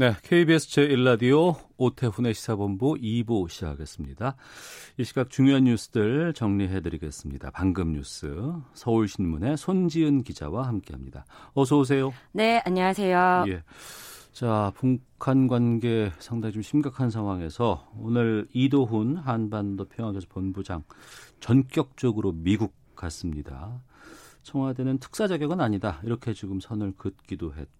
네, 0.00 0.14
KBS 0.22 0.68
제1라디오 0.68 1.56
오태훈의 1.76 2.32
시사본부 2.32 2.94
2부 2.94 3.50
시작하겠습니다. 3.50 4.34
이 4.96 5.04
시각 5.04 5.28
중요한 5.28 5.64
뉴스들 5.64 6.32
정리해드리겠습니다. 6.32 7.50
방금 7.50 7.92
뉴스 7.92 8.34
서울신문의 8.72 9.58
손지은 9.58 10.22
기자와 10.22 10.66
함께합니다. 10.68 11.26
어서 11.52 11.76
오세요. 11.76 12.14
네, 12.32 12.62
안녕하세요. 12.64 13.44
예. 13.48 13.62
자, 14.32 14.72
북한 14.74 15.48
관계 15.48 16.10
상당히 16.18 16.54
좀 16.54 16.62
심각한 16.62 17.10
상황에서 17.10 17.92
오늘 17.98 18.48
이도훈 18.54 19.18
한반도 19.18 19.84
평화교섭 19.84 20.30
본부장 20.30 20.82
전격적으로 21.40 22.32
미국 22.32 22.72
갔습니다. 22.96 23.82
청와대는 24.44 24.96
특사 24.98 25.28
자격은 25.28 25.60
아니다 25.60 26.00
이렇게 26.04 26.32
지금 26.32 26.58
선을 26.60 26.94
긋기도 26.96 27.54
했고 27.54 27.79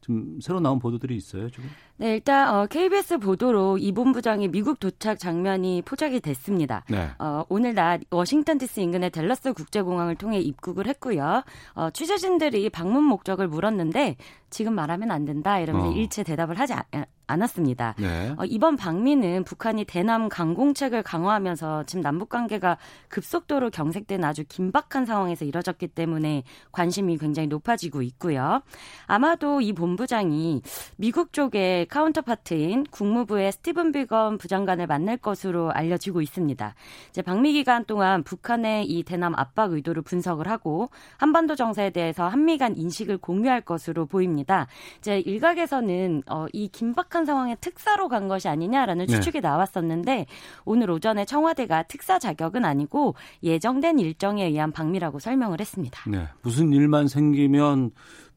좀 0.00 0.38
새로 0.40 0.60
나온 0.60 0.78
보도들이 0.78 1.16
있어요 1.16 1.50
지금. 1.50 1.68
네, 1.96 2.14
일단 2.14 2.54
어, 2.54 2.66
KBS 2.66 3.18
보도로 3.18 3.78
이 3.78 3.92
본부장이 3.92 4.48
미국 4.48 4.80
도착 4.80 5.18
장면이 5.18 5.82
포착이 5.82 6.20
됐습니다. 6.20 6.84
네. 6.88 7.10
어, 7.18 7.44
오늘 7.48 7.74
낮 7.74 8.00
워싱턴 8.10 8.58
DC 8.58 8.82
인근의 8.82 9.10
댈러스 9.10 9.52
국제공항을 9.52 10.14
통해 10.16 10.38
입국을 10.40 10.86
했고요. 10.86 11.42
어, 11.74 11.90
취재진들이 11.90 12.70
방문 12.70 13.04
목적을 13.04 13.48
물었는데 13.48 14.16
지금 14.50 14.74
말하면 14.74 15.10
안 15.10 15.24
된다 15.24 15.58
이러면서 15.58 15.90
어. 15.90 15.92
일체 15.92 16.22
대답을 16.22 16.58
하지 16.58 16.72
않, 16.72 16.84
않았습니다. 17.26 17.94
네. 17.98 18.34
어, 18.36 18.44
이번 18.44 18.76
방미는 18.76 19.44
북한이 19.44 19.84
대남 19.84 20.28
강공책을 20.28 21.02
강화하면서 21.02 21.84
지금 21.84 22.02
남북 22.02 22.28
관계가 22.28 22.76
급속도로 23.08 23.70
경색된 23.70 24.24
아주 24.24 24.44
긴박한 24.48 25.06
상황에서 25.06 25.44
이뤄졌기 25.44 25.88
때문에 25.88 26.42
관심이 26.72 27.16
굉장히 27.18 27.48
높아지고 27.48 28.02
있고요. 28.02 28.62
아마 29.06 29.36
도 29.40 29.60
이 29.60 29.72
본부장이 29.72 30.62
미국 30.96 31.32
쪽의 31.32 31.86
counterpart인 31.86 32.84
국무부의 32.90 33.52
스티븐 33.52 33.92
비건 33.92 34.38
부장관을 34.38 34.86
만날 34.86 35.16
것으로 35.16 35.70
알려지고 35.72 36.22
있습니다. 36.22 36.74
이제 37.10 37.22
방미 37.22 37.52
기간 37.52 37.84
동안 37.84 38.22
북한의 38.22 38.86
이 38.86 39.02
대남 39.02 39.34
압박 39.36 39.72
의도를 39.72 40.02
분석을 40.02 40.48
하고 40.48 40.90
한반도 41.18 41.54
정세에 41.54 41.90
대해서 41.90 42.26
한미 42.26 42.58
간 42.58 42.76
인식을 42.76 43.18
공유할 43.18 43.62
것으로 43.62 44.06
보입니다. 44.06 44.66
이제 44.98 45.20
일각에서는 45.20 46.22
어, 46.28 46.46
이 46.52 46.68
긴박한 46.68 47.24
상황에 47.24 47.56
특사로 47.56 48.08
간 48.08 48.28
것이 48.28 48.48
아니냐라는 48.48 49.06
네. 49.06 49.14
추측이 49.14 49.40
나왔었는데 49.40 50.26
오늘 50.64 50.90
오전에 50.90 51.24
청와대가 51.24 51.82
특사 51.84 52.18
자격은 52.18 52.64
아니고 52.64 53.14
예정된 53.42 53.98
일정에 53.98 54.44
의한 54.46 54.72
방미라고 54.72 55.18
설명을 55.18 55.60
했습니다. 55.60 56.02
네. 56.08 56.28
무슨 56.42 56.72
일만 56.72 57.08
생기면 57.08 57.90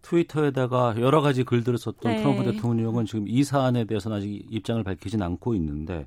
트위터에다가 0.03 0.95
여러 0.99 1.21
가지 1.21 1.43
글들을 1.43 1.77
썼던 1.79 2.11
네. 2.11 2.21
트럼프 2.21 2.43
대통령은 2.43 3.05
지금 3.05 3.25
이 3.27 3.43
사안에 3.43 3.85
대해서는 3.85 4.17
아직 4.17 4.45
입장을 4.51 4.83
밝히진 4.83 5.21
않고 5.21 5.55
있는데 5.55 6.05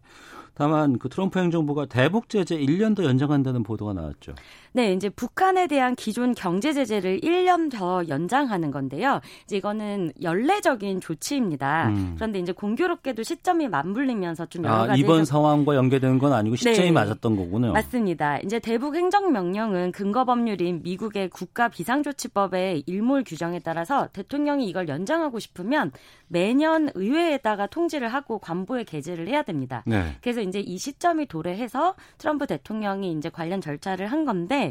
다만 0.55 0.99
그 0.99 1.09
트럼프 1.11 1.39
행정부가 1.39 1.85
대북 1.87 2.31
제재 2.31 2.57
1년 2.57 2.97
더 2.97 3.05
연장한다는 3.05 3.63
보도가 3.63 3.93
나왔죠. 3.93 4.35
네, 4.77 4.93
이제 4.93 5.09
북한에 5.09 5.69
대한 5.69 5.95
기존 5.95 6.35
경제 6.35 6.75
제재를 6.75 7.21
1년 7.23 7.71
더 7.73 8.07
연장하는 8.09 8.71
건데요. 8.71 9.23
이제 9.47 9.57
이거는 9.57 10.13
연례적인 10.21 11.01
조치입니다. 11.01 11.89
음. 11.89 12.13
그런데 12.17 12.41
이제 12.41 12.53
공교롭게도 12.53 13.23
시점이 13.23 13.69
맞물리면서 13.69 14.45
좀 14.51 14.67
여러 14.67 14.75
아, 14.75 14.87
가지 14.89 15.01
이번 15.01 15.21
해석- 15.21 15.33
상황과 15.33 15.77
연계되는 15.77 16.19
건 16.19 16.35
아니고 16.35 16.57
시점이 16.57 16.89
네. 16.89 16.93
맞았던 16.93 17.37
거군요. 17.37 17.73
맞습니다. 17.73 18.39
이제 18.41 18.59
대북 18.59 18.97
행정 18.97 19.33
명령은 19.33 19.93
근거 19.93 20.27
법률인 20.27 20.83
미국의 20.83 21.31
국가 21.31 21.69
비상조치법의 21.69 22.83
일몰 22.85 23.25
규정에 23.25 23.61
따라서 23.61 24.09
대통령이 24.13 24.69
이걸 24.69 24.89
연장하고 24.89 25.39
싶으면 25.39 25.91
매년 26.29 26.91
의회에다가 26.95 27.67
통지를 27.69 28.09
하고 28.09 28.39
관보에 28.41 28.85
게재를 28.85 29.27
해야 29.29 29.43
됩니다. 29.43 29.83
네. 29.87 30.17
그래서 30.21 30.43
이제 30.43 30.61
이 30.61 30.77
시점이 30.77 31.29
도래해서 31.29 31.95
트럼프 32.19 32.47
대통령이 32.47 33.13
이제 33.13 33.31
관련 33.31 33.63
절차를 33.63 34.09
한 34.09 34.27
건데 34.27 34.66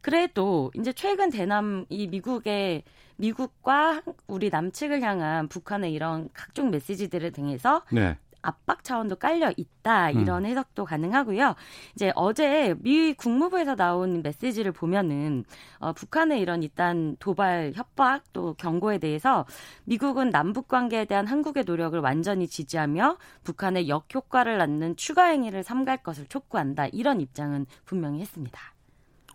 그래도 0.00 0.70
이제 0.76 0.92
최근 0.92 1.30
대남 1.30 1.84
이 1.88 2.06
미국의 2.06 2.82
미국과 3.16 4.02
우리 4.26 4.48
남측을 4.48 5.02
향한 5.02 5.48
북한의 5.48 5.92
이런 5.92 6.28
각종 6.32 6.70
메시지들을 6.70 7.32
등해서 7.32 7.82
네. 7.90 8.16
압박 8.42 8.84
차원도 8.84 9.16
깔려 9.16 9.52
있다 9.56 10.10
이런 10.10 10.46
해석도 10.46 10.84
가능하고요. 10.84 11.54
이제 11.94 12.12
어제 12.14 12.74
미 12.80 13.12
국무부에서 13.14 13.74
나온 13.74 14.22
메시지를 14.22 14.72
보면은 14.72 15.44
어, 15.78 15.92
북한의 15.92 16.40
이런 16.40 16.62
일단 16.62 17.16
도발 17.18 17.72
협박 17.74 18.22
또 18.32 18.54
경고에 18.54 18.98
대해서 18.98 19.44
미국은 19.84 20.30
남북 20.30 20.68
관계에 20.68 21.04
대한 21.04 21.26
한국의 21.26 21.64
노력을 21.64 21.98
완전히 21.98 22.46
지지하며 22.46 23.18
북한의 23.44 23.88
역효과를 23.88 24.58
낳는 24.58 24.96
추가 24.96 25.24
행위를 25.24 25.62
삼갈 25.62 25.98
것을 25.98 26.26
촉구한다 26.26 26.86
이런 26.86 27.20
입장은 27.20 27.66
분명히 27.84 28.20
했습니다. 28.20 28.77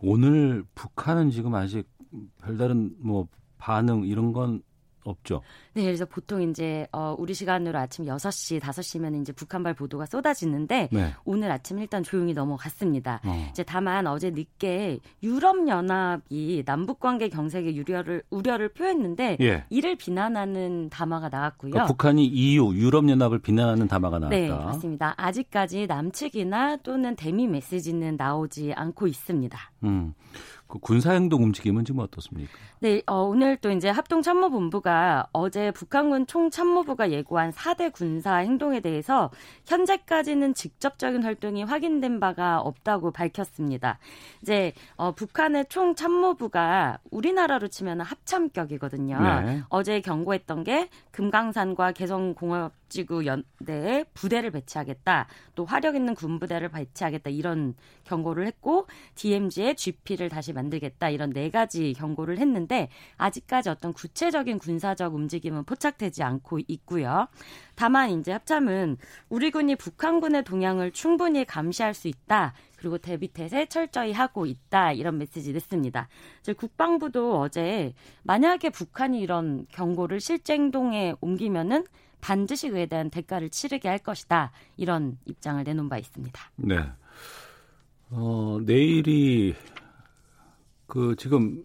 오늘 0.06 0.66
북한은 0.76 1.32
지금 1.32 1.56
아직 1.56 1.88
별다른 2.42 2.94
뭐 3.00 3.30
반응 3.58 4.04
이런 4.06 4.34
건 4.34 4.62
없죠. 5.04 5.42
네, 5.74 5.84
그래서 5.84 6.06
보통 6.06 6.42
이제 6.42 6.88
어 6.92 7.16
우리 7.18 7.34
시간으로 7.34 7.78
아침 7.78 8.06
6시, 8.06 8.60
5시면 8.60 9.22
이제 9.22 9.34
북한발 9.34 9.74
보도가 9.74 10.06
쏟아지는데 10.06 10.90
네. 10.92 11.14
오늘 11.26 11.52
아침 11.52 11.80
일단 11.80 12.04
조용히 12.04 12.34
넘어갔습니다. 12.34 13.22
어. 13.26 13.48
이제 13.50 13.64
다만 13.64 14.08
어제 14.08 14.30
늦게 14.30 15.00
유럽 15.22 15.68
연합이 15.68 16.64
남북 16.66 17.00
관계 17.00 17.30
경색의 17.30 17.80
우려를 17.80 18.24
우려를 18.30 18.70
표했는데 18.70 19.38
예. 19.42 19.66
이를 19.70 19.96
비난하는 19.96 20.90
담화가 20.90 21.30
나왔고요. 21.30 21.72
그러니까 21.72 21.88
북한이 21.88 22.26
EU 22.26 22.74
유럽 22.76 23.10
연합을 23.10 23.40
비난하는 23.40 23.88
담화가 23.88 24.20
나왔다. 24.20 24.36
네, 24.36 24.50
맞습니다. 24.50 25.14
아직까지 25.18 25.88
남측이나 25.88 26.78
또는 26.78 27.16
대미 27.16 27.48
메시지는 27.48 28.16
나오지 28.18 28.74
않고 28.74 29.08
있습니다. 29.08 29.58
음. 29.84 30.14
그 30.74 30.80
군사행동 30.80 31.44
움직임은 31.44 31.86
지금 31.86 32.00
어떻습니까? 32.00 32.52
네, 32.80 33.04
어, 33.06 33.22
오늘 33.22 33.58
또 33.58 33.70
이제 33.70 33.90
합동참모본부가 33.90 35.28
어제 35.32 35.70
북한군 35.70 36.26
총참모부가 36.26 37.12
예고한 37.12 37.52
4대 37.52 37.94
군사 37.94 38.38
행동에 38.38 38.80
대해서 38.80 39.30
현재까지는 39.68 40.56
직접적인 40.56 41.22
활동이 41.22 41.62
확인된 41.62 42.20
바가 42.20 42.60
없다고 42.60 43.12
밝혔습니다. 43.12 44.00
이제 44.42 44.74
어, 44.96 45.12
북한의 45.12 45.68
총참모부가 45.70 46.98
우리나라로 47.12 47.68
치면 47.68 48.02
합참격이거든요. 48.02 49.20
네. 49.22 49.62
어제 49.70 50.02
경고했던 50.02 50.64
게 50.64 50.90
금강산과 51.12 51.92
개성공업 51.92 52.74
지구 52.90 53.26
연대에 53.26 54.06
부대를 54.14 54.52
배치하겠다, 54.52 55.28
또 55.56 55.66
화력 55.66 55.96
있는 55.96 56.14
군부대를 56.16 56.70
배치하겠다 56.70 57.30
이런 57.32 57.76
경고를 58.04 58.46
했고 58.46 58.88
DMZ의 59.16 59.76
GP를 59.76 60.30
다시 60.30 60.54
만 60.54 60.63
들겠다 60.70 61.10
이런 61.10 61.32
네 61.32 61.50
가지 61.50 61.94
경고를 61.94 62.40
했는데 62.40 62.90
아직까지 63.18 63.70
어떤 63.70 63.94
구체적인 63.94 64.60
군사적 64.60 65.14
움직임은 65.14 65.64
포착되지 65.64 66.24
않고 66.24 66.60
있고요. 66.68 67.28
다만 67.76 68.20
이제 68.20 68.32
합참은 68.32 68.98
우리 69.30 69.52
군이 69.52 69.76
북한군의 69.76 70.44
동향을 70.44 70.92
충분히 70.92 71.46
감시할 71.46 71.94
수 71.94 72.08
있다. 72.08 72.54
그리고 72.78 72.98
대비태세 72.98 73.68
철저히 73.68 74.12
하고 74.12 74.46
있다 74.46 74.92
이런 74.92 75.18
메시지 75.18 75.54
냈습니다. 75.54 76.08
국방부도 76.58 77.40
어제 77.40 77.94
만약에 78.24 78.70
북한이 78.70 79.22
이런 79.22 79.66
경고를 79.70 80.20
실제 80.20 80.54
행동에 80.54 81.14
옮기면은 81.22 81.86
반드시 82.20 82.70
그에 82.70 82.86
대한 82.86 83.10
대가를 83.10 83.50
치르게 83.50 83.90
할 83.90 84.00
것이다 84.00 84.52
이런 84.78 85.18
입장을 85.26 85.62
내놓은 85.64 85.90
바 85.90 85.98
있습니다. 85.98 86.42
네. 86.56 86.78
어, 88.12 88.60
내일이 88.62 89.56
그 90.94 91.16
지금 91.18 91.60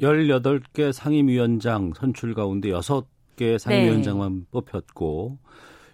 18개 0.00 0.90
상임위원장 0.90 1.92
선출 1.94 2.34
가운데 2.34 2.70
6개 2.70 3.56
상임위원장만 3.56 4.46
뽑혔고 4.50 5.38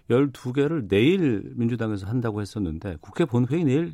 12개를 0.09 0.87
내일 0.89 1.43
민주당에서 1.53 2.07
한다고 2.07 2.41
했었는데 2.41 2.97
국회 2.99 3.25
본회의 3.25 3.65
내일 3.65 3.93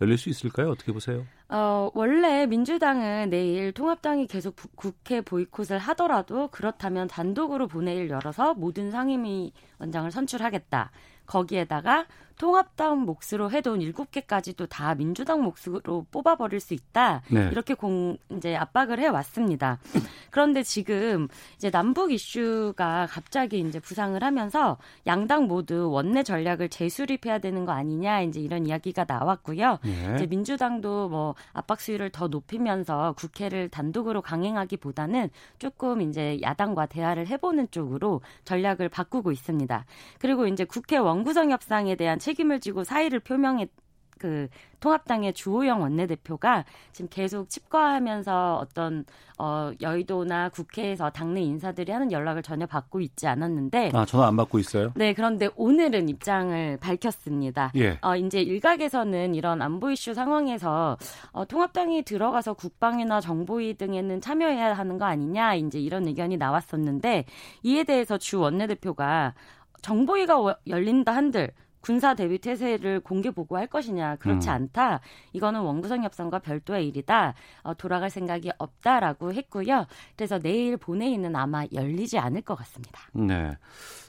열릴 0.00 0.18
수 0.18 0.28
있을까요? 0.28 0.70
어떻게 0.70 0.92
보세요? 0.92 1.26
어, 1.48 1.90
원래 1.94 2.46
민주당은 2.46 3.30
내일 3.30 3.72
통합당이 3.72 4.28
계속 4.28 4.54
부, 4.54 4.68
국회 4.76 5.20
보이콧을 5.20 5.78
하더라도 5.78 6.46
그렇다면 6.46 7.08
단독으로 7.08 7.66
본회의를 7.66 8.10
열어서 8.10 8.54
모든 8.54 8.92
상임위 8.92 9.52
원장을 9.80 10.08
선출하겠다. 10.12 10.92
거기에다가 11.26 12.06
통합당 12.42 13.06
몫으로 13.06 13.52
해둔 13.52 13.80
일곱 13.80 14.10
개까지도 14.10 14.66
다 14.66 14.96
민주당 14.96 15.44
몫으로 15.44 16.06
뽑아버릴 16.10 16.58
수 16.58 16.74
있다. 16.74 17.22
네. 17.30 17.48
이렇게 17.52 17.74
공 17.74 18.16
이제 18.30 18.56
압박을 18.56 18.98
해 18.98 19.06
왔습니다. 19.06 19.78
그런데 20.30 20.64
지금 20.64 21.28
이제 21.54 21.70
남북 21.70 22.10
이슈가 22.10 23.06
갑자기 23.08 23.60
이제 23.60 23.78
부상을 23.78 24.20
하면서 24.20 24.76
양당 25.06 25.46
모두 25.46 25.88
원내 25.92 26.24
전략을 26.24 26.68
재수립해야 26.68 27.38
되는 27.38 27.64
거 27.64 27.70
아니냐 27.70 28.22
이제 28.22 28.40
이런 28.40 28.66
이야기가 28.66 29.04
나왔고요. 29.06 29.78
네. 29.84 30.14
이제 30.16 30.26
민주당도 30.26 31.10
뭐 31.10 31.36
압박 31.52 31.80
수위를 31.80 32.10
더 32.10 32.26
높이면서 32.26 33.14
국회를 33.18 33.68
단독으로 33.68 34.20
강행하기보다는 34.20 35.30
조금 35.60 36.00
이제 36.00 36.40
야당과 36.42 36.86
대화를 36.86 37.28
해보는 37.28 37.68
쪽으로 37.70 38.20
전략을 38.42 38.88
바꾸고 38.88 39.30
있습니다. 39.30 39.84
그리고 40.18 40.48
이제 40.48 40.64
국회 40.64 40.96
원구성 40.96 41.52
협상에 41.52 41.94
대한 41.94 42.18
책 42.18 42.31
임을 42.40 42.60
지고 42.60 42.84
사의를 42.84 43.20
표명했 43.20 43.70
그 44.22 44.46
통합당의 44.78 45.32
주호영 45.32 45.82
원내대표가 45.82 46.64
지금 46.92 47.08
계속 47.10 47.50
칩과하면서 47.50 48.58
어떤 48.62 49.04
어 49.36 49.72
여의도나 49.80 50.50
국회에서 50.50 51.10
당내 51.10 51.40
인사들이 51.40 51.90
하는 51.90 52.12
연락을 52.12 52.42
전혀 52.42 52.66
받고 52.66 53.00
있지 53.00 53.26
않았는데 53.26 53.90
아 53.92 54.04
전화 54.04 54.28
안 54.28 54.36
받고 54.36 54.60
있어요? 54.60 54.92
네 54.94 55.12
그런데 55.12 55.48
오늘은 55.56 56.08
입장을 56.08 56.76
밝혔습니다. 56.76 57.72
예. 57.74 57.98
어 58.00 58.14
이제 58.14 58.40
일각에서는 58.40 59.34
이런 59.34 59.60
안보 59.60 59.90
이슈 59.90 60.14
상황에서 60.14 60.96
어 61.32 61.44
통합당이 61.44 62.02
들어가서 62.02 62.54
국방이나 62.54 63.20
정보위 63.20 63.74
등에는 63.74 64.20
참여해야 64.20 64.74
하는 64.74 64.98
거 64.98 65.04
아니냐 65.04 65.56
이제 65.56 65.80
이런 65.80 66.06
의견이 66.06 66.36
나왔었는데 66.36 67.24
이에 67.64 67.82
대해서 67.82 68.18
주 68.18 68.38
원내대표가 68.38 69.34
정보위가 69.80 70.58
열린다 70.68 71.12
한들 71.12 71.50
군사 71.82 72.14
대비 72.14 72.38
태세를 72.38 73.00
공개 73.00 73.30
보고할 73.30 73.66
것이냐 73.66 74.16
그렇지 74.16 74.48
음. 74.48 74.54
않다. 74.54 75.00
이거는 75.34 75.60
원구성 75.60 76.02
협상과 76.04 76.38
별도의 76.38 76.88
일이다. 76.88 77.34
어, 77.62 77.74
돌아갈 77.74 78.08
생각이 78.08 78.50
없다라고 78.56 79.34
했고요. 79.34 79.86
그래서 80.16 80.38
내일 80.38 80.78
본회의는 80.78 81.36
아마 81.36 81.64
열리지 81.72 82.18
않을 82.18 82.42
것 82.42 82.54
같습니다. 82.54 83.00
네. 83.12 83.56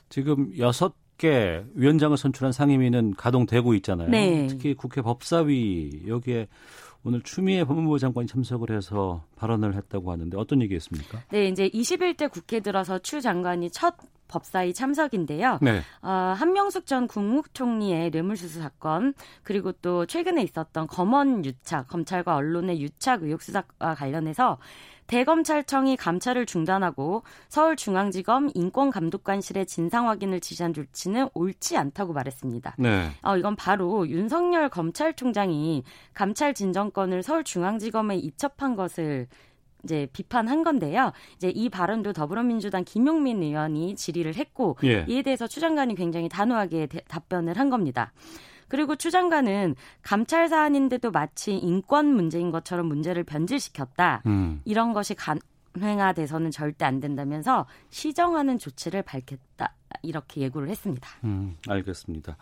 지금 0.07 0.51
여섯 0.57 0.93
개 1.17 1.63
위원장을 1.75 2.15
선출한 2.17 2.51
상임위는 2.51 3.13
가동되고 3.15 3.73
있잖아요. 3.75 4.09
네. 4.09 4.47
특히 4.47 4.73
국회 4.73 5.01
법사위 5.01 6.03
여기에 6.07 6.47
오늘 7.05 7.21
추미애 7.21 7.65
법무부 7.65 8.00
장관이 8.00 8.27
참석을 8.27 8.75
해서 8.75 9.25
발언을 9.35 9.75
했다고 9.75 10.11
하는데 10.11 10.38
어떤 10.38 10.61
얘기했습니까? 10.61 11.23
네, 11.31 11.47
이제 11.47 11.67
21대 11.69 12.31
국회 12.31 12.61
들어서 12.61 12.97
추 13.00 13.21
장관이 13.21 13.71
첫 13.71 13.95
법사위 14.29 14.73
참석인데요. 14.73 15.59
네. 15.61 15.81
어, 16.01 16.09
한명숙 16.09 16.88
전 16.88 17.07
국무총리의 17.07 18.09
뇌물수수 18.09 18.61
사건 18.61 19.13
그리고 19.44 19.73
또 19.73 20.05
최근에 20.05 20.41
있었던 20.44 20.88
검언 20.88 21.45
유착 21.45 21.88
검찰과 21.89 22.35
언론의 22.35 22.81
유착 22.81 23.23
의혹 23.23 23.41
수사와 23.41 23.95
관련해서 23.95 24.57
대검찰청이 25.13 25.95
감찰을 25.95 26.48
중단하고 26.48 27.21
서울중앙지검 27.50 28.50
인권감독관실의 28.56 29.68
진상 29.68 30.10
확인을 30.10 30.39
지시한 30.39 30.74
조치는 30.74 31.30
옳지 31.36 31.77
않다고 31.77 32.13
말했습니다. 32.13 32.75
네. 32.80 33.12
어, 33.21 33.38
이건 33.38 33.56
바로 33.56 34.07
윤석열 34.10 34.69
검찰총장이 34.69 35.83
감찰 36.15 36.56
진정권을 36.56 37.21
서울중앙지검에 37.21 38.15
이첩한 38.18 38.75
것을 38.75 39.27
이제 39.83 40.07
비판한 40.13 40.63
건데요. 40.63 41.12
이제 41.36 41.50
이 41.50 41.69
발언도 41.69 42.13
더불어민주당 42.13 42.83
김용민 42.83 43.44
의원이 43.44 43.95
질의를 43.95 44.36
했고 44.36 44.77
예. 44.83 45.06
이에 45.07 45.21
대해서 45.21 45.45
추 45.45 45.60
장관이 45.60 45.94
굉장히 45.94 46.27
단호하게 46.27 46.88
대, 46.88 47.01
답변을 47.07 47.60
한 47.60 47.69
겁니다. 47.69 48.13
그리고 48.68 48.95
추 48.95 49.12
장관은 49.12 49.75
감찰 50.01 50.48
사안인데도 50.48 51.12
마치 51.12 51.56
인권 51.56 52.07
문제인 52.07 52.51
것처럼 52.51 52.88
문제를 52.88 53.24
변질시켰다. 53.24 54.24
음. 54.25 54.62
이런 54.65 54.94
것이 54.94 55.15
가능화돼서는 55.15 56.51
절대 56.51 56.86
안 56.86 57.00
된다면서 57.00 57.65
시정하는 57.89 58.57
조치를 58.57 59.04
밝혔다. 59.04 59.75
이렇게 60.01 60.42
예고를 60.42 60.69
했습니다. 60.69 61.07
음, 61.24 61.56
알겠습니다. 61.68 62.38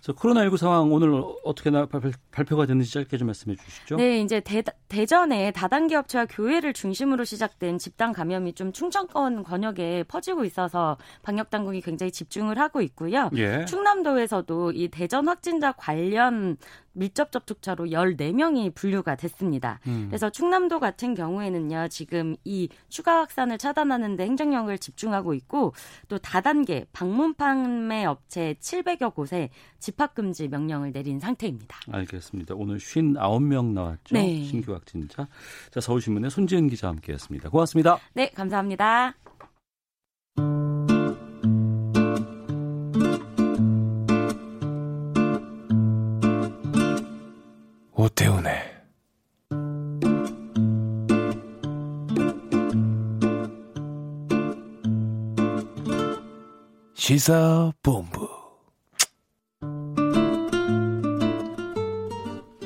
저 0.00 0.14
코로나19 0.14 0.56
상황 0.56 0.92
오늘 0.92 1.22
어떻게 1.44 1.68
나, 1.68 1.86
발표가 2.30 2.64
됐는지 2.64 2.90
짧게 2.90 3.18
좀 3.18 3.26
말씀해 3.26 3.56
주시죠. 3.56 3.96
네, 3.96 4.20
이제 4.20 4.40
대, 4.40 4.62
대전에 4.88 5.50
다단계 5.52 5.94
업체와 5.94 6.26
교회를 6.26 6.72
중심으로 6.72 7.24
시작된 7.24 7.78
집단 7.78 8.12
감염이 8.12 8.54
좀 8.54 8.72
충청권 8.72 9.42
권역에 9.42 10.04
퍼지고 10.04 10.44
있어서 10.44 10.96
방역 11.22 11.50
당국이 11.50 11.82
굉장히 11.82 12.12
집중을 12.12 12.58
하고 12.58 12.80
있고요. 12.80 13.30
예. 13.36 13.66
충남도에서도 13.66 14.72
이 14.72 14.88
대전 14.88 15.28
확진자 15.28 15.72
관련 15.72 16.56
밀접 16.92 17.32
접촉자로 17.32 17.86
14명이 17.86 18.74
분류가 18.74 19.16
됐습니다. 19.16 19.80
음. 19.86 20.06
그래서 20.08 20.30
충남도 20.30 20.80
같은 20.80 21.14
경우에는요, 21.14 21.88
지금 21.88 22.36
이 22.44 22.68
추가 22.88 23.20
확산을 23.20 23.58
차단하는 23.58 24.16
데 24.16 24.24
행정력을 24.24 24.76
집중하고 24.78 25.34
있고 25.34 25.72
또 26.08 26.18
다단계 26.18 26.86
방문 26.92 27.34
판매 27.34 28.04
업체 28.04 28.54
700여 28.60 29.14
곳에 29.14 29.50
집합 29.78 30.14
금지 30.14 30.48
명령을 30.48 30.92
내린 30.92 31.20
상태입니다. 31.20 31.78
알겠습니다. 31.90 32.54
오늘 32.56 32.78
59명 32.78 33.72
나왔죠. 33.72 34.14
네. 34.14 34.44
신규 34.44 34.72
확진자. 34.72 35.28
자, 35.70 35.80
서울신문의 35.80 36.30
손지은 36.30 36.68
기자와 36.68 36.92
함께했습니다. 36.94 37.50
고맙습니다. 37.50 37.98
네, 38.14 38.30
감사합니다. 38.30 39.14
오태훈의 48.00 48.58
시사본부 56.94 58.39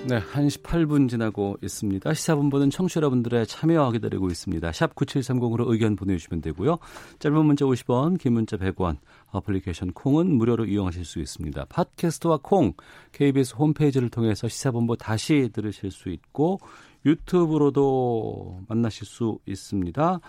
네, 0.07 0.21
1시 0.21 0.63
8분 0.63 1.09
지나고 1.09 1.57
있습니다. 1.63 2.13
시사본부는 2.13 2.69
청취 2.69 2.99
여러분들의 2.99 3.47
참여 3.47 3.91
기다리고 3.93 4.29
있습니다. 4.29 4.71
샵 4.73 4.95
9730으로 4.95 5.71
의견 5.71 5.97
보내주시면 5.97 6.43
되고요. 6.43 6.79
짧은 7.21 7.43
문자 7.47 7.65
50원, 7.65 8.19
긴 8.21 8.35
문자 8.35 8.59
100원, 8.59 8.99
어플리케이션 9.31 9.93
콩은 9.93 10.31
무료로 10.31 10.67
이용하실 10.67 11.07
수 11.07 11.21
있습니다. 11.21 11.65
팟캐스트와 11.71 12.41
콩, 12.43 12.75
KBS 13.13 13.55
홈페이지를 13.57 14.11
통해서 14.11 14.47
시사본부 14.47 14.99
다시 14.99 15.49
들으실 15.55 15.91
수 15.91 16.11
있고 16.11 16.61
유튜브로도 17.07 18.65
만나실 18.69 19.07
수 19.07 19.39
있습니다. 19.47 20.21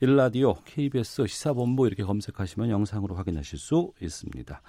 일라디오, 0.00 0.56
KBS 0.66 1.26
시사본부 1.26 1.86
이렇게 1.86 2.02
검색하시면 2.02 2.68
영상으로 2.68 3.14
확인하실 3.14 3.58
수 3.58 3.92
있습니다. 3.98 4.60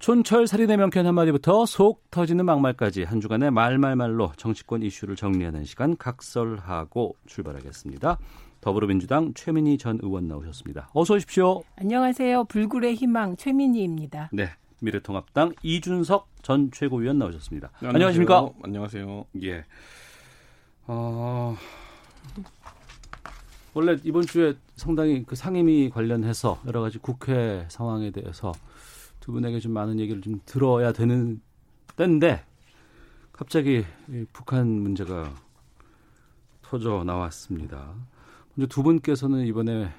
촌철 0.00 0.46
살인의 0.46 0.78
명쾌한 0.78 1.06
한마디부터 1.06 1.66
속 1.66 2.10
터지는 2.10 2.46
막말까지 2.46 3.04
한 3.04 3.20
주간의 3.20 3.50
말말말로 3.50 4.32
정치권 4.38 4.82
이슈를 4.82 5.14
정리하는 5.14 5.66
시간 5.66 5.94
각설하고 5.94 7.16
출발하겠습니다. 7.26 8.18
더불어민주당 8.62 9.34
최민희 9.34 9.76
전 9.76 9.98
의원 10.02 10.26
나오셨습니다. 10.26 10.88
어서 10.94 11.14
오십시오. 11.16 11.62
안녕하세요. 11.76 12.44
불굴의 12.44 12.94
희망 12.94 13.36
최민희입니다. 13.36 14.30
네. 14.32 14.48
미래통합당 14.78 15.52
이준석 15.62 16.28
전 16.40 16.70
최고위원 16.70 17.18
나오셨습니다. 17.18 17.70
네, 17.82 17.88
안녕하십니까? 17.88 18.48
안녕하세요. 18.62 19.26
예. 19.42 19.64
어... 20.86 21.54
원래 23.74 23.98
이번 24.02 24.22
주에 24.22 24.54
상당히 24.76 25.24
그 25.24 25.36
상임위 25.36 25.90
관련해서 25.90 26.58
여러 26.66 26.80
가지 26.80 26.96
국회 26.96 27.66
상황에 27.68 28.10
대해서 28.10 28.52
두 29.20 29.32
분에게 29.32 29.60
좀 29.60 29.72
많은 29.72 30.00
얘기를 30.00 30.20
좀 30.20 30.40
들어야 30.44 30.92
되는 30.92 31.40
때인데 31.96 32.44
갑자기 33.32 33.84
북한 34.32 34.66
문제가 34.68 35.32
터져 36.62 37.04
나왔습니다. 37.04 37.94
먼저 38.54 38.66
두 38.68 38.82
분께서는 38.82 39.46
이번에 39.46 39.90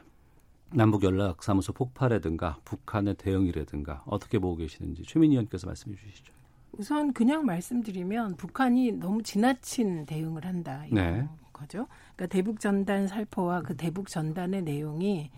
남북 0.73 1.03
연락 1.03 1.43
사무소 1.43 1.73
폭파라든가 1.73 2.59
북한의 2.63 3.15
대응이라든가 3.15 4.03
어떻게 4.05 4.39
보고 4.39 4.55
계시는지 4.55 5.03
최민희 5.03 5.35
의원께서 5.35 5.67
말씀해 5.67 5.95
주시죠. 5.97 6.33
우선 6.73 7.11
그냥 7.11 7.45
말씀드리면 7.45 8.37
북한이 8.37 8.93
너무 8.93 9.21
지나친 9.21 10.05
대응을 10.05 10.45
한다 10.45 10.85
이런 10.85 10.95
네. 10.95 11.29
거죠. 11.51 11.87
그러니까 12.15 12.27
대북 12.27 12.59
전단 12.59 13.07
살포와 13.07 13.61
그 13.61 13.75
대북 13.75 14.07
전단의 14.07 14.61
내용이 14.63 15.29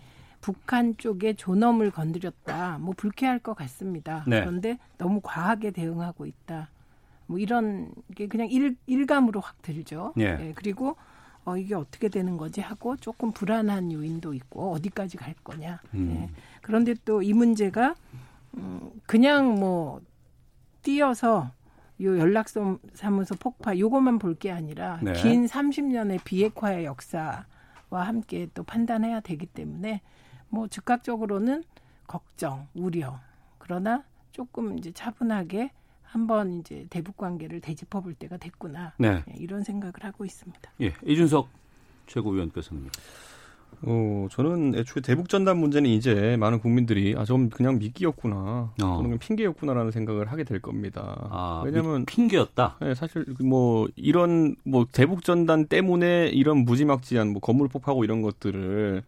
북한 0.48 0.94
쪽에 0.98 1.32
존엄을 1.32 1.90
건드렸다. 1.90 2.76
뭐 2.78 2.92
불쾌할 2.94 3.38
것 3.38 3.54
같습니다. 3.54 4.24
네. 4.26 4.40
그런데 4.40 4.78
너무 4.98 5.22
과하게 5.22 5.70
대응하고 5.70 6.26
있다. 6.26 6.68
뭐 7.26 7.38
이런 7.38 7.90
게 8.14 8.28
그냥 8.28 8.48
일, 8.50 8.76
일감으로 8.86 9.40
확 9.40 9.62
들죠. 9.62 10.12
예. 10.18 10.24
예, 10.24 10.52
그리고 10.54 10.96
어, 11.46 11.56
이게 11.56 11.74
어떻게 11.74 12.10
되는 12.10 12.36
거지 12.36 12.60
하고 12.60 12.94
조금 12.98 13.32
불안한 13.32 13.90
요인도 13.90 14.34
있고 14.34 14.72
어디까지 14.72 15.16
갈 15.16 15.32
거냐. 15.42 15.80
음. 15.94 16.10
예. 16.14 16.30
그런데 16.60 16.92
또 17.06 17.22
이 17.22 17.32
문제가 17.32 17.94
음, 18.58 18.90
그냥 19.06 19.54
뭐 19.58 20.02
뛰어서 20.82 21.52
요 22.02 22.18
연락소 22.18 22.80
사무소 22.92 23.34
폭파 23.36 23.78
요것만 23.78 24.18
볼 24.18 24.34
게 24.34 24.50
아니라 24.52 24.98
네. 25.02 25.14
긴 25.14 25.46
30년의 25.46 26.22
비핵화의 26.22 26.84
역사와 26.84 27.44
함께 27.90 28.46
또 28.52 28.62
판단해야 28.62 29.20
되기 29.20 29.46
때문에 29.46 30.02
뭐 30.54 30.68
즉각적으로는 30.68 31.64
걱정, 32.06 32.68
우려. 32.74 33.18
그러나 33.58 34.04
조금 34.30 34.78
이제 34.78 34.92
차분하게 34.92 35.72
한번 36.04 36.60
이제 36.60 36.86
대북 36.90 37.16
관계를 37.16 37.60
되짚어 37.60 38.00
볼 38.00 38.14
때가 38.14 38.36
됐구나. 38.36 38.92
네. 38.98 39.24
예, 39.28 39.34
이런 39.36 39.64
생각을 39.64 39.94
하고 40.02 40.24
있습니다. 40.24 40.70
예, 40.80 40.94
이준석 41.04 41.48
최고위원께서는 42.06 42.88
어, 43.82 44.28
저는 44.30 44.76
애초에 44.76 45.02
대북 45.02 45.28
전단 45.28 45.56
문제는 45.58 45.90
이제 45.90 46.36
많은 46.38 46.60
국민들이 46.60 47.16
아, 47.18 47.24
좀 47.24 47.50
그냥 47.50 47.78
미끼였구나. 47.78 48.36
어. 48.36 48.72
저는 48.78 49.02
그냥 49.02 49.18
핑계였구나라는 49.18 49.90
생각을 49.90 50.30
하게 50.30 50.44
될 50.44 50.60
겁니다. 50.60 51.28
아, 51.30 51.62
왜냐면 51.64 52.04
핑계였다. 52.06 52.76
네, 52.80 52.94
사실 52.94 53.24
뭐 53.40 53.88
이런 53.96 54.54
뭐 54.62 54.86
대북 54.92 55.24
전단 55.24 55.66
때문에 55.66 56.28
이런 56.28 56.58
무지막지한 56.58 57.30
뭐 57.30 57.40
건물 57.40 57.66
폭파고 57.66 58.04
이런 58.04 58.22
것들을 58.22 59.02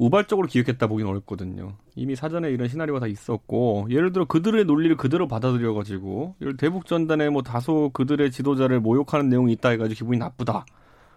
우발적으로 0.00 0.48
기획했다 0.48 0.86
보기는 0.86 1.10
어렵거든요. 1.10 1.74
이미 1.94 2.16
사전에 2.16 2.50
이런 2.50 2.68
시나리오가 2.68 3.00
다 3.00 3.06
있었고 3.06 3.86
예를 3.90 4.12
들어 4.12 4.24
그들의 4.24 4.64
논리를 4.64 4.96
그대로 4.96 5.28
받아들여 5.28 5.74
가지고 5.74 6.34
예를 6.40 6.56
대북 6.56 6.86
전단에 6.86 7.28
뭐 7.28 7.42
다소 7.42 7.90
그들의 7.92 8.30
지도자를 8.30 8.80
모욕하는 8.80 9.28
내용이 9.28 9.52
있다 9.52 9.68
해 9.68 9.76
가지고 9.76 9.98
기분이 9.98 10.18
나쁘다. 10.18 10.64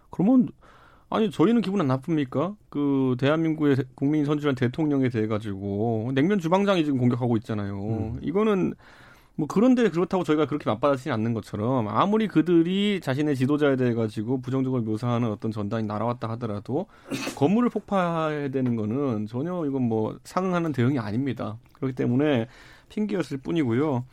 그러면 0.10 0.50
아니 1.10 1.32
저희는 1.32 1.62
기분 1.62 1.80
안 1.80 1.88
나쁩니까? 1.88 2.56
그 2.70 3.16
대한민국의 3.20 3.78
국민이 3.96 4.25
선출한 4.25 4.56
대통령에 4.56 5.08
대해 5.08 5.28
가지고 5.28 6.12
냉면 6.13 6.40
주방장이 6.40 6.84
지금 6.84 7.00
공격하고 7.00 7.38
있잖아요. 7.38 7.80
음. 7.80 8.20
이거는 8.22 8.74
뭐 9.36 9.48
그런데 9.48 9.90
그렇다고 9.90 10.24
저희가 10.24 10.46
그렇게 10.46 10.70
맞받아치지 10.70 11.10
않는 11.12 11.34
것처럼 11.34 11.88
아무리 11.88 12.28
그들이 12.28 13.00
자신의 13.02 13.36
지도자에 13.36 13.75
대해 13.75 13.94
가지고 13.94 14.42
부정적으로 14.42 14.84
묘사하는 14.84 15.32
어떤 15.32 15.52
전단이 15.52 15.88
날아왔다 15.88 16.30
하더라도 16.32 16.86
건물을 17.36 17.70
폭파해야 17.70 18.50
되는 18.50 18.75
거는 18.75 19.25
전혀 19.25 19.66
이건 19.66 19.84
뭐 19.84 20.20
상응하는 20.24 20.72
대응이 20.72 21.00
아닙니다. 21.00 21.58
그렇기 21.74 21.96
때문에 21.96 22.48
핑계였을 22.90 23.38
뿐이고요. 23.38 24.06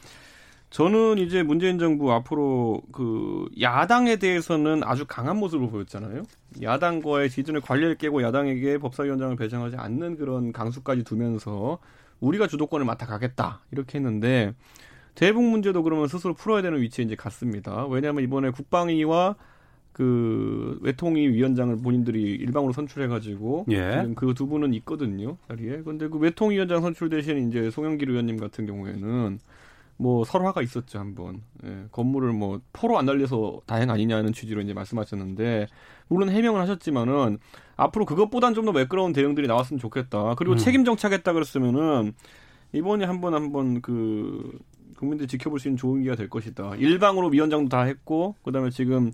저는 0.71 1.19
이제 1.19 1.43
문재인 1.43 1.79
정부 1.79 2.13
앞으로 2.13 2.81
그 2.93 3.47
야당에 3.61 4.17
대해서는 4.17 4.83
아주 4.85 5.05
강한 5.07 5.37
모습을 5.37 5.69
보였잖아요. 5.69 6.23
야당과의 6.63 7.29
기존의 7.29 7.61
관리를 7.61 7.97
깨고 7.97 8.23
야당에게 8.23 8.79
법사위원장을 8.79 9.35
배정하지 9.37 9.77
않는 9.77 10.17
그런 10.17 10.53
강수까지 10.53 11.03
두면서 11.03 11.79
우리가 12.21 12.47
주도권을 12.47 12.87
맡아가겠다 12.87 13.61
이렇게 13.73 13.99
했는데 13.99 14.55
대북 15.15 15.43
문제도 15.45 15.83
그러면 15.83 16.09
스스로 16.09 16.35
풀어야 16.35 16.63
되는 16.63 16.81
위치에 16.81 17.05
이제 17.05 17.15
갔습니다. 17.17 17.87
왜냐하면 17.87 18.25
이번에 18.25 18.51
국방위와 18.51 19.37
그 19.93 20.79
외통위 20.83 21.29
위원장을 21.29 21.77
본인들이 21.83 22.23
일방으로 22.23 22.73
선출해가지고 22.73 23.67
예. 23.71 23.91
지금 23.91 24.15
그 24.15 24.33
두 24.35 24.47
분은 24.47 24.73
있거든요 24.75 25.37
자리에. 25.49 25.83
근데 25.83 26.09
그 26.09 26.19
외통위 26.19 26.55
위원장 26.55 26.81
선출 26.81 27.11
대신 27.11 27.49
이제 27.49 27.71
송영길 27.71 28.09
의원님 28.09 28.39
같은 28.39 28.67
경우에는 28.67 29.39
뭐 29.99 30.25
설화가 30.25 30.63
있었죠 30.63 30.99
한번 30.99 31.43
예, 31.67 31.85
건물을 31.91 32.33
뭐 32.33 32.61
포로 32.73 32.99
안 32.99 33.05
날려서 33.05 33.61
다행 33.67 33.91
아니냐는 33.91 34.33
취지로 34.33 34.63
이제 34.63 34.73
말씀하셨는데 34.73 35.67
물론 36.09 36.31
해명을 36.31 36.59
하셨지만은 36.63 37.39
앞으로 37.77 38.07
그것보단 38.07 38.55
좀 38.55 38.65
더 38.65 38.73
매끄러운 38.73 39.13
대응들이 39.13 39.47
나왔으면 39.49 39.79
좋겠다 39.81 40.37
그리고 40.37 40.55
음. 40.55 40.57
책임 40.57 40.85
정착했다 40.87 41.31
그랬으면은 41.35 42.15
이번에 42.73 43.05
한번 43.05 43.35
한번 43.35 43.83
그 43.83 44.59
국민들이 45.01 45.27
지켜볼 45.27 45.59
수 45.59 45.69
있는 45.69 45.77
좋은 45.77 46.03
기회가 46.03 46.17
될 46.17 46.29
것이다 46.29 46.77
일방으로 46.77 47.29
위원장도 47.29 47.69
다 47.69 47.83
했고 47.83 48.37
그다음에 48.45 48.71
지금 48.71 49.11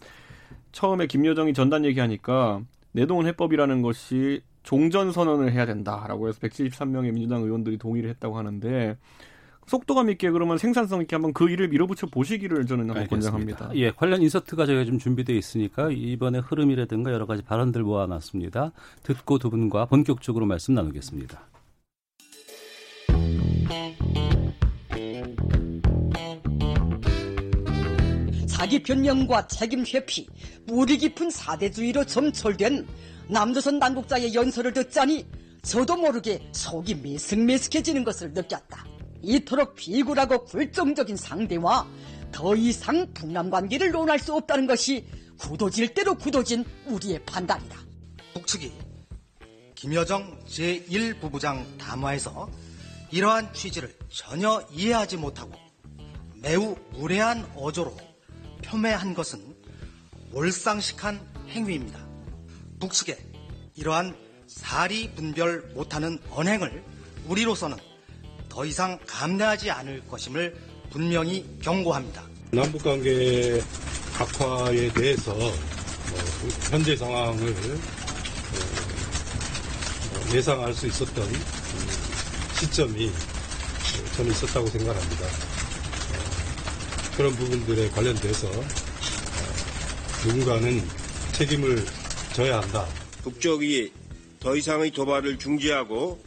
처음에 0.73 1.07
김여정이 1.07 1.55
전단 1.55 1.85
얘기하니까 1.87 2.61
내동은 2.93 3.27
해법이라는 3.27 3.83
것이 3.83 4.43
종전 4.63 5.13
선언을 5.13 5.53
해야 5.53 5.65
된다라고 5.65 6.29
해서 6.29 6.41
173명의 6.41 7.13
민주당 7.13 7.43
의원들이 7.43 7.79
동의를 7.79 8.11
했다고 8.11 8.37
하는데 8.37 8.97
속도감 9.67 10.11
있게 10.11 10.31
그러면 10.31 10.59
생산성 10.59 11.03
있게 11.03 11.17
한번 11.17 11.33
그 11.33 11.49
일을 11.51 11.69
밀어붙여 11.69 12.07
보시기를 12.09 12.67
저는 12.67 12.89
한번. 12.89 13.07
권장합니다. 13.09 13.71
예, 13.75 13.91
관련 13.91 14.23
인서트가 14.23 14.65
저희가 14.67 14.85
좀 14.85 14.99
준비되어 14.99 15.35
있으니까 15.37 15.91
이번에 15.91 16.39
흐름이라든가 16.39 17.13
여러 17.13 17.27
가지 17.27 17.43
발언들 17.43 17.83
모아놨습니다. 17.83 18.73
듣고 19.03 19.39
두 19.39 19.51
분과 19.51 19.87
본격적으로 19.87 20.47
말씀 20.47 20.75
나누겠습니다. 20.75 21.56
자기 28.67 28.83
변명과 28.83 29.47
책임 29.47 29.85
회피, 29.87 30.27
무리 30.65 30.99
깊은 30.99 31.31
사대주의로 31.31 32.05
점철된 32.05 32.85
남조선 33.29 33.79
남북자의 33.79 34.35
연설을 34.35 34.73
듣자니 34.73 35.25
저도 35.63 35.97
모르게 35.97 36.49
속이 36.51 36.97
메슥메슥해지는 36.97 38.03
것을 38.03 38.33
느꼈다. 38.33 38.85
이토록 39.23 39.77
비굴하고 39.77 40.47
굴종적인 40.47 41.17
상대와 41.17 41.87
더 42.33 42.57
이상 42.57 43.07
북남 43.15 43.51
관계를 43.51 43.93
논할 43.93 44.19
수 44.19 44.35
없다는 44.35 44.67
것이 44.67 45.07
굳어질 45.39 45.95
대로 45.95 46.17
굳어진 46.17 46.65
우리의 46.87 47.25
판단이다. 47.25 47.79
북측이 48.35 48.73
김여정 49.77 50.41
제1부부장 50.45 51.65
담화에서 51.79 52.51
이러한 53.13 53.53
취지를 53.53 53.95
전혀 54.09 54.61
이해하지 54.73 55.19
못하고 55.19 55.53
매우 56.43 56.75
무례한 56.91 57.49
어조로 57.55 58.16
폄훼한 58.67 59.15
것은 59.15 59.57
몰상식한 60.31 61.21
행위입니다. 61.49 61.99
북측의 62.81 63.17
이러한 63.77 64.17
사리 64.47 65.11
분별 65.15 65.71
못하는 65.75 66.19
언행을 66.31 66.85
우리로서는 67.27 67.77
더 68.49 68.65
이상 68.65 68.99
감내하지 69.07 69.71
않을 69.71 70.07
것임을 70.09 70.57
분명히 70.91 71.47
경고합니다. 71.63 72.25
남북 72.51 72.83
관계 72.83 73.63
악화에 74.19 74.93
대해서 74.93 75.33
어, 75.33 75.53
현재 76.71 76.97
상황을 76.97 77.51
어, 77.51 77.55
예상할 80.35 80.73
수 80.73 80.87
있었던 80.87 81.25
음, 81.25 81.45
시점이 82.55 83.11
저는 84.17 84.31
있었다고 84.31 84.67
생각합니다. 84.69 85.46
어, 87.17 87.19
그런 87.19 87.33
부분들에 87.33 87.89
관련돼서 87.91 88.47
어, 88.49 88.65
누군가는 90.27 90.83
책임을 91.33 91.85
져야 92.35 92.61
한다. 92.61 92.87
북쪽이 93.23 93.91
더 94.39 94.55
이상의 94.55 94.91
도발을 94.91 95.39
중지하고 95.39 96.23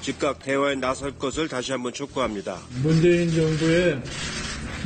즉각 0.00 0.38
대화에 0.42 0.76
나설 0.76 1.16
것을 1.18 1.46
다시 1.48 1.72
한번 1.72 1.92
촉구합니다. 1.92 2.58
문재인 2.82 3.30
정부의 3.30 4.02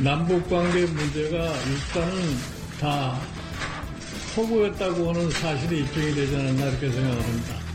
남북 0.03 0.47
관계 0.49 0.85
문제가 0.85 1.37
일단은 1.37 2.37
다 2.79 3.19
허구였다고 4.35 5.09
하는 5.09 5.31
사실이 5.31 5.79
입증이 5.81 6.13
되지 6.13 6.35
않았나 6.35 6.65
이렇게 6.67 6.91
생각합니다. 6.91 7.65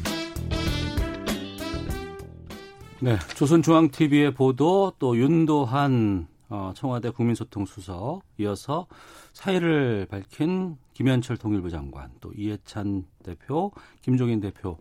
네, 3.03 3.19
조선중앙TV의 3.35 4.35
보도 4.35 4.93
또 4.99 5.17
윤도한 5.17 6.29
어, 6.51 6.73
청와대 6.75 7.11
국민소통수석 7.11 8.23
이어서 8.39 8.89
사의를 9.33 10.07
밝힌 10.11 10.77
김현철 10.95 11.37
통일부 11.37 11.71
장관 11.71 12.11
또 12.21 12.33
이해찬 12.35 13.07
대표 13.23 13.71
김종인 14.03 14.41
대표 14.41 14.77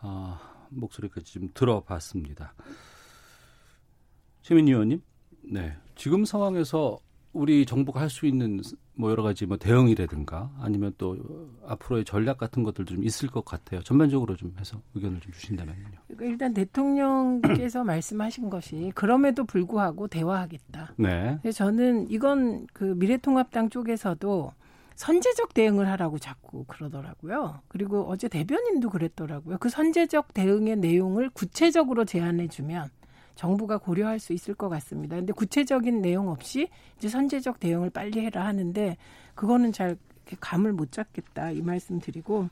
어, 0.00 0.38
목소리까지 0.68 1.32
좀 1.32 1.48
들어봤습니다. 1.52 2.54
최민희 4.42 4.70
의원님, 4.70 5.02
네 5.52 5.76
지금 5.96 6.24
상황에서 6.24 7.00
우리 7.32 7.64
정부가 7.64 8.00
할 8.00 8.10
수 8.10 8.26
있는 8.26 8.60
뭐 8.94 9.10
여러 9.10 9.22
가지 9.22 9.46
뭐 9.46 9.56
대응이라든가 9.56 10.50
아니면 10.60 10.92
또 10.98 11.16
앞으로의 11.66 12.04
전략 12.04 12.38
같은 12.38 12.64
것들도 12.64 12.94
좀 12.94 13.04
있을 13.04 13.28
것 13.30 13.44
같아요. 13.44 13.82
전반적으로 13.82 14.36
좀 14.36 14.52
해서 14.58 14.80
의견을 14.94 15.20
좀 15.20 15.32
주신다면요. 15.32 15.84
그러니까 16.08 16.24
일단 16.26 16.54
대통령께서 16.54 17.84
말씀하신 17.84 18.50
것이 18.50 18.90
그럼에도 18.94 19.44
불구하고 19.44 20.08
대화하겠다. 20.08 20.94
네. 20.96 21.38
저는 21.52 22.10
이건 22.10 22.66
그 22.72 22.84
미래통합당 22.84 23.70
쪽에서도 23.70 24.52
선제적 24.96 25.54
대응을 25.54 25.88
하라고 25.88 26.18
자꾸 26.18 26.64
그러더라고요. 26.64 27.60
그리고 27.68 28.06
어제 28.08 28.28
대변인도 28.28 28.90
그랬더라고요. 28.90 29.56
그 29.58 29.70
선제적 29.70 30.34
대응의 30.34 30.76
내용을 30.76 31.30
구체적으로 31.30 32.04
제안해 32.04 32.48
주면 32.48 32.90
정부가 33.40 33.78
고려할 33.78 34.18
수 34.18 34.34
있을 34.34 34.52
것 34.52 34.68
같습니다. 34.68 35.16
근데 35.16 35.32
구체적인 35.32 36.02
내용 36.02 36.28
없이 36.28 36.68
이제 36.98 37.08
선제적 37.08 37.58
대응을 37.58 37.88
빨리 37.88 38.20
해라 38.20 38.44
하는데 38.44 38.98
그거는 39.34 39.72
잘 39.72 39.96
감을 40.40 40.74
못 40.74 40.92
잡겠다 40.92 41.50
이 41.50 41.62
말씀 41.62 41.98
드리고 42.00 42.50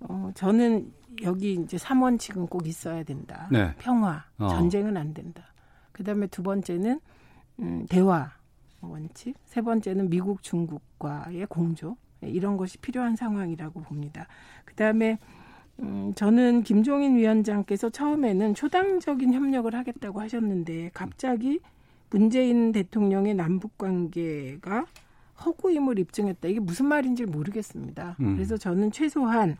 어 0.00 0.30
저는 0.34 0.92
여기 1.22 1.54
이제 1.54 1.78
3원칙은 1.78 2.50
꼭 2.50 2.66
있어야 2.66 3.02
된다. 3.02 3.48
네. 3.50 3.74
평화, 3.78 4.22
어. 4.36 4.48
전쟁은 4.48 4.98
안 4.98 5.14
된다. 5.14 5.42
그다음에 5.92 6.26
두 6.26 6.42
번째는 6.42 7.00
음, 7.60 7.86
대화 7.88 8.30
원칙, 8.82 9.34
세 9.46 9.62
번째는 9.62 10.10
미국 10.10 10.42
중국과의 10.42 11.46
공조 11.46 11.96
예, 12.22 12.28
이런 12.28 12.58
것이 12.58 12.76
필요한 12.76 13.16
상황이라고 13.16 13.80
봅니다. 13.80 14.26
그다음에 14.66 15.18
음, 15.80 16.12
저는 16.14 16.62
김종인 16.62 17.16
위원장께서 17.16 17.90
처음에는 17.90 18.54
초당적인 18.54 19.32
협력을 19.32 19.74
하겠다고 19.74 20.20
하셨는데 20.20 20.90
갑자기 20.94 21.60
문재인 22.10 22.72
대통령의 22.72 23.34
남북 23.34 23.76
관계가 23.76 24.86
허구임을 25.44 25.98
입증했다. 25.98 26.48
이게 26.48 26.60
무슨 26.60 26.86
말인지 26.86 27.26
모르겠습니다. 27.26 28.16
음. 28.20 28.34
그래서 28.34 28.56
저는 28.56 28.92
최소한 28.92 29.56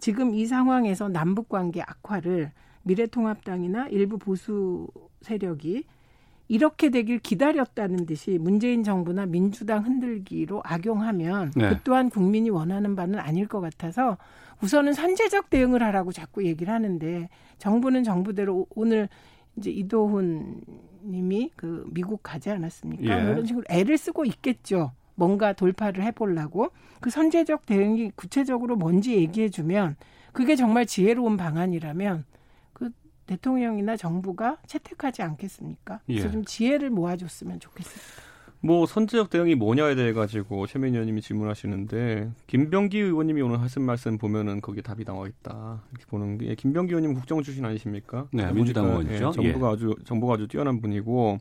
지금 0.00 0.34
이 0.34 0.46
상황에서 0.46 1.08
남북 1.08 1.48
관계 1.48 1.82
악화를 1.82 2.52
미래통합당이나 2.82 3.88
일부 3.88 4.16
보수 4.16 4.88
세력이 5.20 5.84
이렇게 6.48 6.88
되길 6.88 7.18
기다렸다는 7.18 8.06
듯이 8.06 8.38
문재인 8.38 8.82
정부나 8.82 9.26
민주당 9.26 9.84
흔들기로 9.84 10.62
악용하면 10.64 11.52
네. 11.54 11.68
그 11.68 11.76
또한 11.84 12.08
국민이 12.08 12.48
원하는 12.48 12.96
바는 12.96 13.18
아닐 13.18 13.46
것 13.46 13.60
같아서 13.60 14.16
우선은 14.62 14.92
선제적 14.92 15.50
대응을 15.50 15.82
하라고 15.82 16.12
자꾸 16.12 16.44
얘기를 16.44 16.72
하는데 16.72 17.28
정부는 17.58 18.04
정부대로 18.04 18.56
오- 18.56 18.66
오늘 18.74 19.08
이제 19.56 19.70
이도훈 19.70 20.60
님이 21.04 21.50
그 21.56 21.84
미국 21.92 22.22
가지 22.22 22.50
않았습니까? 22.50 23.02
예. 23.04 23.24
그런 23.24 23.46
식으로 23.46 23.64
애를 23.68 23.96
쓰고 23.98 24.24
있겠죠. 24.24 24.92
뭔가 25.14 25.52
돌파를 25.52 26.04
해보려고 26.04 26.68
그 27.00 27.10
선제적 27.10 27.66
대응이 27.66 28.12
구체적으로 28.14 28.76
뭔지 28.76 29.16
얘기해주면 29.16 29.96
그게 30.32 30.54
정말 30.54 30.86
지혜로운 30.86 31.36
방안이라면 31.36 32.24
그 32.72 32.90
대통령이나 33.26 33.96
정부가 33.96 34.58
채택하지 34.66 35.22
않겠습니까? 35.22 36.00
그래서 36.06 36.28
예. 36.28 36.30
좀 36.30 36.44
지혜를 36.44 36.90
모아줬으면 36.90 37.58
좋겠습니다. 37.60 38.27
뭐 38.60 38.86
선제적 38.86 39.30
대응이 39.30 39.54
뭐냐에 39.54 39.94
대해 39.94 40.12
가지고 40.12 40.66
최민희 40.66 40.94
의원님이 40.94 41.20
질문하시는데 41.20 42.30
김병기 42.48 42.98
의원님이 42.98 43.42
오늘 43.42 43.60
하신 43.60 43.82
말씀 43.82 44.18
보면은 44.18 44.60
거기에 44.60 44.82
답이 44.82 45.04
나와 45.04 45.28
있다 45.28 45.82
이렇게 45.92 46.06
보는 46.06 46.38
게 46.38 46.54
김병기 46.54 46.90
의원님 46.90 47.14
국정 47.14 47.42
출신 47.42 47.64
아니십니까? 47.64 48.26
네, 48.32 48.50
민주당 48.52 48.92
보니까, 48.92 49.14
의원이죠. 49.14 49.42
예, 49.42 49.44
정부가 49.52 49.68
예. 49.68 49.72
아주 49.72 49.94
정부가 50.04 50.34
아주 50.34 50.48
뛰어난 50.48 50.80
분이고 50.80 51.38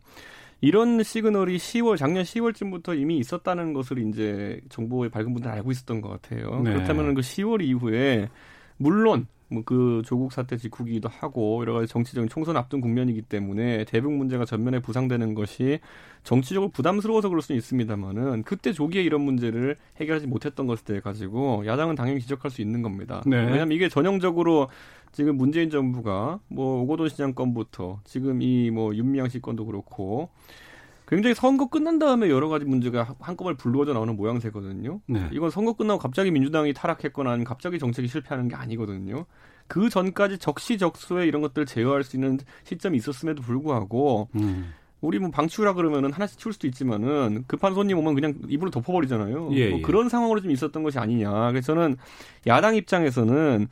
이런 0.61 1.01
시그널이 1.01 1.57
10월 1.57 1.97
작년 1.97 2.23
10월쯤부터 2.23 2.99
이미 2.99 3.17
있었다는 3.19 3.73
것을 3.73 3.99
이제 3.99 4.61
정부의 4.69 5.09
밝은 5.09 5.33
분들 5.33 5.49
알고 5.49 5.71
있었던 5.71 6.01
것 6.01 6.09
같아요. 6.09 6.61
네. 6.63 6.73
그렇다면 6.73 7.13
그 7.13 7.21
10월 7.21 7.61
이후에 7.63 8.29
물론 8.77 9.27
뭐 9.49 9.63
그 9.65 10.01
조국 10.05 10.31
사태 10.33 10.57
직후기도 10.57 11.09
하고 11.09 11.61
여러 11.61 11.73
가지 11.73 11.87
정치적인 11.87 12.29
총선 12.29 12.57
앞둔 12.57 12.81
국면이기 12.81 13.21
때문에 13.23 13.85
대북 13.85 14.13
문제가 14.13 14.45
전면에 14.45 14.79
부상되는 14.79 15.33
것이 15.35 15.79
정치적으로 16.23 16.69
부담스러워서 16.71 17.29
그럴 17.29 17.41
수는 17.41 17.57
있습니다만은 17.57 18.43
그때 18.43 18.73
조기에 18.73 19.01
이런 19.03 19.21
문제를 19.21 19.77
해결하지 19.97 20.27
못했던 20.27 20.67
것에 20.67 20.83
대해 20.83 20.99
가지고 20.99 21.65
야당은 21.65 21.95
당연히 21.95 22.19
지적할 22.19 22.51
수 22.51 22.61
있는 22.61 22.81
겁니다. 22.81 23.21
네. 23.25 23.37
왜냐하면 23.37 23.71
이게 23.71 23.89
전형적으로 23.89 24.69
지금 25.11 25.37
문재인 25.37 25.69
정부가 25.69 26.39
뭐 26.49 26.81
오거돈 26.83 27.09
시장 27.09 27.33
건부터 27.33 28.01
지금 28.03 28.41
이 28.41 28.69
뭐 28.69 28.93
윤미향 28.95 29.29
씨 29.29 29.41
건도 29.41 29.65
그렇고 29.65 30.29
굉장히 31.07 31.33
선거 31.33 31.67
끝난 31.67 31.99
다음에 31.99 32.29
여러 32.29 32.49
가지 32.49 32.65
문제가 32.65 33.15
한꺼번에 33.19 33.55
불거져 33.55 33.93
나오는 33.93 34.15
모양새거든요. 34.15 34.99
네. 35.07 35.29
이건 35.31 35.49
선거 35.49 35.73
끝나고 35.73 35.99
갑자기 35.99 36.31
민주당이 36.31 36.73
타락했거나 36.73 37.31
아니면 37.31 37.45
갑자기 37.45 37.79
정책이 37.79 38.09
실패하는 38.09 38.49
게 38.49 38.55
아니거든요. 38.55 39.25
그 39.67 39.89
전까지 39.89 40.37
적시적소에 40.37 41.25
이런 41.25 41.41
것들을 41.41 41.65
제어할 41.65 42.03
수 42.03 42.17
있는 42.17 42.37
시점이 42.63 42.97
있었음에도 42.97 43.41
불구하고 43.41 44.27
음. 44.35 44.73
우리 44.99 45.19
뭐 45.19 45.29
방치우라 45.31 45.73
그러면은 45.73 46.11
하나씩 46.11 46.39
치울 46.39 46.51
수도 46.53 46.67
있지만은 46.67 47.45
급한 47.47 47.73
손님 47.73 47.97
오면 47.99 48.13
그냥 48.15 48.33
입으로 48.49 48.69
덮어버리잖아요. 48.71 49.49
예, 49.53 49.69
뭐 49.69 49.79
예. 49.79 49.81
그런 49.81 50.09
상황으로 50.09 50.41
좀 50.41 50.51
있었던 50.51 50.83
것이 50.83 50.99
아니냐. 50.99 51.51
그래서 51.51 51.73
저는 51.73 51.95
야당 52.47 52.75
입장에서는 52.75 53.67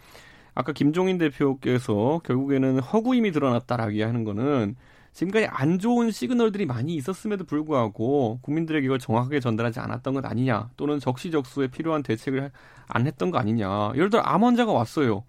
아까 0.54 0.71
김종인 0.71 1.17
대표께서 1.17 2.21
결국에는 2.24 2.80
허구임이 2.80 3.32
드러났다라고 3.32 3.91
이야기하는 3.91 4.24
거는 4.24 4.76
지금까지 5.15 5.47
안 5.49 5.80
좋은 5.80 6.12
시그널들이 6.12 6.65
많이 6.65 6.93
있었음에도 6.95 7.45
불구하고 7.45 8.39
국민들에게 8.41 8.86
이걸 8.86 8.99
정확하게 8.99 9.39
전달하지 9.39 9.80
않았던 9.80 10.13
것 10.13 10.25
아니냐 10.25 10.69
또는 10.75 10.99
적시적소에 10.99 11.67
필요한 11.67 12.04
대책을 12.04 12.51
안 12.88 13.08
했던 13.08 13.32
거 13.32 13.38
아니냐 13.38 13.93
예를 13.95 14.10
들어 14.10 14.21
암 14.23 14.43
환자가 14.43 14.73
왔어요 14.73 15.23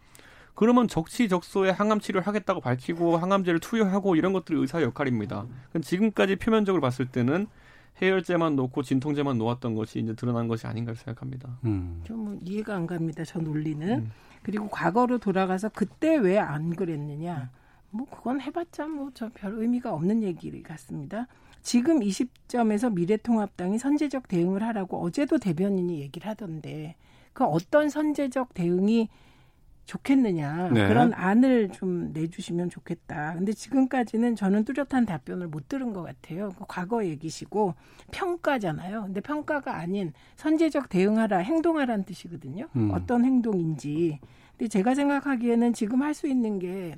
그러면 0.57 0.89
적시적소에 0.89 1.71
항암 1.71 2.01
치료를 2.01 2.27
하겠다고 2.27 2.61
밝히고 2.61 3.17
항암제를 3.17 3.61
투여하고 3.61 4.17
이런 4.17 4.33
것들이 4.33 4.59
의사의 4.59 4.87
역할입니다 4.87 5.47
지금까지 5.81 6.35
표면적으로 6.37 6.81
봤을 6.83 7.07
때는 7.07 7.47
해열제만 8.03 8.57
놓고 8.57 8.83
진통제만 8.83 9.39
놓았던 9.39 9.75
것이 9.77 10.01
이제 10.01 10.15
드러난 10.15 10.49
것이 10.49 10.67
아닌가 10.67 10.93
생각합니다. 10.95 11.59
음. 11.65 12.03
좀 12.05 12.39
이해가 12.43 12.75
안 12.77 12.87
갑니다. 12.87 13.25
저 13.25 13.39
논리는. 13.39 14.11
그리고 14.43 14.69
과거로 14.69 15.17
돌아가서 15.17 15.71
그때 15.71 16.17
왜 16.19 16.39
안 16.39 16.77
그랬느냐. 16.77 17.49
뭐 17.97 18.07
그건 18.11 18.41
해봤자 18.41 18.87
뭐 18.89 19.11
저 19.15 19.29
별 19.35 19.55
의미가 19.59 19.93
없는 19.93 20.23
얘기 20.23 20.63
같습니다. 20.63 21.27
지금 21.63 22.03
이 22.03 22.11
시점에서 22.11 22.91
미래통합당이 22.91 23.79
선제적 23.79 24.29
대응을 24.29 24.63
하라고 24.63 25.03
어제도 25.03 25.39
대변인이 25.39 26.01
얘기를 26.01 26.29
하던데 26.29 26.95
그 27.33 27.45
어떤 27.45 27.89
선제적 27.89 28.55
대응이 28.55 29.09
좋겠느냐 29.85 30.71
네. 30.71 30.89
그런 30.89 31.13
안을 31.15 31.71
좀 31.71 32.13
내주시면 32.13 32.71
좋겠다. 32.71 33.35
근데 33.35 33.53
지금까지는 33.53 34.35
저는 34.35 34.65
뚜렷한 34.65 35.07
답변을 35.07 35.47
못 35.47 35.69
들은 35.69 35.93
것 35.93 36.03
같아요. 36.03 36.49
그 36.59 36.65
과거 36.67 37.05
얘기시고 37.05 37.75
평가잖아요. 38.11 39.03
근데 39.03 39.21
평가가 39.21 39.77
아닌 39.77 40.13
선제적 40.37 40.89
대응하라, 40.89 41.39
행동하라는 41.39 42.05
뜻이거든요. 42.05 42.67
음. 42.75 42.91
어떤 42.93 43.25
행동인지. 43.25 44.19
근데 44.59 44.69
제가 44.69 44.95
생각하기에는 44.97 45.73
지금 45.73 46.03
할 46.03 46.15
수 46.15 46.27
있는 46.27 46.59
게 46.59 46.97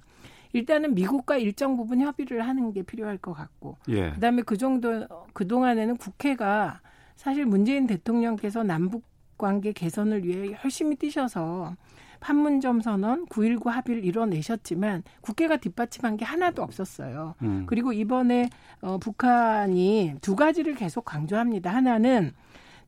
일단은 0.52 0.94
미국과 0.94 1.36
일정 1.36 1.76
부분 1.76 2.00
협의를 2.00 2.46
하는 2.46 2.72
게 2.72 2.82
필요할 2.82 3.18
것 3.18 3.32
같고 3.32 3.76
예. 3.88 4.10
그다음에 4.12 4.42
그 4.42 4.56
정도 4.56 5.06
그 5.32 5.46
동안에는 5.46 5.96
국회가 5.96 6.80
사실 7.16 7.46
문재인 7.46 7.86
대통령께서 7.86 8.62
남북 8.62 9.04
관계 9.36 9.72
개선을 9.72 10.24
위해 10.24 10.56
열심히 10.64 10.96
뛰셔서 10.96 11.76
판문점 12.20 12.80
선언, 12.80 13.26
9.19 13.26 13.66
합의를 13.66 14.04
이뤄내셨지만 14.04 15.04
국회가 15.20 15.56
뒷받침한 15.56 16.16
게 16.16 16.24
하나도 16.24 16.62
없었어요. 16.62 17.34
음. 17.42 17.64
그리고 17.66 17.92
이번에 17.92 18.50
어, 18.80 18.98
북한이 18.98 20.14
두 20.20 20.34
가지를 20.34 20.74
계속 20.74 21.04
강조합니다. 21.04 21.72
하나는 21.72 22.32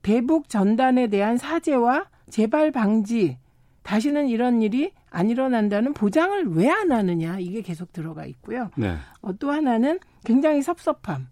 대북 0.03 0.49
전단에 0.49 1.07
대한 1.07 1.39
사죄와 1.39 2.07
재발 2.29 2.71
방지, 2.71 3.39
다시는 3.83 4.29
이런 4.29 4.63
일이 4.63 4.93
안 5.11 5.29
일어난다는 5.29 5.93
보장을 5.93 6.49
왜 6.55 6.71
안 6.71 6.93
하느냐 6.93 7.39
이게 7.39 7.63
계속 7.63 7.93
들어가 7.93 8.25
있고요. 8.27 8.71
네. 8.77 8.97
어, 9.21 9.33
또 9.35 9.51
하나는 9.51 9.99
굉장히 10.25 10.63
섭섭함. 10.63 11.29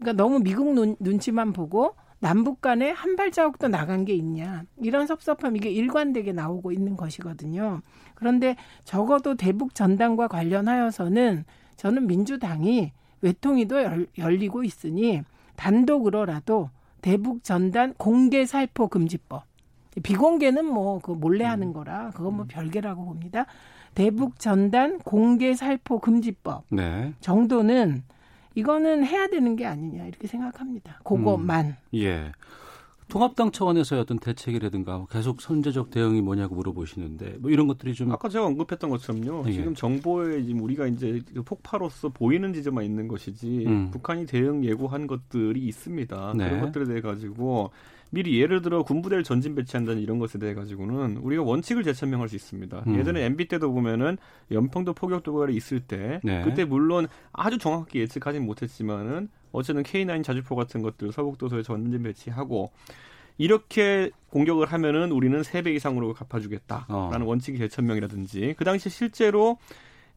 그러니까 0.00 0.12
너무 0.14 0.40
미국 0.40 0.72
눈, 0.74 0.96
눈치만 0.98 1.52
보고 1.52 1.94
남북 2.18 2.60
간에 2.62 2.90
한 2.90 3.16
발자국 3.16 3.58
도 3.58 3.68
나간 3.68 4.04
게 4.04 4.14
있냐. 4.14 4.64
이런 4.78 5.06
섭섭함 5.06 5.56
이게 5.56 5.70
일관되게 5.70 6.32
나오고 6.32 6.72
있는 6.72 6.96
것이거든요. 6.96 7.82
그런데 8.14 8.56
적어도 8.84 9.34
대북 9.36 9.74
전단과 9.74 10.28
관련하여서는 10.28 11.44
저는 11.76 12.06
민주당이 12.06 12.92
외통위도 13.20 13.82
열, 13.82 14.06
열리고 14.16 14.64
있으니 14.64 15.22
단독으로라도 15.56 16.70
대북 17.02 17.44
전단 17.44 17.92
공개 17.94 18.46
살포 18.46 18.88
금지법. 18.88 19.44
비공개는 20.02 20.64
뭐 20.64 21.00
그 21.02 21.12
몰래 21.12 21.44
하는 21.44 21.72
거라 21.72 22.10
그건 22.14 22.36
뭐 22.36 22.46
별개라고 22.48 23.04
봅니다. 23.04 23.46
대북 23.94 24.38
전단 24.38 24.98
공개 24.98 25.54
살포 25.54 26.00
금지법 26.00 26.64
네. 26.70 27.12
정도는 27.20 28.02
이거는 28.54 29.04
해야 29.04 29.26
되는 29.28 29.56
게 29.56 29.66
아니냐 29.66 30.06
이렇게 30.06 30.26
생각합니다. 30.26 31.00
그것만. 31.04 31.76
예. 31.94 32.32
통합당 33.08 33.52
차원에서의 33.52 34.00
어떤 34.00 34.18
대책이라든가 34.18 35.06
계속 35.10 35.42
선제적 35.42 35.90
대응이 35.90 36.22
뭐냐고 36.22 36.54
물어보시는데 36.54 37.36
뭐 37.40 37.50
이런 37.50 37.66
것들이 37.68 37.92
좀 37.94 38.10
아까 38.12 38.28
제가 38.28 38.46
언급했던 38.46 38.88
것처럼요. 38.90 39.44
예. 39.46 39.52
지금 39.52 39.74
정보에 39.74 40.42
지금 40.42 40.62
우리가 40.62 40.86
이제 40.86 41.20
그 41.34 41.42
폭파로서 41.42 42.08
보이는 42.08 42.52
지점만 42.54 42.84
있는 42.84 43.06
것이지 43.06 43.64
음. 43.66 43.90
북한이 43.90 44.26
대응 44.26 44.64
예고한 44.64 45.06
것들이 45.06 45.60
있습니다. 45.60 46.32
네. 46.36 46.48
그런 46.48 46.60
것들에 46.62 46.86
대해 46.86 47.00
가지고 47.00 47.70
미리 48.14 48.40
예를 48.40 48.62
들어 48.62 48.82
군부대를 48.82 49.24
전진 49.24 49.54
배치한다는 49.54 50.00
이런 50.00 50.18
것에 50.18 50.38
대해 50.38 50.54
가지고는 50.54 51.16
우리가 51.18 51.42
원칙을 51.42 51.82
재천명할 51.82 52.28
수 52.28 52.36
있습니다. 52.36 52.84
음. 52.86 52.98
예전에 52.98 53.24
MB 53.24 53.48
때도 53.48 53.72
보면은 53.72 54.16
연평도 54.50 54.94
포격 54.94 55.22
도발이 55.24 55.54
있을 55.56 55.80
때 55.80 56.20
네. 56.22 56.42
그때 56.42 56.64
물론 56.64 57.08
아주 57.32 57.58
정확하게 57.58 58.00
예측하진 58.00 58.46
못했지만은 58.46 59.28
어쨌든 59.52 59.82
K9 59.82 60.22
자주포 60.22 60.54
같은 60.56 60.80
것들 60.82 61.12
서북도서에 61.12 61.62
전진 61.62 62.02
배치하고 62.02 62.70
이렇게 63.36 64.10
공격을 64.30 64.66
하면은 64.66 65.10
우리는 65.10 65.42
세 65.42 65.62
배 65.62 65.72
이상으로 65.74 66.14
갚아주겠다라는 66.14 67.22
어. 67.22 67.24
원칙이 67.24 67.58
재천명이라든지 67.58 68.54
그 68.56 68.64
당시 68.64 68.88
실제로 68.90 69.58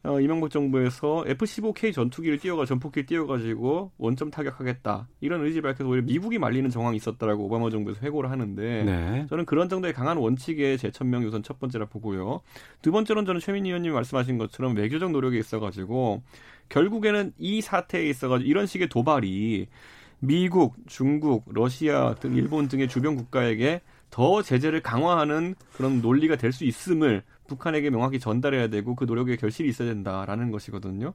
어, 0.03 0.21
이명박 0.21 0.49
정부에서 0.51 1.25
F-15K 1.27 1.93
전투기를 1.93 2.37
띄워가 2.37 2.65
전폭기를 2.65 3.05
띄워가지고 3.07 3.91
원점 3.97 4.31
타격하겠다 4.31 5.07
이런 5.19 5.43
의지 5.43 5.59
밝혀서 5.59 5.89
오히려 5.89 6.03
미국이 6.05 6.37
말리는 6.37 6.69
정황이 6.69 6.95
있었다라고 6.97 7.45
오바마 7.45 7.69
정부에서 7.69 7.99
회고를 8.01 8.31
하는데 8.31 8.83
네. 8.83 9.25
저는 9.29 9.45
그런 9.45 9.67
정도의 9.67 9.93
강한 9.93 10.17
원칙의 10.17 10.77
재천명이 10.77 11.25
우선 11.25 11.43
첫 11.43 11.59
번째라 11.59 11.87
보고요. 11.87 12.41
두 12.81 12.91
번째로는 12.91 13.25
저는 13.25 13.41
최민희 13.41 13.69
의원님 13.69 13.91
말씀하신 13.93 14.37
것처럼 14.37 14.75
외교적 14.77 15.11
노력이 15.11 15.37
있어가지고 15.39 16.21
결국에는 16.69 17.33
이 17.37 17.61
사태에 17.61 18.07
있어가지고 18.07 18.49
이런 18.49 18.65
식의 18.65 18.87
도발이 18.89 19.67
미국, 20.19 20.75
중국, 20.87 21.43
러시아 21.47 22.15
등 22.15 22.33
일본 22.35 22.67
등의 22.67 22.87
주변 22.87 23.15
국가에게 23.15 23.81
더 24.09 24.41
제재를 24.41 24.81
강화하는 24.81 25.55
그런 25.73 26.01
논리가 26.01 26.37
될 26.37 26.53
수 26.53 26.63
있음을 26.63 27.23
북한에게 27.47 27.89
명확히 27.89 28.19
전달해야 28.19 28.67
되고 28.67 28.95
그 28.95 29.05
노력에 29.05 29.35
결실이 29.35 29.69
있어야 29.69 29.89
된다라는 29.89 30.51
것이거든요. 30.51 31.13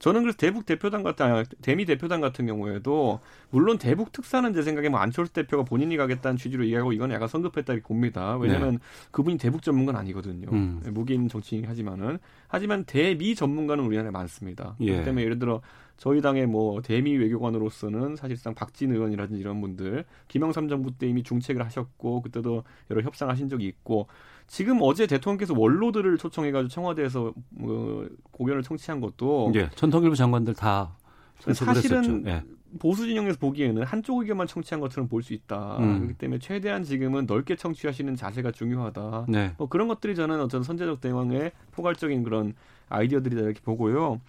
저는 0.00 0.22
그래서 0.22 0.36
대북 0.38 0.64
대표단 0.64 1.02
같은 1.02 1.26
아, 1.26 1.44
대미 1.60 1.84
대표단 1.84 2.22
같은 2.22 2.46
경우에도 2.46 3.20
물론 3.50 3.76
대북 3.76 4.12
특사는 4.12 4.50
제 4.54 4.62
생각에 4.62 4.88
뭐 4.88 4.98
안철수 4.98 5.32
대표가 5.34 5.62
본인이 5.62 5.96
가겠다는 5.98 6.38
취지로 6.38 6.64
이해하고 6.64 6.94
이건 6.94 7.12
약간 7.12 7.28
성급했다 7.28 7.74
봅니다. 7.84 8.36
왜냐하면 8.38 8.78
그분이 9.10 9.36
대북 9.36 9.62
전문가는 9.62 10.00
아니거든요. 10.00 10.48
음. 10.52 10.80
무기인 10.86 11.28
정치인 11.28 11.66
하지만은 11.66 12.18
하지만 12.48 12.84
대미 12.84 13.34
전문가는 13.34 13.84
우리나라에 13.84 14.10
많습니다. 14.10 14.74
예. 14.80 14.86
그렇기 14.86 15.04
때문에 15.04 15.22
예를 15.22 15.38
들어 15.38 15.60
저희 15.98 16.22
당의 16.22 16.46
뭐 16.46 16.80
대미 16.80 17.14
외교관으로서는 17.18 18.16
사실상 18.16 18.54
박진 18.54 18.92
의원이라든지 18.92 19.38
이런 19.38 19.60
분들 19.60 20.06
김영삼 20.28 20.68
정부 20.68 20.92
때 20.96 21.06
이미 21.06 21.22
중책을 21.22 21.62
하셨고 21.66 22.22
그때도 22.22 22.64
여러 22.90 23.02
협상하신 23.02 23.50
적이 23.50 23.66
있고 23.66 24.06
지금 24.50 24.78
어제 24.82 25.06
대통령께서 25.06 25.54
원로들을 25.56 26.18
초청해가지고 26.18 26.68
청와대에서 26.68 27.32
뭐 27.50 28.08
고견을 28.32 28.64
청취한 28.64 29.00
것도 29.00 29.52
예, 29.54 29.70
전통일부 29.76 30.16
장관들 30.16 30.54
다 30.54 30.96
사실은. 31.38 32.26
예. 32.26 32.42
보수 32.80 33.06
진영에서 33.06 33.38
보기에는 33.38 33.82
한쪽 33.84 34.18
의견만 34.20 34.48
청취한 34.48 34.80
것처럼 34.80 35.08
볼 35.08 35.22
수 35.22 35.34
있다. 35.34 35.78
음. 35.78 35.98
그렇기 35.98 36.14
때문에 36.14 36.38
최대한 36.40 36.82
지금은 36.82 37.26
넓게 37.26 37.54
청취하시는 37.54 38.16
자세가 38.16 38.50
중요하다. 38.50 39.26
네. 39.28 39.52
뭐 39.56 39.68
그런 39.68 39.86
것들이 39.86 40.16
저는 40.16 40.40
어떤 40.40 40.64
선제적 40.64 41.00
대응의 41.00 41.52
포괄적인 41.70 42.22
그런 42.24 42.54
아이디어들이다 42.88 43.42
이렇게 43.42 43.60
보고요. 43.60 44.20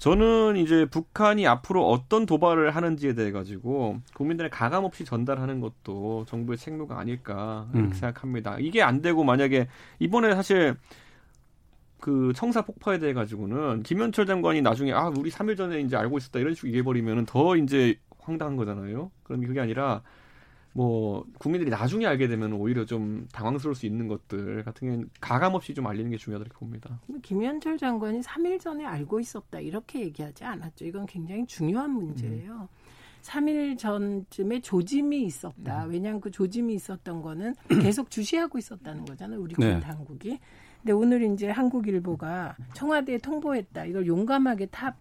저는 0.00 0.56
이제 0.56 0.86
북한이 0.86 1.46
앞으로 1.46 1.86
어떤 1.86 2.24
도발을 2.24 2.74
하는지에 2.74 3.12
대해 3.12 3.32
가지고 3.32 4.00
국민들의 4.14 4.50
가감 4.50 4.84
없이 4.84 5.04
전달하는 5.04 5.60
것도 5.60 6.24
정부의 6.26 6.56
책무가 6.56 6.98
아닐까 6.98 7.68
이렇게 7.74 7.88
음. 7.88 7.92
생각합니다. 7.92 8.56
이게 8.60 8.80
안 8.80 9.02
되고 9.02 9.22
만약에 9.24 9.68
이번에 9.98 10.34
사실 10.34 10.74
그 12.00 12.32
청사 12.34 12.62
폭파에 12.62 12.98
대해 12.98 13.12
가지고는 13.12 13.82
김현철 13.82 14.24
장관이 14.24 14.62
나중에 14.62 14.90
아 14.94 15.08
우리 15.08 15.30
3일 15.30 15.58
전에 15.58 15.80
이제 15.82 15.96
알고 15.96 16.16
있었다 16.16 16.38
이런 16.38 16.54
식으로 16.54 16.68
얘기해 16.68 16.82
버리면은 16.82 17.26
더 17.26 17.54
이제 17.56 17.96
황당한 18.20 18.56
거잖아요. 18.56 19.10
그럼 19.22 19.46
그게 19.46 19.60
아니라 19.60 20.00
뭐 20.72 21.24
국민들이 21.38 21.70
나중에 21.70 22.06
알게 22.06 22.28
되면 22.28 22.52
오히려 22.52 22.84
좀 22.84 23.26
당황스러울 23.32 23.74
수 23.74 23.86
있는 23.86 24.06
것들 24.08 24.62
같은 24.62 24.86
경우는 24.88 25.10
가감 25.20 25.54
없이 25.54 25.74
좀 25.74 25.86
알리는 25.86 26.10
게 26.10 26.16
중요하다 26.16 26.44
이렇게 26.44 26.58
봅니다. 26.58 27.00
김연철 27.22 27.78
장관이 27.78 28.20
3일 28.20 28.60
전에 28.60 28.84
알고 28.84 29.18
있었다 29.20 29.58
이렇게 29.60 30.00
얘기하지 30.00 30.44
않았죠. 30.44 30.84
이건 30.84 31.06
굉장히 31.06 31.44
중요한 31.46 31.90
문제예요. 31.90 32.68
3일 33.22 33.78
전쯤에 33.78 34.60
조짐이 34.60 35.22
있었다. 35.24 35.84
왜냐하면 35.84 36.20
그 36.20 36.30
조짐이 36.30 36.74
있었던 36.74 37.20
거는 37.20 37.54
계속 37.82 38.10
주시하고 38.10 38.58
있었다는 38.58 39.04
거잖아요. 39.04 39.40
우리 39.40 39.54
군 39.54 39.66
네. 39.66 39.80
당국이. 39.80 40.38
근데 40.80 40.92
오늘 40.92 41.22
이제 41.22 41.50
한국일보가 41.50 42.56
청와대에 42.74 43.18
통보했다. 43.18 43.84
이걸 43.84 44.06
용감하게 44.06 44.66
top 44.66 44.96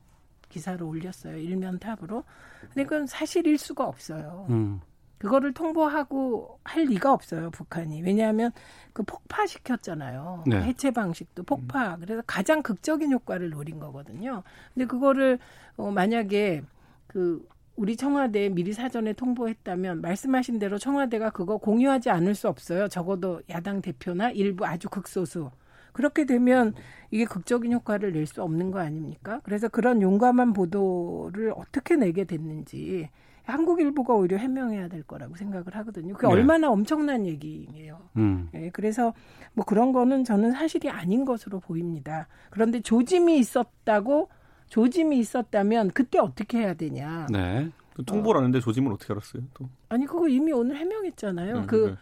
기사로 0.50 0.88
올렸어요. 0.90 1.38
일면 1.38 1.80
top으로. 1.80 2.24
근데 2.62 2.84
그건 2.84 3.08
사실일 3.08 3.58
수가 3.58 3.86
없어요. 3.86 4.48
음. 4.50 4.82
그거를 5.20 5.54
통보하고 5.54 6.60
할 6.64 6.86
리가 6.86 7.14
없어요, 7.14 7.52
북한이. 7.52 8.02
왜냐하면 8.04 8.52
그 8.94 9.04
폭파시켰잖아요. 9.04 10.44
네. 10.48 10.62
해체 10.64 10.92
방식도 10.92 11.44
폭파. 11.44 11.98
그래서 11.98 12.24
가장 12.26 12.64
극적인 12.64 13.12
효과를 13.12 13.50
노린 13.52 13.80
거거든요. 13.80 14.44
근데 14.74 14.86
그거를 14.88 15.40
어, 15.78 15.92
만약에 15.92 16.64
그 17.08 17.46
우리 17.76 17.96
청와대에 17.96 18.50
미리 18.50 18.74
사전에 18.74 19.14
통보했다면 19.14 20.02
말씀하신 20.02 20.60
대로 20.60 20.78
청와대가 20.78 21.30
그거 21.30 21.58
공유하지 21.58 22.10
않을 22.10 22.36
수 22.36 22.48
없어요. 22.50 22.88
적어도 22.88 23.42
야당 23.50 23.82
대표나 23.82 24.32
일부 24.32 24.66
아주 24.66 24.90
극소수. 24.90 25.52
그렇게 25.94 26.26
되면 26.26 26.74
이게 27.12 27.26
극적인 27.26 27.72
효과를 27.74 28.14
낼 28.14 28.26
수 28.26 28.44
없는 28.44 28.72
거 28.72 28.80
아닙니까? 28.80 29.42
그래서 29.44 29.68
그런 29.70 30.02
용감한 30.02 30.54
보도를 30.54 31.54
어떻게 31.56 31.96
내게 31.96 32.24
됐는지 32.26 33.10
한국일보가 33.50 34.14
오히려 34.14 34.38
해명해야 34.38 34.88
될 34.88 35.04
거라고 35.04 35.36
생각을 35.36 35.76
하거든요. 35.76 36.14
그게 36.14 36.28
네. 36.28 36.34
얼마나 36.34 36.70
엄청난 36.70 37.26
얘기예요. 37.26 38.00
음. 38.18 38.50
예, 38.54 38.70
그래서 38.72 39.14
뭐 39.54 39.66
그런 39.66 39.92
거는 39.92 40.24
저는 40.24 40.52
사실이 40.52 40.90
아닌 40.90 41.26
것으로 41.26 41.60
보입니다. 41.60 42.28
그런데 42.50 42.82
조짐이 42.82 43.38
있었다고 43.40 44.30
조짐이 44.68 45.18
있었다면 45.20 45.92
그때 45.92 46.20
어떻게 46.20 46.60
해야 46.60 46.74
되냐? 46.74 47.28
네. 47.32 47.70
또 47.96 48.04
통보를 48.04 48.40
하는데 48.40 48.60
조짐을 48.60 48.94
어떻게 48.94 49.12
알았어요? 49.12 49.44
또 49.54 49.68
아니 49.90 50.06
그거 50.06 50.28
이미 50.30 50.52
오늘 50.52 50.78
해명했잖아요. 50.78 51.62
네, 51.62 51.66
그 51.66 51.90
네. 51.90 51.96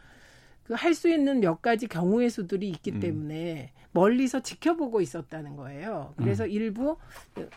그 0.67 0.73
할 0.73 0.93
수 0.93 1.10
있는 1.10 1.39
몇 1.39 1.62
가지 1.62 1.88
경우의 1.88 2.30
수들이 2.30 2.69
있기 2.69 2.91
음. 2.91 2.99
때문에 2.99 3.71
멀리서 3.93 4.41
지켜보고 4.41 5.01
있었다는 5.01 5.56
거예요. 5.56 6.13
그래서 6.17 6.43
음. 6.43 6.49
일부 6.51 6.97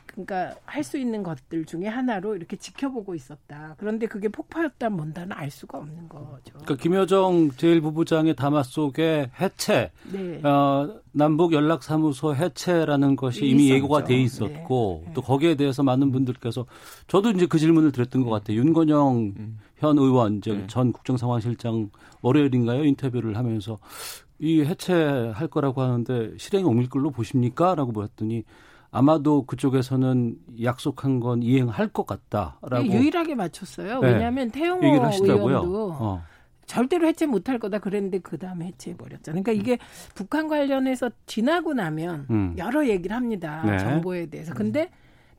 그러니까 0.06 0.54
할 0.64 0.82
수 0.84 0.96
있는 0.96 1.22
것들 1.22 1.66
중에 1.66 1.86
하나로 1.86 2.34
이렇게 2.36 2.56
지켜보고 2.56 3.14
있었다. 3.14 3.74
그런데 3.78 4.06
그게 4.06 4.28
폭파였다 4.28 4.88
뭔다는 4.90 5.32
알 5.32 5.50
수가 5.50 5.78
없는 5.78 6.08
거죠. 6.08 6.52
그러니까 6.52 6.76
김여정 6.76 7.50
제1부부장의 7.50 8.36
담화 8.36 8.62
속에 8.62 9.30
해체, 9.38 9.90
네. 10.10 10.40
어, 10.42 11.00
남북 11.12 11.52
연락 11.52 11.82
사무소 11.82 12.34
해체라는 12.34 13.16
것이 13.16 13.46
이미 13.46 13.64
있었죠. 13.64 13.74
예고가 13.74 14.04
돼 14.04 14.20
있었고 14.20 15.02
네. 15.06 15.12
또 15.14 15.22
거기에 15.22 15.56
대해서 15.56 15.82
많은 15.82 16.12
분들께서 16.12 16.66
저도 17.08 17.30
이제 17.30 17.46
그 17.46 17.58
질문을 17.58 17.92
드렸던 17.92 18.22
것 18.22 18.30
같아요. 18.30 18.58
윤건영 18.58 19.32
음. 19.36 19.58
현 19.76 19.98
의원, 19.98 20.40
저 20.42 20.52
네. 20.52 20.66
전 20.66 20.92
국정상황실장 20.92 21.90
월요일인가요 22.22 22.84
인터뷰를 22.84 23.36
하면서 23.36 23.78
이 24.38 24.60
해체할 24.60 25.48
거라고 25.48 25.82
하는데 25.82 26.32
실행이 26.38 26.64
옮길 26.64 26.88
걸로 26.88 27.10
보십니까?라고 27.10 27.92
물었더니 27.92 28.44
아마도 28.92 29.44
그쪽에서는 29.46 30.36
약속한 30.62 31.20
건 31.20 31.42
이행할 31.42 31.88
것 31.88 32.06
같다라고 32.06 32.82
네, 32.82 32.86
유일하게 32.86 33.34
맞췄어요. 33.36 34.00
네. 34.00 34.12
왜냐하면 34.12 34.50
하시더라고요. 35.04 35.56
의원도 35.56 35.96
어. 35.98 36.22
절대로 36.70 37.08
해체 37.08 37.26
못할 37.26 37.58
거다 37.58 37.80
그랬는데 37.80 38.20
그 38.20 38.38
다음에 38.38 38.66
해체해 38.66 38.96
버렸잖아요. 38.96 39.42
그러니까 39.42 39.60
이게 39.60 39.76
북한 40.14 40.46
관련해서 40.46 41.10
지나고 41.26 41.74
나면 41.74 42.26
음. 42.30 42.54
여러 42.58 42.86
얘기를 42.86 43.16
합니다. 43.16 43.64
네. 43.66 43.76
정보에 43.78 44.26
대해서. 44.26 44.54
근데 44.54 44.88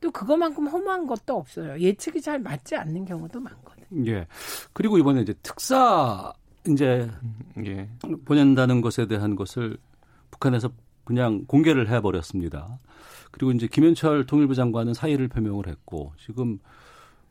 또 0.02 0.10
그것만큼 0.10 0.66
허무한 0.66 1.06
것도 1.06 1.34
없어요. 1.34 1.80
예측이 1.80 2.20
잘 2.20 2.38
맞지 2.38 2.76
않는 2.76 3.06
경우도 3.06 3.40
많거든요. 3.40 4.10
예. 4.12 4.26
그리고 4.74 4.98
이번에 4.98 5.22
이제 5.22 5.32
특사 5.42 6.34
이제 6.68 7.10
예. 7.64 7.88
보낸다는 8.26 8.82
것에 8.82 9.06
대한 9.06 9.34
것을 9.34 9.78
북한에서 10.32 10.70
그냥 11.04 11.46
공개를 11.46 11.88
해버렸습니다. 11.88 12.78
그리고 13.30 13.52
이제 13.52 13.68
김현철 13.68 14.26
통일부 14.26 14.54
장관은 14.54 14.92
사의를 14.92 15.28
표명을 15.28 15.66
했고 15.66 16.12
지금 16.18 16.58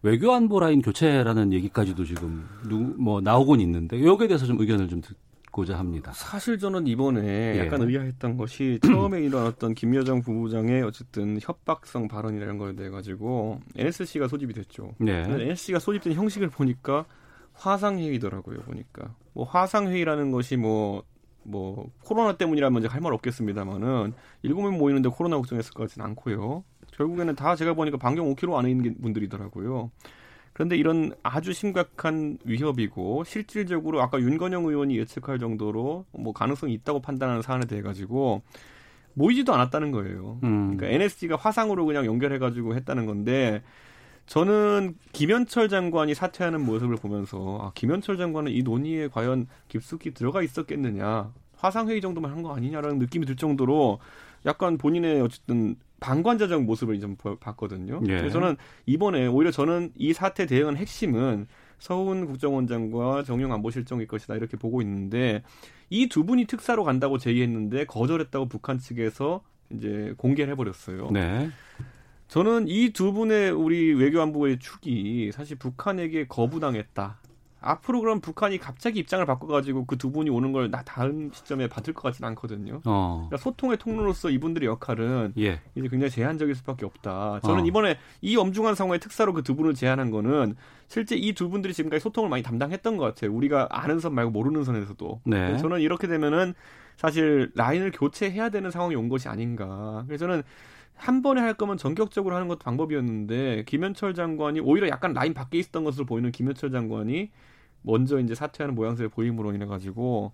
외교안보 0.03 0.59
라인 0.59 0.81
교체라는 0.81 1.53
얘기까지도 1.53 2.05
지금 2.05 2.47
누, 2.67 2.77
뭐 2.97 3.21
나오곤 3.21 3.61
있는데 3.61 4.03
여기에 4.03 4.27
대해서 4.27 4.45
좀 4.45 4.59
의견을 4.59 4.87
좀 4.87 5.01
듣고자 5.01 5.77
합니다. 5.77 6.11
사실 6.13 6.57
저는 6.57 6.87
이번에 6.87 7.55
예. 7.55 7.59
약간 7.59 7.81
의아했던 7.81 8.37
것이 8.37 8.79
처음에 8.85 9.21
일어났던 9.21 9.75
김여정 9.75 10.21
부부장의 10.21 10.81
어쨌든 10.83 11.37
협박성 11.39 12.07
발언이라는 12.07 12.57
거에 12.57 12.75
대해 12.75 12.89
가지고 12.89 13.59
NSC가 13.75 14.27
소집이 14.27 14.53
됐죠. 14.53 14.95
네. 14.97 15.23
NSC가 15.27 15.79
소집된 15.79 16.13
형식을 16.13 16.49
보니까 16.49 17.05
화상회의더라고요. 17.53 18.61
보니까 18.61 19.13
뭐 19.33 19.45
화상회의라는 19.45 20.31
것이 20.31 20.57
뭐 20.57 21.03
뭐 21.43 21.89
코로나 22.03 22.33
때문이라면 22.37 22.81
이제 22.81 22.87
할 22.87 23.01
말 23.01 23.13
없겠습니다만은 23.13 24.13
일곱 24.43 24.61
명 24.61 24.77
모이는데 24.77 25.09
코로나 25.09 25.37
걱정했을 25.37 25.73
것 25.73 25.83
같지는 25.83 26.05
않고요. 26.07 26.63
결국에는 26.93 27.35
다 27.35 27.55
제가 27.55 27.73
보니까 27.73 27.97
반경 27.97 28.33
5km 28.35 28.55
안에 28.57 28.69
있는 28.69 28.95
분들이더라고요. 29.01 29.89
그런데 30.53 30.75
이런 30.75 31.13
아주 31.23 31.53
심각한 31.53 32.37
위협이고 32.43 33.23
실질적으로 33.23 34.01
아까 34.01 34.19
윤건영 34.19 34.65
의원이 34.65 34.97
예측할 34.97 35.39
정도로 35.39 36.05
뭐 36.11 36.33
가능성이 36.33 36.73
있다고 36.73 37.01
판단하는 37.01 37.41
사안에 37.41 37.65
대해 37.65 37.81
가지고 37.81 38.41
모이지도 39.13 39.53
않았다는 39.53 39.91
거예요. 39.91 40.39
음. 40.43 40.77
그러니까 40.77 40.87
NSG가 40.87 41.37
화상으로 41.37 41.85
그냥 41.85 42.05
연결해가지고 42.05 42.75
했다는 42.75 43.05
건데 43.05 43.63
저는 44.31 44.95
김현철 45.11 45.67
장관이 45.67 46.13
사퇴하는 46.15 46.61
모습을 46.65 46.95
보면서 46.95 47.57
아, 47.61 47.71
김현철 47.75 48.15
장관은 48.15 48.53
이 48.53 48.63
논의에 48.63 49.09
과연 49.09 49.47
깊숙이 49.67 50.13
들어가 50.13 50.41
있었겠느냐 50.41 51.33
화상 51.57 51.89
회의 51.89 51.99
정도만 51.99 52.31
한 52.31 52.41
거 52.41 52.55
아니냐라는 52.55 52.97
느낌이 52.97 53.25
들 53.25 53.35
정도로 53.35 53.99
약간 54.45 54.77
본인의 54.77 55.19
어쨌든 55.19 55.75
방관자적 55.99 56.63
모습을 56.63 57.01
좀 57.01 57.17
봤거든요. 57.41 57.99
예. 58.07 58.19
그래서 58.19 58.29
저는 58.39 58.55
이번에 58.85 59.27
오히려 59.27 59.51
저는 59.51 59.91
이 59.97 60.13
사태 60.13 60.45
대응의 60.45 60.77
핵심은 60.77 61.47
서훈 61.77 62.25
국정원장과 62.25 63.23
정용 63.23 63.51
안보실장일 63.51 64.07
것이다 64.07 64.35
이렇게 64.35 64.55
보고 64.55 64.81
있는데 64.81 65.43
이 65.89 66.07
두 66.07 66.23
분이 66.23 66.45
특사로 66.45 66.85
간다고 66.85 67.17
제의했는데 67.17 67.83
거절했다고 67.85 68.47
북한 68.47 68.79
측에서 68.79 69.41
이제 69.71 70.13
공개를 70.17 70.53
해버렸어요. 70.53 71.09
네. 71.11 71.49
저는 72.31 72.69
이 72.69 72.91
두 72.93 73.11
분의 73.11 73.51
우리 73.51 73.93
외교안보의 73.93 74.59
축이 74.59 75.31
사실 75.33 75.57
북한에게 75.57 76.27
거부당했다. 76.27 77.17
앞으로 77.59 77.99
그럼 77.99 78.21
북한이 78.21 78.57
갑자기 78.57 78.99
입장을 78.99 79.23
바꿔가지고 79.25 79.85
그 79.85 79.97
두 79.97 80.11
분이 80.13 80.29
오는 80.29 80.53
걸 80.53 80.71
나 80.71 80.81
다음 80.81 81.29
시점에 81.33 81.67
받을 81.67 81.93
것 81.93 82.03
같지는 82.03 82.29
않거든요. 82.29 82.79
어. 82.85 83.27
그러니까 83.27 83.35
소통의 83.35 83.77
통로로서 83.79 84.29
이분들의 84.29 84.65
역할은 84.65 85.33
예. 85.39 85.59
이제 85.75 85.89
굉장히 85.89 86.09
제한적일 86.09 86.55
수밖에 86.55 86.85
없다. 86.85 87.41
저는 87.43 87.63
어. 87.63 87.65
이번에 87.65 87.97
이 88.21 88.37
엄중한 88.37 88.75
상황의 88.75 89.01
특사로 89.01 89.33
그 89.33 89.43
두 89.43 89.53
분을 89.57 89.73
제안한 89.73 90.09
거는 90.09 90.55
실제 90.87 91.17
이 91.17 91.33
두 91.33 91.49
분들이 91.49 91.73
지금까지 91.73 92.01
소통을 92.01 92.29
많이 92.29 92.43
담당했던 92.43 92.95
것 92.95 93.03
같아요. 93.03 93.33
우리가 93.33 93.67
아는 93.71 93.99
선 93.99 94.15
말고 94.15 94.31
모르는 94.31 94.63
선에서도. 94.63 95.19
네. 95.25 95.57
저는 95.57 95.81
이렇게 95.81 96.07
되면은 96.07 96.53
사실 96.95 97.51
라인을 97.55 97.91
교체해야 97.91 98.47
되는 98.49 98.71
상황이 98.71 98.95
온 98.95 99.09
것이 99.09 99.27
아닌가. 99.27 100.05
그래서 100.07 100.27
저는 100.27 100.43
한 101.01 101.21
번에 101.23 101.41
할 101.41 101.55
거면 101.55 101.77
전격적으로 101.77 102.35
하는 102.35 102.47
것도 102.47 102.59
방법이었는데 102.59 103.63
김현철 103.65 104.13
장관이 104.13 104.59
오히려 104.59 104.87
약간 104.87 105.13
라인 105.13 105.33
밖에 105.33 105.57
있었던 105.57 105.83
것으로 105.83 106.05
보이는 106.05 106.31
김현철 106.31 106.71
장관이 106.71 107.31
먼저 107.81 108.19
이제 108.19 108.35
사퇴하는 108.35 108.75
모양새를 108.75 109.09
보임으로 109.09 109.51
인해 109.53 109.65
가지고 109.65 110.31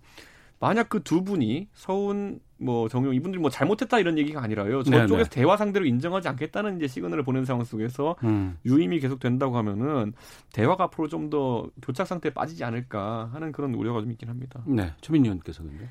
만약 0.60 0.88
그 0.90 1.00
두 1.02 1.22
분이 1.24 1.68
서훈 1.72 2.40
뭐 2.58 2.88
정용 2.88 3.14
이분들이 3.14 3.40
뭐 3.40 3.48
잘못했다 3.48 3.98
이런 4.00 4.18
얘기가 4.18 4.42
아니라요. 4.42 4.82
저쪽에서 4.82 5.06
네네. 5.16 5.24
대화 5.30 5.56
상대로 5.56 5.86
인정하지 5.86 6.28
않겠다는 6.28 6.76
이제 6.76 6.88
시그널을 6.88 7.22
보낸 7.22 7.44
상황 7.44 7.64
속에서 7.64 8.16
음. 8.24 8.58
유임이 8.66 8.98
계속 9.00 9.20
된다고 9.20 9.56
하면은 9.56 10.12
대화가 10.52 10.84
앞으로 10.84 11.08
좀 11.08 11.30
더 11.30 11.70
교착 11.82 12.06
상태에 12.06 12.32
빠지지 12.32 12.64
않을까 12.64 13.30
하는 13.32 13.52
그런 13.52 13.74
우려가 13.74 14.00
좀 14.00 14.10
있긴 14.10 14.28
합니다. 14.28 14.62
네. 14.66 14.92
최민희 15.00 15.28
의원께서 15.28 15.62
근데. 15.62 15.88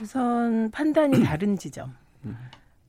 우선 0.00 0.70
판단이 0.70 1.22
다른 1.24 1.56
지점. 1.56 1.94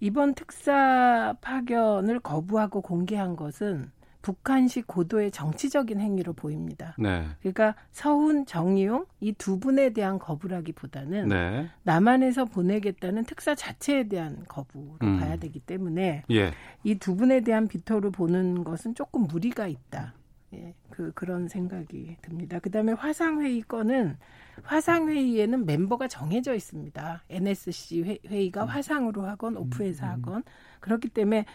이번 0.02 0.34
특사 0.34 1.36
파견을 1.42 2.20
거부하고 2.20 2.82
공개한 2.82 3.36
것은 3.36 3.92
북한식 4.24 4.86
고도의 4.86 5.32
정치적인 5.32 6.00
행위로 6.00 6.34
보입니다. 6.34 6.96
네. 7.00 7.26
그러니까 7.40 7.76
서훈, 7.92 8.46
정의용 8.46 9.06
이 9.20 9.34
두 9.34 9.60
분에 9.60 9.92
대한 9.92 10.20
거부라기보다는 10.20 11.28
네. 11.30 11.70
남한에서 11.84 12.46
보내겠다는 12.46 13.26
특사 13.26 13.56
자체에 13.56 14.08
대한 14.08 14.44
거부로 14.48 14.98
음. 15.04 15.20
봐야 15.20 15.38
되기 15.38 15.60
때문에 15.60 16.24
예. 16.30 16.52
이두 16.84 17.16
분에 17.16 17.42
대한 17.42 17.68
비토를 17.68 18.12
보는 18.12 18.64
것은 18.64 18.94
조금 18.94 19.24
무리가 19.24 19.68
있다. 19.68 20.14
예, 20.54 20.74
그 20.90 21.12
그런 21.14 21.48
생각이 21.48 22.18
듭니다. 22.22 22.60
그다음에 22.60 22.92
화상 22.92 23.42
회의 23.42 23.62
건은 23.62 24.18
화상 24.64 25.08
회의에는 25.08 25.66
멤버가 25.66 26.08
정해져 26.08 26.54
있습니다. 26.54 27.24
NSC 27.30 28.04
회, 28.04 28.18
회의가 28.28 28.66
화상으로 28.66 29.24
하건 29.26 29.56
오프에서 29.56 30.06
하건 30.06 30.44
그렇기 30.82 31.10
때문에 31.10 31.46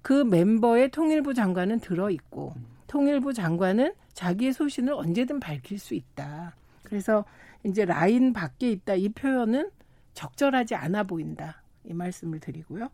그 0.00 0.12
멤버의 0.12 0.90
통일부 0.90 1.34
장관은 1.34 1.80
들어 1.80 2.10
있고 2.10 2.54
통일부 2.86 3.34
장관은 3.34 3.92
자기의 4.14 4.52
소신을 4.52 4.94
언제든 4.94 5.40
밝힐 5.40 5.78
수 5.78 5.94
있다. 5.94 6.56
그래서 6.82 7.24
이제 7.64 7.84
라인 7.84 8.32
밖에 8.32 8.70
있다 8.70 8.94
이 8.94 9.10
표현은 9.10 9.70
적절하지 10.14 10.74
않아 10.74 11.04
보인다. 11.04 11.62
이 11.84 11.92
말씀을 11.92 12.40
드리고요. 12.40 12.88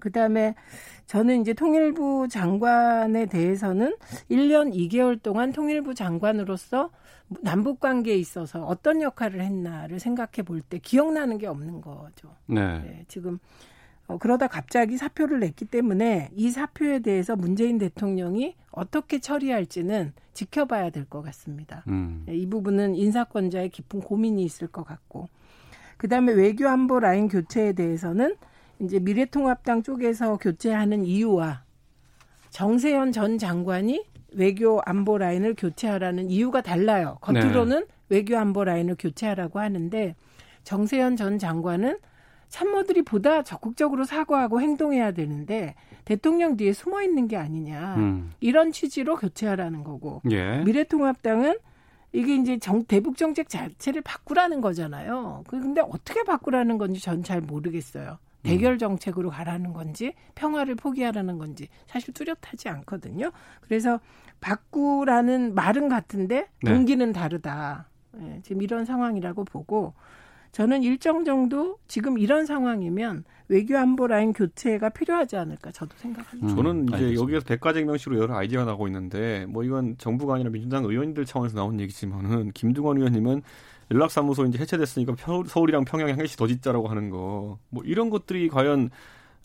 그다음에 0.00 0.54
저는 1.06 1.40
이제 1.42 1.52
통일부 1.52 2.28
장관에 2.28 3.26
대해서는 3.26 3.96
1년 4.30 4.74
2개월 4.74 5.20
동안 5.22 5.52
통일부 5.52 5.94
장관으로서 5.94 6.90
남북 7.42 7.80
관계에 7.80 8.16
있어서 8.16 8.64
어떤 8.64 9.02
역할을 9.02 9.40
했나를 9.42 9.98
생각해 9.98 10.42
볼 10.44 10.62
때 10.62 10.78
기억나는 10.78 11.38
게 11.38 11.46
없는 11.46 11.80
거죠. 11.80 12.34
네. 12.46 12.78
네, 12.80 13.04
지금 13.08 13.38
어, 14.06 14.18
그러다 14.18 14.46
갑자기 14.48 14.98
사표를 14.98 15.40
냈기 15.40 15.64
때문에 15.64 16.28
이 16.34 16.50
사표에 16.50 16.98
대해서 16.98 17.36
문재인 17.36 17.78
대통령이 17.78 18.54
어떻게 18.70 19.18
처리할지는 19.18 20.12
지켜봐야 20.34 20.90
될 20.90 21.06
것 21.06 21.22
같습니다. 21.22 21.84
음. 21.88 22.24
네, 22.26 22.36
이 22.36 22.46
부분은 22.46 22.96
인사권자의 22.96 23.70
깊은 23.70 24.00
고민이 24.00 24.42
있을 24.44 24.68
것 24.68 24.84
같고, 24.84 25.28
그 25.96 26.08
다음에 26.08 26.32
외교 26.32 26.68
안보 26.68 27.00
라인 27.00 27.28
교체에 27.28 27.72
대해서는 27.72 28.36
이제 28.80 28.98
미래통합당 28.98 29.82
쪽에서 29.82 30.36
교체하는 30.36 31.04
이유와 31.04 31.62
정세현 32.50 33.12
전 33.12 33.38
장관이 33.38 34.04
외교 34.32 34.80
안보 34.84 35.18
라인을 35.18 35.54
교체하라는 35.56 36.30
이유가 36.30 36.60
달라요. 36.60 37.18
겉으로는 37.20 37.86
외교 38.08 38.36
안보 38.36 38.64
라인을 38.64 38.96
교체하라고 38.98 39.60
하는데 39.60 40.14
정세현 40.64 41.16
전 41.16 41.38
장관은 41.38 41.98
참모들이 42.48 43.02
보다 43.02 43.42
적극적으로 43.42 44.04
사과하고 44.04 44.60
행동해야 44.60 45.12
되는데 45.12 45.74
대통령 46.04 46.56
뒤에 46.56 46.72
숨어 46.72 47.02
있는 47.02 47.26
게 47.26 47.36
아니냐 47.36 47.96
음. 47.96 48.32
이런 48.40 48.70
취지로 48.70 49.16
교체하라는 49.16 49.82
거고 49.82 50.22
예. 50.30 50.58
미래통합당은 50.64 51.56
이게 52.12 52.36
이제 52.36 52.58
정, 52.58 52.84
대북 52.84 53.16
정책 53.16 53.48
자체를 53.48 54.02
바꾸라는 54.02 54.60
거잖아요. 54.60 55.42
그 55.48 55.58
근데 55.60 55.80
어떻게 55.80 56.22
바꾸라는 56.22 56.78
건지 56.78 57.00
전 57.00 57.24
잘 57.24 57.40
모르겠어요. 57.40 58.18
대결 58.44 58.78
정책으로 58.78 59.30
가라는 59.30 59.72
건지 59.72 60.14
평화를 60.34 60.74
포기하라는 60.76 61.38
건지 61.38 61.68
사실 61.86 62.14
뚜렷하지 62.14 62.68
않거든요. 62.68 63.32
그래서 63.62 64.00
바꾸라는 64.40 65.54
말은 65.54 65.88
같은데 65.88 66.48
네. 66.62 66.70
동기는 66.70 67.12
다르다. 67.12 67.88
예, 68.20 68.40
지금 68.42 68.62
이런 68.62 68.84
상황이라고 68.84 69.44
보고 69.44 69.94
저는 70.52 70.84
일정 70.84 71.24
정도 71.24 71.78
지금 71.88 72.16
이런 72.18 72.46
상황이면 72.46 73.24
외교 73.48 73.76
안보 73.76 74.06
라인 74.06 74.32
교체가 74.32 74.90
필요하지 74.90 75.36
않을까 75.36 75.72
저도 75.72 75.96
생각합니다. 75.96 76.54
저는 76.54 76.84
이제 76.84 76.94
알겠습니다. 76.94 77.22
여기에서 77.22 77.44
백과쟁명시로 77.44 78.18
여러 78.18 78.36
아이디어가 78.36 78.66
나오고 78.66 78.86
있는데 78.86 79.46
뭐 79.48 79.64
이건 79.64 79.96
정부가 79.98 80.34
아니라 80.34 80.50
민주당 80.50 80.84
의원들 80.84 81.24
차원에서 81.26 81.56
나온 81.56 81.80
얘기지만은 81.80 82.52
김두관 82.52 82.98
의원님은 82.98 83.42
연락사무소 83.90 84.44
이제 84.46 84.58
해체됐으니까 84.58 85.14
펴- 85.16 85.44
서울이랑 85.46 85.84
평양 85.84 86.08
한 86.08 86.16
개씩 86.18 86.36
더 86.38 86.46
짓자라고 86.46 86.88
하는 86.88 87.10
거 87.10 87.58
뭐 87.70 87.82
이런 87.84 88.10
것들이 88.10 88.48
과연 88.48 88.90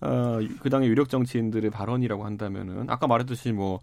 어, 0.02 0.40
그 0.62 0.70
당의 0.70 0.88
유력 0.90 1.10
정치인들의 1.10 1.70
발언이라고 1.72 2.24
한다면은 2.26 2.90
아까 2.90 3.06
말했듯이 3.08 3.52
뭐 3.52 3.82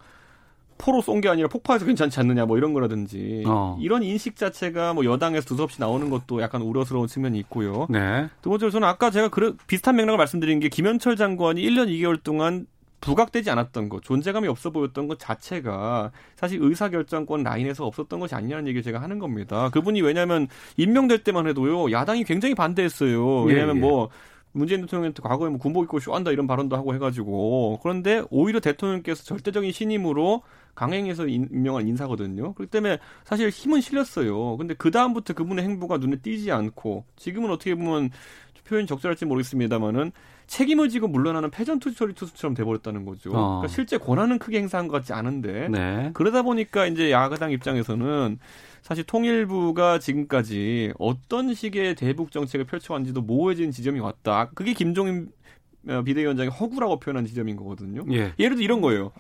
포로 0.79 1.01
쏜 1.01 1.21
게 1.23 1.29
아니라 1.31 1.49
폭파해서 1.49 1.87
괜찮지 1.87 2.21
않느냐 2.21 2.45
뭐 2.47 2.59
이런 2.59 2.73
거라든지 2.75 3.42
어. 3.47 3.79
이런 3.81 4.03
인식 4.03 4.37
자체가 4.37 4.92
뭐 4.95 5.05
여당에서 5.07 5.47
두서없이 5.47 5.81
나오는 5.81 6.09
것도 6.11 6.42
약간 6.42 6.61
우려스러운 6.62 7.07
측면이 7.09 7.38
있고요. 7.40 7.87
네. 7.88 8.29
두 8.42 8.51
번째로 8.51 8.71
저는 8.71 8.87
아까 8.87 9.11
제가 9.11 9.29
그래, 9.29 9.53
비슷한 9.66 9.97
맥락을 9.97 10.19
말씀드린 10.19 10.61
게 10.61 10.69
김현철 10.69 11.16
장관이 11.16 11.62
1년 11.62 11.88
2개월 11.88 12.23
동안 12.23 12.66
부각되지 13.01 13.51
않았던 13.51 13.89
것, 13.89 14.03
존재감이 14.03 14.49
없어 14.49 14.71
보였던 14.71 15.07
것 15.07 15.19
자체가 15.19 16.11
사실 16.35 16.59
의사결정권 16.63 17.43
라인에서 17.43 17.87
없었던 17.87 18.19
것이 18.21 18.35
아니냐는 18.35 18.67
얘기를 18.67 18.83
제가 18.83 19.01
하는 19.01 19.19
겁니다. 19.19 19.69
그분이 19.71 20.01
왜냐하면 20.03 20.49
임명될 20.77 21.23
때만 21.23 21.47
해도요, 21.49 21.91
야당이 21.93 22.25
굉장히 22.25 22.55
반대했어요. 22.55 23.43
왜냐하면 23.43 23.77
예, 23.77 23.79
예. 23.79 23.81
뭐 23.81 24.09
문재인 24.53 24.81
대통령한테 24.81 25.23
과거에 25.23 25.51
뭐 25.51 25.59
군복 25.59 25.85
입고 25.85 26.01
쇼한다 26.01 26.31
이런 26.31 26.47
발언도 26.47 26.77
하고 26.77 26.95
해가지고 26.95 27.79
그런데 27.83 28.23
오히려 28.31 28.59
대통령께서 28.59 29.23
절대적인 29.25 29.71
신임으로 29.71 30.43
강행해서 30.75 31.27
인- 31.27 31.49
임명한 31.53 31.87
인사거든요. 31.89 32.55
그렇기 32.55 32.71
때문에 32.71 32.99
사실 33.25 33.51
힘은 33.51 33.83
실렸어요. 33.83 34.57
근데 34.57 34.75
그 34.75 34.91
다음부터 34.91 35.35
그분의 35.35 35.65
행보가 35.65 35.99
눈에 35.99 36.17
띄지 36.17 36.51
않고 36.53 37.05
지금은 37.17 37.51
어떻게 37.51 37.75
보면 37.75 38.11
표현이 38.65 38.87
적절할지 38.87 39.27
모르겠습니다만은 39.27 40.13
책임을 40.47 40.89
지고 40.89 41.09
물러나는 41.09 41.51
패전투처리 41.51 42.15
투수처럼 42.15 42.55
돼버렸다는 42.55 43.05
거죠. 43.05 43.31
어. 43.31 43.59
그러니까 43.59 43.69
실제 43.69 43.99
권한은 43.99 44.39
크게 44.39 44.59
행사한 44.59 44.89
것 44.89 44.95
같지 44.95 45.13
않은데 45.13 45.69
네. 45.69 46.11
그러다 46.15 46.43
보니까 46.43 46.87
이제 46.87 47.11
야당 47.11 47.51
입장에서는 47.51 48.39
사실 48.83 49.05
통일부가 49.05 49.99
지금까지 49.99 50.93
어떤 50.99 51.53
식의 51.53 51.97
대북 51.97 52.31
정책을 52.31 52.67
펼쳐왔는지도 52.67 53.23
모호해진 53.23 53.73
지점이 53.73 53.99
왔다. 53.99 54.51
그게 54.55 54.73
김종인 54.75 55.29
어, 55.89 56.03
비대위원장이 56.03 56.49
허구라고 56.49 56.99
표현한 56.99 57.27
지점인 57.27 57.57
거거든요. 57.57 58.05
예. 58.13 58.33
예를 58.39 58.57
들어 58.57 58.65
이런 58.65 58.81
거예요. 58.81 59.13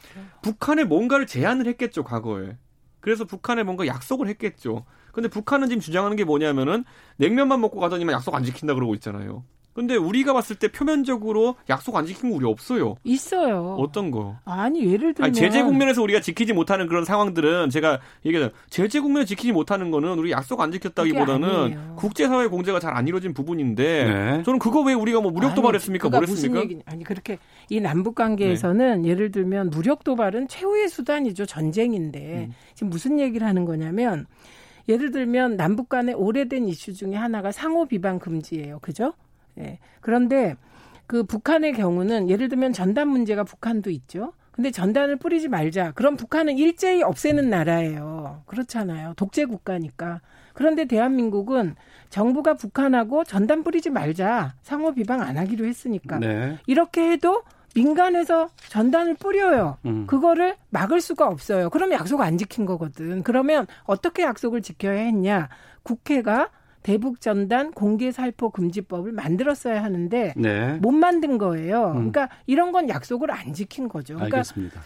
북한에 0.42 0.84
뭔가를 0.84 1.26
제안을 1.26 1.66
했겠죠, 1.66 2.02
과거에. 2.02 2.56
그래서 3.00 3.24
북한에 3.24 3.62
뭔가 3.62 3.86
약속을 3.86 4.26
했겠죠. 4.28 4.84
근데 5.12 5.28
북한은 5.28 5.68
지금 5.68 5.80
주장하는 5.80 6.16
게 6.16 6.24
뭐냐면은 6.24 6.84
냉면만 7.16 7.60
먹고 7.60 7.78
가더니만 7.78 8.12
약속 8.12 8.34
안 8.34 8.42
지킨다 8.42 8.74
그러고 8.74 8.94
있잖아요. 8.94 9.44
근데 9.76 9.94
우리가 9.94 10.32
봤을 10.32 10.56
때 10.56 10.68
표면적으로 10.68 11.54
약속 11.68 11.94
안 11.96 12.06
지킨 12.06 12.30
거 12.30 12.36
우리 12.36 12.46
없어요. 12.46 12.96
있어요. 13.04 13.76
어떤 13.78 14.10
거? 14.10 14.36
아니 14.44 14.80
예를 14.84 15.12
들면 15.12 15.26
아니, 15.26 15.32
제재 15.34 15.62
국면에서 15.62 16.02
우리가 16.02 16.20
지키지 16.20 16.54
못하는 16.54 16.88
그런 16.88 17.04
상황들은 17.04 17.68
제가 17.70 18.00
얘기하자 18.24 18.52
제재 18.70 19.00
국면에 19.00 19.26
지키지 19.26 19.52
못하는 19.52 19.90
거는 19.90 20.18
우리 20.18 20.30
약속 20.32 20.60
안 20.62 20.72
지켰다기보다는 20.72 21.96
국제사회 21.96 22.48
공제가 22.48 22.80
잘 22.80 22.96
안 22.96 23.06
이루어진 23.06 23.34
부분인데 23.34 24.04
네. 24.04 24.42
저는 24.44 24.58
그거 24.58 24.80
왜 24.80 24.94
우리가 24.94 25.20
뭐 25.20 25.30
무력 25.30 25.54
도발했습니까? 25.54 26.08
뭐랬습니까? 26.08 26.54
무슨 26.54 26.70
얘기 26.70 26.82
아니 26.86 27.04
그렇게 27.04 27.36
이 27.68 27.78
남북 27.78 28.14
관계에서는 28.14 29.02
네. 29.02 29.08
예를 29.10 29.30
들면 29.30 29.68
무력 29.68 30.02
도발은 30.02 30.48
최후의 30.48 30.88
수단이죠 30.88 31.44
전쟁인데 31.44 32.46
음. 32.48 32.54
지금 32.74 32.88
무슨 32.88 33.20
얘기를 33.20 33.46
하는 33.46 33.66
거냐면 33.66 34.24
예를 34.88 35.10
들면 35.10 35.56
남북 35.56 35.90
간의 35.90 36.14
오래된 36.14 36.68
이슈 36.68 36.94
중에 36.94 37.14
하나가 37.16 37.52
상호 37.52 37.84
비방 37.86 38.18
금지예요. 38.18 38.78
그죠? 38.80 39.12
예. 39.58 39.78
그런데 40.00 40.56
그 41.06 41.22
북한의 41.24 41.72
경우는 41.72 42.28
예를 42.28 42.48
들면 42.48 42.72
전단 42.72 43.08
문제가 43.08 43.44
북한도 43.44 43.90
있죠. 43.90 44.32
근데 44.56 44.70
전단을 44.70 45.16
뿌리지 45.16 45.48
말자. 45.48 45.92
그럼 45.92 46.16
북한은 46.16 46.56
일제히 46.56 47.02
없애는 47.02 47.50
나라예요. 47.50 48.42
그렇잖아요. 48.46 49.12
독재 49.16 49.44
국가니까. 49.44 50.22
그런데 50.54 50.86
대한민국은 50.86 51.74
정부가 52.08 52.54
북한하고 52.54 53.24
전단 53.24 53.62
뿌리지 53.62 53.90
말자. 53.90 54.54
상호 54.62 54.94
비방 54.94 55.20
안 55.20 55.36
하기로 55.36 55.66
했으니까. 55.66 56.18
네. 56.18 56.56
이렇게 56.66 57.10
해도 57.10 57.42
민간에서 57.74 58.48
전단을 58.70 59.16
뿌려요. 59.16 59.76
음. 59.84 60.06
그거를 60.06 60.56
막을 60.70 61.02
수가 61.02 61.26
없어요. 61.28 61.68
그러면 61.68 61.98
약속 61.98 62.22
안 62.22 62.38
지킨 62.38 62.64
거거든. 62.64 63.22
그러면 63.22 63.66
어떻게 63.84 64.22
약속을 64.22 64.62
지켜야 64.62 65.00
했냐? 65.00 65.50
국회가 65.82 66.48
대북 66.86 67.20
전단 67.20 67.72
공개 67.72 68.12
살포 68.12 68.50
금지법을 68.50 69.10
만들었어야 69.10 69.82
하는데 69.82 70.32
네. 70.36 70.74
못 70.74 70.92
만든 70.92 71.36
거예요. 71.36 71.88
음. 71.88 72.12
그러니까 72.12 72.28
이런 72.46 72.70
건 72.70 72.88
약속을 72.88 73.32
안 73.32 73.52
지킨 73.52 73.88
거죠. 73.88 74.14
그러니까 74.14 74.36
알겠습니다. 74.38 74.80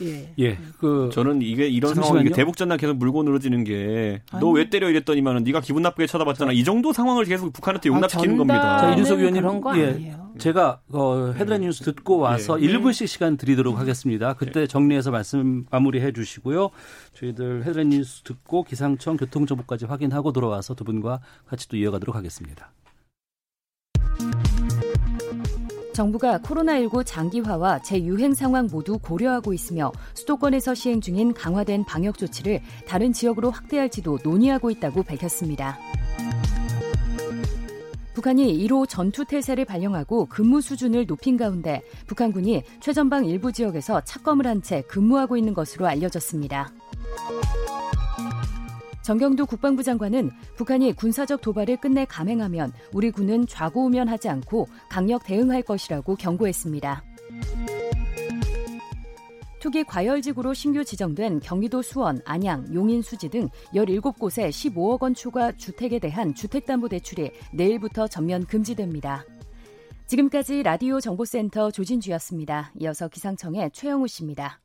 예. 0.00 0.32
예. 0.38 0.58
그 0.78 1.10
저는 1.12 1.42
이게 1.42 1.68
이런. 1.68 1.94
상황이 1.94 2.30
대북 2.30 2.56
전단 2.56 2.78
계속 2.78 2.96
물고 2.96 3.22
늘어지는 3.22 3.64
게 3.64 4.20
너 4.40 4.50
왜 4.52 4.68
때려 4.70 4.88
이랬더니만은 4.90 5.44
네가 5.44 5.60
기분 5.60 5.82
나쁘게 5.82 6.06
쳐다봤잖아. 6.06 6.52
이 6.52 6.64
정도 6.64 6.92
상황을 6.92 7.24
계속 7.24 7.52
북한한테 7.52 7.88
용납시키는 7.90 8.34
아, 8.34 8.38
겁니다. 8.38 8.78
자, 8.78 8.92
이준석 8.92 9.18
의원님, 9.18 9.42
그런 9.42 9.60
거 9.60 9.78
예, 9.78 9.86
아니에요. 9.88 10.32
제가 10.38 10.80
어, 10.90 11.32
헤드라인 11.36 11.62
뉴스 11.62 11.84
듣고 11.84 12.18
와서 12.18 12.60
예. 12.60 12.66
1분씩 12.66 13.06
시간 13.06 13.36
드리도록 13.36 13.78
하겠습니다. 13.78 14.32
그때 14.34 14.66
정리해서 14.66 15.10
말씀 15.10 15.66
마무리해 15.70 16.12
주시고요. 16.12 16.70
저희들 17.14 17.64
헤드라인 17.64 17.90
뉴스 17.90 18.22
듣고 18.22 18.64
기상청 18.64 19.16
교통정보까지 19.18 19.84
확인하고 19.86 20.32
돌아와서 20.32 20.74
두 20.74 20.84
분과 20.84 21.20
같이 21.46 21.68
또 21.68 21.76
이어가도록 21.76 22.16
하겠습니다. 22.16 22.72
정부가 25.92 26.38
코로나19 26.38 27.04
장기화와 27.04 27.82
재유행 27.82 28.34
상황 28.34 28.68
모두 28.70 28.98
고려하고 28.98 29.52
있으며 29.52 29.92
수도권에서 30.14 30.74
시행 30.74 31.00
중인 31.00 31.34
강화된 31.34 31.84
방역 31.84 32.18
조치를 32.18 32.60
다른 32.86 33.12
지역으로 33.12 33.50
확대할지도 33.50 34.18
논의하고 34.24 34.70
있다고 34.70 35.02
밝혔습니다. 35.02 35.78
북한이 38.14 38.66
1호 38.66 38.88
전투태세를 38.88 39.64
발령하고 39.64 40.26
근무 40.26 40.60
수준을 40.60 41.06
높인 41.06 41.36
가운데 41.36 41.82
북한군이 42.06 42.62
최전방 42.80 43.24
일부 43.24 43.52
지역에서 43.52 44.02
착검을 44.02 44.46
한 44.46 44.62
채 44.62 44.82
근무하고 44.82 45.36
있는 45.36 45.54
것으로 45.54 45.86
알려졌습니다. 45.88 46.70
정경두 49.02 49.46
국방부 49.46 49.82
장관은 49.82 50.30
북한이 50.56 50.92
군사적 50.92 51.40
도발을 51.40 51.78
끝내 51.78 52.04
감행하면 52.04 52.72
우리 52.92 53.10
군은 53.10 53.46
좌고우면하지 53.46 54.28
않고 54.28 54.68
강력 54.88 55.24
대응할 55.24 55.62
것이라고 55.62 56.14
경고했습니다. 56.14 57.04
투기 59.58 59.84
과열지구로 59.84 60.54
신규 60.54 60.84
지정된 60.84 61.40
경기도 61.40 61.82
수원, 61.82 62.20
안양, 62.24 62.74
용인, 62.74 63.00
수지 63.02 63.28
등 63.28 63.48
17곳에 63.74 64.48
15억 64.48 65.02
원 65.02 65.14
추가 65.14 65.52
주택에 65.52 66.00
대한 66.00 66.34
주택담보대출이 66.34 67.30
내일부터 67.52 68.08
전면 68.08 68.44
금지됩니다. 68.44 69.24
지금까지 70.08 70.64
라디오 70.64 71.00
정보센터 71.00 71.70
조진주였습니다. 71.70 72.72
이어서 72.80 73.08
기상청의 73.08 73.70
최영우 73.72 74.08
씨입니다. 74.08 74.61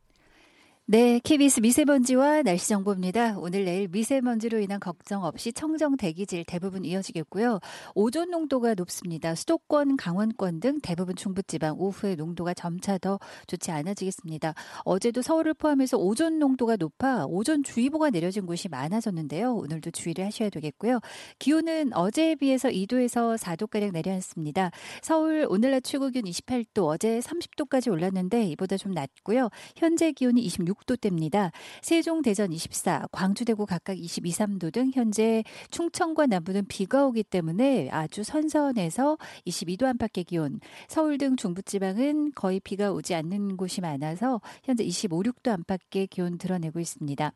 네, 0.89 1.19
KBS 1.21 1.59
미세먼지와 1.59 2.43
날씨 2.43 2.69
정보입니다. 2.69 3.37
오늘 3.39 3.65
내일 3.65 3.89
미세먼지로 3.89 4.61
인한 4.61 4.79
걱정 4.79 5.25
없이 5.25 5.51
청정 5.51 5.97
대기질 5.97 6.45
대부분 6.45 6.85
이어지겠고요. 6.85 7.59
오존 7.93 8.31
농도가 8.31 8.73
높습니다. 8.73 9.35
수도권, 9.35 9.97
강원권 9.97 10.61
등 10.61 10.79
대부분 10.79 11.17
중부지방 11.17 11.75
오후에 11.77 12.15
농도가 12.15 12.53
점차 12.53 12.97
더 12.99 13.19
좋지 13.47 13.69
않아지겠습니다. 13.69 14.53
어제도 14.85 15.21
서울을 15.21 15.55
포함해서 15.55 15.97
오존 15.97 16.39
농도가 16.39 16.77
높아 16.77 17.25
오존 17.25 17.63
주의보가 17.63 18.11
내려진 18.11 18.45
곳이 18.45 18.69
많아졌는데요. 18.69 19.55
오늘도 19.55 19.91
주의를 19.91 20.25
하셔야 20.25 20.49
되겠고요. 20.49 21.01
기온은 21.37 21.91
어제에 21.93 22.35
비해서 22.35 22.69
2도에서 22.69 23.37
4도가량 23.37 23.91
내려앉습니다. 23.91 24.71
서울 25.01 25.47
오늘 25.49 25.71
낮 25.71 25.83
최고 25.83 26.07
기온 26.07 26.23
28도, 26.23 26.85
어제 26.85 27.19
30도까지 27.19 27.91
올랐는데 27.91 28.45
이보다 28.45 28.77
좀 28.77 28.93
낮고요. 28.93 29.49
현재 29.75 30.13
기온이 30.13 30.39
26 30.43 30.76
6도대입니다. 30.85 31.51
세종, 31.81 32.21
대전 32.21 32.51
24, 32.51 33.07
광주, 33.11 33.45
대구 33.45 33.65
각각 33.65 33.97
22, 33.97 34.31
3도 34.31 34.73
등 34.73 34.91
현재 34.93 35.43
충청과 35.69 36.27
남부는 36.27 36.65
비가 36.67 37.05
오기 37.05 37.23
때문에 37.23 37.89
아주 37.91 38.23
선선해서 38.23 39.17
22도 39.45 39.83
안팎의 39.83 40.23
기온. 40.25 40.59
서울 40.87 41.17
등 41.17 41.35
중부지방은 41.35 42.33
거의 42.35 42.59
비가 42.59 42.91
오지 42.91 43.15
않는 43.15 43.57
곳이 43.57 43.81
많아서 43.81 44.41
현재 44.63 44.83
25, 44.83 45.23
6도 45.23 45.49
안팎의 45.49 46.07
기온 46.07 46.37
드러내고 46.37 46.79
있습니다. 46.79 47.31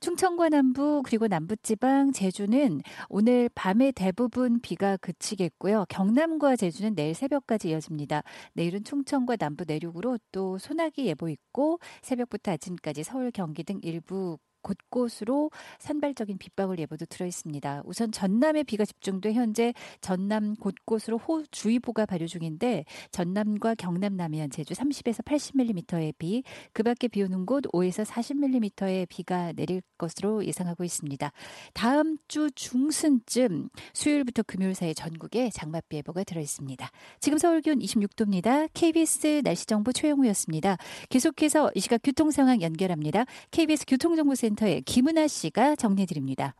충청과 0.00 0.48
남부 0.48 1.02
그리고 1.04 1.26
남부지방 1.26 2.12
제주는 2.12 2.80
오늘 3.08 3.48
밤에 3.54 3.92
대부분 3.92 4.60
비가 4.60 4.96
그치겠고요. 4.96 5.86
경남과 5.88 6.56
제주는 6.56 6.94
내일 6.94 7.14
새벽까지 7.14 7.70
이어집니다. 7.70 8.22
내일은 8.54 8.84
충청과 8.84 9.36
남부 9.36 9.64
내륙으로 9.66 10.18
또 10.32 10.58
소나기 10.58 11.06
예보 11.06 11.28
있고 11.28 11.78
새벽부터 12.02 12.52
아침까지 12.52 13.04
서울 13.04 13.30
경기 13.30 13.62
등 13.62 13.78
일부 13.82 14.38
곳곳으로 14.62 15.50
산발적인 15.78 16.38
빗방울 16.38 16.78
예보도 16.78 17.06
들어 17.06 17.26
있습니다. 17.26 17.82
우선 17.84 18.12
전남에 18.12 18.62
비가 18.62 18.84
집중돼 18.84 19.32
현재 19.32 19.72
전남 20.00 20.54
곳곳으로 20.56 21.18
호주의보가 21.18 22.06
발효 22.06 22.26
중인데 22.26 22.84
전남과 23.10 23.74
경남 23.76 24.16
남해안 24.16 24.50
제주 24.50 24.74
30에서 24.74 25.24
80mm의 25.24 26.14
비, 26.18 26.42
그 26.72 26.82
밖에 26.82 27.08
비 27.08 27.22
오는 27.22 27.46
곳 27.46 27.64
5에서 27.72 28.04
40mm의 28.04 29.06
비가 29.08 29.52
내릴 29.52 29.82
것으로 29.98 30.44
예상하고 30.44 30.84
있습니다. 30.84 31.32
다음 31.72 32.16
주 32.28 32.50
중순쯤 32.52 33.70
수요일부터 33.94 34.42
금요일 34.42 34.74
사이 34.74 34.94
전국에 34.94 35.50
장맛비 35.50 35.96
예보가 35.98 36.24
들어 36.24 36.40
있습니다. 36.40 36.88
지금 37.20 37.38
서울 37.38 37.60
기온 37.60 37.78
26도입니다. 37.78 38.68
KBS 38.74 39.42
날씨 39.42 39.66
정보 39.66 39.92
최영우였습니다. 39.92 40.76
계속해서 41.08 41.70
이 41.74 41.80
시각 41.80 42.00
교통 42.02 42.30
상황 42.30 42.62
연결합니다. 42.62 43.24
KBS 43.50 43.86
교통정보센터 43.86 44.49
의 44.62 44.82
김은아 44.82 45.28
씨가 45.28 45.76
정리해 45.76 46.06
드립니다. 46.06 46.54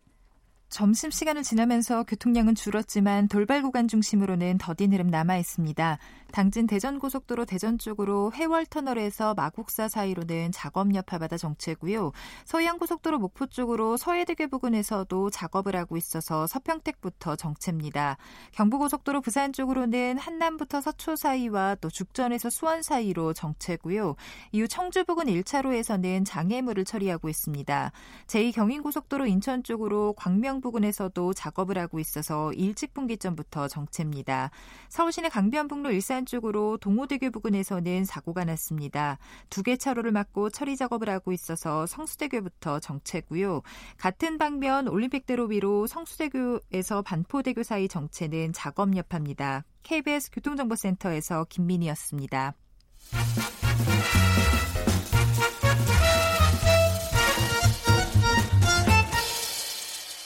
점심 0.71 1.11
시간을 1.11 1.43
지나면서 1.43 2.05
교통량은 2.05 2.55
줄었지만 2.55 3.27
돌발 3.27 3.61
구간 3.61 3.89
중심으로는 3.89 4.59
더딘 4.59 4.93
흐름 4.93 5.09
남아 5.09 5.37
있습니다. 5.39 5.99
당진 6.31 6.69
대전 6.69 7.01
고속도로 7.01 7.45
대전 7.45 7.77
쪽으로 7.77 8.31
회월터널에서 8.33 9.35
마곡사 9.35 9.89
사이로는 9.89 10.53
작업 10.53 10.95
여파받아 10.95 11.37
정체고요. 11.37 12.13
서해안 12.45 12.79
고속도로 12.79 13.19
목포 13.19 13.47
쪽으로 13.47 13.97
서해대교 13.97 14.47
부근에서도 14.47 15.31
작업을 15.31 15.75
하고 15.75 15.97
있어서 15.97 16.47
서평택부터 16.47 17.35
정체입니다. 17.35 18.17
경부고속도로 18.53 19.23
부산 19.23 19.53
쪽으로는 19.53 20.19
한남부터 20.19 20.81
서초 20.81 21.17
사이와 21.17 21.79
또 21.81 21.91
죽전에서 21.91 22.49
수원 22.49 22.83
사이로 22.83 23.33
정체고요. 23.33 24.15
이후 24.53 24.69
청주 24.69 25.05
부근 25.05 25.27
1차로에서는 25.27 26.25
장애물을 26.25 26.85
처리하고 26.85 27.29
있습니다. 27.29 27.91
제2경인고속도로 28.29 29.29
인천 29.29 29.65
쪽으로 29.65 30.13
광명 30.13 30.60
부근에서도 30.61 31.33
작업을 31.33 31.79
하고 31.79 31.99
있어서 31.99 32.53
일찍 32.53 32.93
분기점부터 32.95 33.69
정체입니다. 33.69 34.51
서울시내 34.89 35.29
강변북로 35.29 35.91
일산 35.93 36.27
쪽으로 36.27 36.77
동호대교 36.79 37.31
부근에서는 37.31 38.05
사고가 38.05 38.45
났습니다. 38.45 39.19
두 39.49 39.63
개 39.63 39.77
차로를 39.77 40.11
막고 40.13 40.51
처리 40.51 40.77
작업을 40.77 41.09
하고 41.09 41.33
있어서 41.33 41.87
성수대교부터 41.87 42.81
정체고요. 42.81 43.63
같은 43.99 44.39
방면 44.39 44.89
올림픽대로 44.89 45.45
위로 45.47 45.87
성수대교에서 45.87 47.03
반포대교 47.03 47.63
사이 47.63 47.89
정체는 47.89 48.53
작업 48.53 48.97
여파입니다. 48.97 49.65
KBS 49.83 50.31
교통정보센터에서 50.33 51.47
김민희였습니다. 51.49 52.55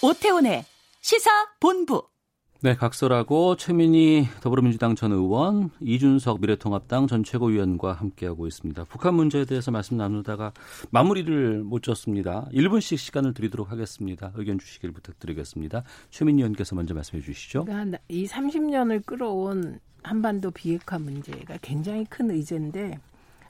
오태훈의 0.04 0.66
시사 1.00 1.30
본부. 1.58 2.06
네, 2.60 2.74
각설하고 2.74 3.56
최민희 3.56 4.28
더불어민주당 4.42 4.94
전 4.96 5.12
의원, 5.12 5.70
이준석 5.80 6.42
미래통합당 6.42 7.06
전 7.06 7.24
최고위원과 7.24 7.94
함께하고 7.94 8.46
있습니다. 8.46 8.84
북한 8.84 9.14
문제에 9.14 9.46
대해서 9.46 9.70
말씀 9.70 9.96
나누다가 9.96 10.52
마무리를 10.90 11.62
못 11.62 11.82
졌습니다. 11.82 12.46
1분씩 12.52 12.98
시간을 12.98 13.32
드리도록 13.32 13.70
하겠습니다. 13.70 14.30
의견 14.34 14.58
주시길 14.58 14.92
부탁드리겠습니다. 14.92 15.84
최민희 16.10 16.42
의원께서 16.42 16.74
먼저 16.74 16.92
말씀해 16.92 17.22
주시죠. 17.22 17.64
그러니까 17.64 17.96
이 18.08 18.26
30년을 18.26 19.06
끌어온 19.06 19.80
한반도 20.02 20.50
비핵화 20.50 20.98
문제가 20.98 21.56
굉장히 21.62 22.04
큰 22.04 22.30
의제인데 22.30 22.98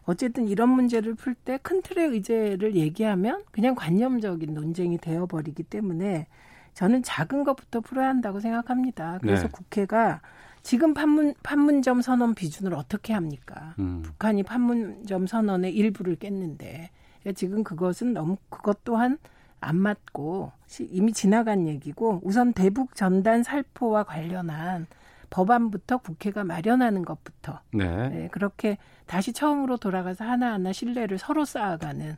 어쨌든 0.07 0.49
이런 0.49 0.69
문제를 0.71 1.15
풀 1.15 1.35
때 1.35 1.59
큰 1.59 1.83
틀의 1.83 2.09
의제를 2.09 2.75
얘기하면 2.77 3.43
그냥 3.51 3.75
관념적인 3.75 4.53
논쟁이 4.55 4.99
되어버리기 4.99 5.63
때문에 5.65 6.27
저는 6.75 7.03
작은 7.03 7.45
것부터 7.45 7.81
풀어야 7.81 8.09
한다고 8.09 8.41
생각합니다. 8.41 9.19
그래서 9.23 9.45
네. 9.45 9.49
국회가 9.53 10.21
지금 10.63 10.95
판문, 10.95 11.35
판문점 11.43 12.03
선언 12.03 12.35
비준을 12.35 12.75
어떻게 12.75 13.13
합니까? 13.13 13.75
음. 13.79 14.03
북한이 14.03 14.43
판문점 14.43 15.27
선언의 15.27 15.75
일부를 15.75 16.17
깼는데 16.17 16.91
그러니까 17.21 17.39
지금 17.39 17.63
그것은 17.65 18.13
너무 18.15 18.37
그것 18.49 18.83
또한 18.85 19.19
안 19.61 19.77
맞고 19.77 20.53
이미 20.91 21.13
지나간 21.13 21.67
얘기고 21.69 22.21
우선 22.23 22.53
대북 22.53 22.95
전단 22.97 23.43
살포와 23.43 24.05
관련한 24.05 24.87
법안부터 25.35 25.99
국회가 25.99 26.45
마련하는 26.45 27.05
것부터 27.05 27.59
네. 27.73 28.09
네, 28.09 28.29
그렇게 28.31 28.79
다시 29.07 29.33
처음으로 29.33 29.79
돌아가서 29.79 30.25
하나하나 30.25 30.73
신뢰를 30.73 31.19
서로 31.19 31.45
쌓아가는 31.45 32.17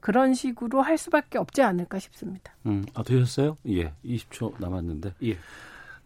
그런 0.00 0.34
식으로 0.34 0.82
할 0.82 0.98
수밖에 0.98 1.38
없지 1.38 1.62
않을까 1.62 1.98
싶습니다. 1.98 2.52
음, 2.66 2.84
아 2.92 3.02
되셨어요? 3.02 3.56
예, 3.68 3.94
20초 4.04 4.60
남았는데. 4.60 5.14
예. 5.24 5.38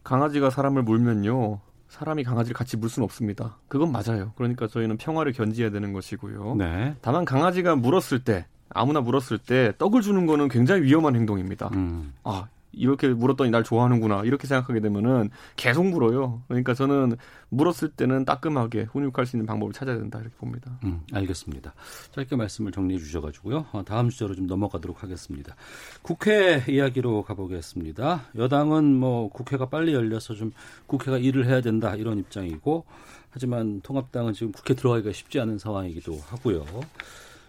강아지가 0.04 0.50
사람을 0.50 0.84
물면요. 0.84 1.58
사람이 1.88 2.22
강아지를 2.22 2.54
같이 2.54 2.76
물 2.76 2.90
수는 2.90 3.04
없습니다. 3.04 3.56
그건 3.66 3.90
맞아요. 3.90 4.32
그러니까 4.36 4.68
저희는 4.68 4.98
평화를 4.98 5.32
견지해야 5.32 5.70
되는 5.70 5.92
것이고요. 5.92 6.54
네. 6.56 6.94
다만 7.00 7.24
강아지가 7.24 7.74
물었을 7.74 8.22
때 8.22 8.46
아무나 8.68 9.00
물었을 9.00 9.38
때 9.38 9.72
떡을 9.78 10.00
주는 10.02 10.26
거는 10.26 10.48
굉장히 10.48 10.82
위험한 10.82 11.16
행동입니다. 11.16 11.70
음. 11.74 12.12
아, 12.22 12.46
이렇게 12.76 13.08
물었더니 13.08 13.50
날 13.50 13.64
좋아하는구나 13.64 14.22
이렇게 14.24 14.46
생각하게 14.46 14.80
되면은 14.80 15.30
계속 15.56 15.86
물어요. 15.86 16.42
그러니까 16.46 16.74
저는 16.74 17.16
물었을 17.48 17.88
때는 17.90 18.24
따끔하게 18.24 18.82
훈육할 18.92 19.26
수 19.26 19.36
있는 19.36 19.46
방법을 19.46 19.72
찾아야 19.72 19.98
된다 19.98 20.20
이렇게 20.20 20.36
봅니다. 20.36 20.78
음, 20.84 21.00
알겠습니다. 21.12 21.74
짧게 22.12 22.36
말씀을 22.36 22.72
정리해 22.72 23.00
주셔가지고요. 23.00 23.66
어, 23.72 23.84
다음 23.84 24.10
주제로 24.10 24.34
좀 24.34 24.46
넘어가도록 24.46 25.02
하겠습니다. 25.02 25.56
국회 26.02 26.64
이야기로 26.68 27.22
가보겠습니다. 27.22 28.26
여당은 28.36 28.94
뭐 28.94 29.30
국회가 29.30 29.68
빨리 29.68 29.94
열려서 29.94 30.34
좀 30.34 30.52
국회가 30.86 31.18
일을 31.18 31.46
해야 31.46 31.60
된다 31.60 31.96
이런 31.96 32.18
입장이고 32.18 32.84
하지만 33.30 33.80
통합당은 33.82 34.32
지금 34.32 34.52
국회 34.52 34.74
들어가기가 34.74 35.12
쉽지 35.12 35.40
않은 35.40 35.58
상황이기도 35.58 36.16
하고요. 36.28 36.64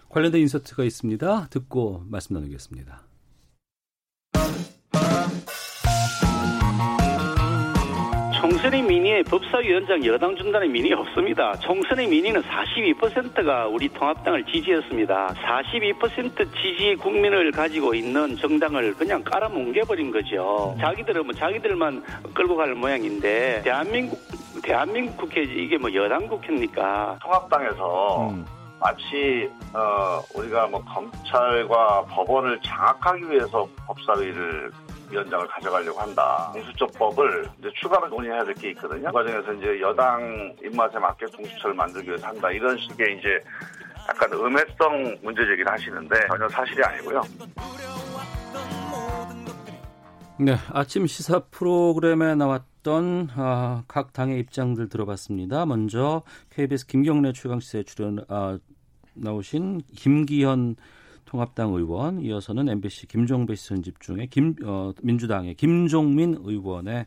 관련된 0.08 0.40
인서트가 0.42 0.84
있습니다. 0.84 1.48
듣고 1.50 2.04
말씀 2.06 2.34
나누겠습니다. 2.34 3.07
총선의 8.40 8.82
민의에 8.82 9.22
법사위원장 9.24 10.04
여당 10.06 10.34
중단의 10.36 10.68
민의 10.68 10.92
없습니다. 10.92 11.54
총선의 11.56 12.06
민의는 12.06 12.42
42%가 12.42 13.66
우리 13.66 13.88
통합당을 13.88 14.44
지지했습니다. 14.44 15.34
42% 15.34 16.36
지지 16.54 16.96
국민을 17.00 17.50
가지고 17.50 17.94
있는 17.94 18.36
정당을 18.36 18.94
그냥 18.94 19.22
깔아뭉개버린 19.24 20.10
거죠. 20.10 20.76
자기들은 20.80 21.26
뭐 21.26 21.34
자기들만 21.34 22.02
끌고 22.32 22.56
갈 22.56 22.74
모양인데 22.74 23.62
대한민국 23.64 24.18
대한민국 24.62 25.16
국회 25.16 25.42
이게 25.42 25.76
뭐 25.76 25.92
여당 25.94 26.26
국회입니까? 26.26 27.18
통합당에서 27.22 28.30
음. 28.30 28.46
마치 28.80 29.50
어, 29.72 30.22
우리가 30.34 30.66
뭐 30.68 30.82
검찰과 30.84 32.04
법원을 32.04 32.60
장악하기 32.62 33.30
위해서 33.30 33.68
법사위를 33.86 34.70
위원장을 35.10 35.46
가져가려고 35.48 35.98
한다. 36.00 36.50
공수처법을 36.52 37.48
이제 37.60 37.70
추가로 37.80 38.08
논의해야 38.08 38.44
될 38.44 38.54
게 38.54 38.70
있거든요. 38.70 39.06
그 39.08 39.12
과정에서 39.12 39.52
이제 39.54 39.80
여당 39.80 40.54
입맛에 40.62 40.98
맞게 40.98 41.26
공수처를 41.36 41.74
만들기 41.74 42.08
위해서 42.08 42.26
한다. 42.26 42.50
이런 42.50 42.76
식의 42.78 43.18
이제 43.18 43.28
약간 44.08 44.32
음해성 44.32 45.18
문제 45.22 45.44
제기를 45.44 45.70
하시는데 45.70 46.26
전혀 46.28 46.48
사실이 46.48 46.82
아니고요. 46.82 47.22
네, 50.40 50.54
아침 50.72 51.06
시사 51.06 51.40
프로그램에 51.50 52.34
나왔던 52.36 53.28
아, 53.36 53.82
각 53.88 54.12
당의 54.12 54.38
입장들 54.40 54.88
들어봤습니다. 54.88 55.66
먼저 55.66 56.22
KBS 56.50 56.86
김경래 56.86 57.32
최강 57.32 57.58
시사에 57.60 57.82
출연 57.82 58.24
아, 58.28 58.58
나오신 59.14 59.82
김기현 59.96 60.76
통합당 61.28 61.74
의원, 61.74 62.22
이어서는 62.22 62.70
MBC 62.70 63.06
김종배 63.06 63.54
시선 63.54 63.82
집중의 63.82 64.28
김, 64.28 64.54
어, 64.64 64.92
민주당의 65.02 65.54
김종민 65.56 66.34
의원의 66.40 67.06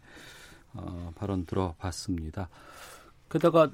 어, 0.76 1.12
발언 1.16 1.46
들어봤습니다. 1.46 2.48
게다가 3.32 3.72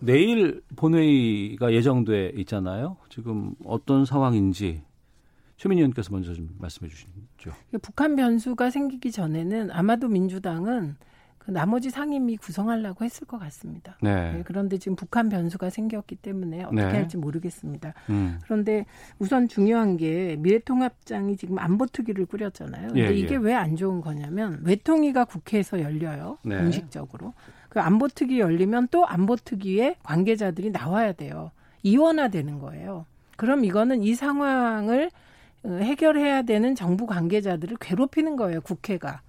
내일 0.00 0.60
본회의가 0.74 1.72
예정돼 1.72 2.32
있잖아요. 2.38 2.96
지금 3.08 3.54
어떤 3.64 4.04
상황인지 4.04 4.82
최민희 5.56 5.82
의원께서 5.82 6.10
먼저 6.12 6.34
좀 6.34 6.50
말씀해 6.58 6.90
주시죠. 6.90 7.52
북한 7.80 8.16
변수가 8.16 8.70
생기기 8.70 9.12
전에는 9.12 9.70
아마도 9.70 10.08
민주당은 10.08 10.96
그 11.46 11.52
나머지 11.52 11.90
상임위 11.90 12.38
구성하려고 12.38 13.04
했을 13.04 13.24
것 13.24 13.38
같습니다. 13.38 13.96
네. 14.02 14.32
네, 14.32 14.42
그런데 14.44 14.78
지금 14.78 14.96
북한 14.96 15.28
변수가 15.28 15.70
생겼기 15.70 16.16
때문에 16.16 16.64
어떻게 16.64 16.82
네. 16.82 16.88
할지 16.88 17.16
모르겠습니다. 17.16 17.94
음. 18.10 18.40
그런데 18.42 18.84
우선 19.20 19.46
중요한 19.46 19.96
게 19.96 20.34
미래통합장이 20.40 21.36
지금 21.36 21.60
안보특위를 21.60 22.26
꾸렸잖아요. 22.26 22.88
근데 22.88 23.12
예, 23.12 23.14
이게 23.14 23.36
예. 23.36 23.38
왜안 23.38 23.76
좋은 23.76 24.00
거냐면 24.00 24.60
외통위가 24.64 25.24
국회에서 25.24 25.80
열려요. 25.80 26.38
네. 26.42 26.58
공식적으로. 26.58 27.32
그 27.68 27.80
안보특위 27.80 28.40
열리면 28.40 28.88
또 28.90 29.06
안보특위에 29.06 29.98
관계자들이 30.02 30.70
나와야 30.70 31.12
돼요. 31.12 31.52
이원화되는 31.84 32.58
거예요. 32.58 33.06
그럼 33.36 33.64
이거는 33.64 34.02
이 34.02 34.16
상황을 34.16 35.12
어, 35.62 35.68
해결해야 35.68 36.42
되는 36.42 36.74
정부 36.74 37.06
관계자들을 37.06 37.76
괴롭히는 37.80 38.34
거예요, 38.34 38.60
국회가. 38.62 39.20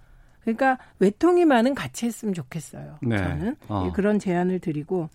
그러니까 0.47 0.77
외통위만은 0.99 1.75
같이 1.75 2.05
했으면 2.05 2.33
좋겠어요. 2.33 2.99
네. 3.01 3.17
저는 3.17 3.55
어. 3.67 3.83
예, 3.85 3.91
그런 3.91 4.17
제안을 4.17 4.59
드리고 4.59 5.09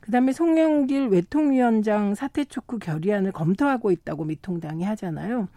그다음에 0.00 0.30
송영길 0.30 1.08
외통위원장 1.08 2.14
사퇴 2.14 2.44
촉구 2.44 2.78
결의안을 2.78 3.32
검토하고 3.32 3.90
있다고 3.90 4.24
미통당이 4.24 4.84
하잖아요. 4.84 5.48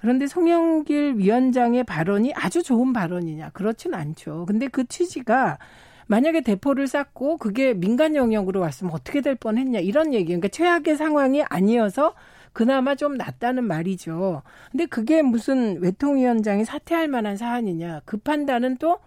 그런데 0.00 0.26
송영길 0.26 1.16
위원장의 1.18 1.84
발언이 1.84 2.32
아주 2.34 2.62
좋은 2.62 2.94
발언이냐? 2.94 3.50
그렇진 3.50 3.92
않죠. 3.92 4.46
근데 4.46 4.66
그 4.66 4.86
취지가 4.86 5.58
만약에 6.06 6.40
대포를 6.40 6.88
쌓고 6.88 7.36
그게 7.36 7.74
민간 7.74 8.16
영역으로 8.16 8.60
왔으면 8.60 8.94
어떻게 8.94 9.20
될 9.20 9.34
뻔했냐 9.34 9.80
이런 9.80 10.14
얘기. 10.14 10.28
그러니까 10.28 10.48
최악의 10.48 10.96
상황이 10.96 11.42
아니어서 11.42 12.14
그나마 12.52 12.94
좀 12.94 13.14
낫다는 13.16 13.64
말이죠. 13.64 14.42
근데 14.70 14.86
그게 14.86 15.22
무슨 15.22 15.80
외통위원장이 15.80 16.64
사퇴할 16.64 17.08
만한 17.08 17.36
사안이냐. 17.36 18.02
그 18.04 18.16
판단은 18.16 18.76
또 18.78 18.98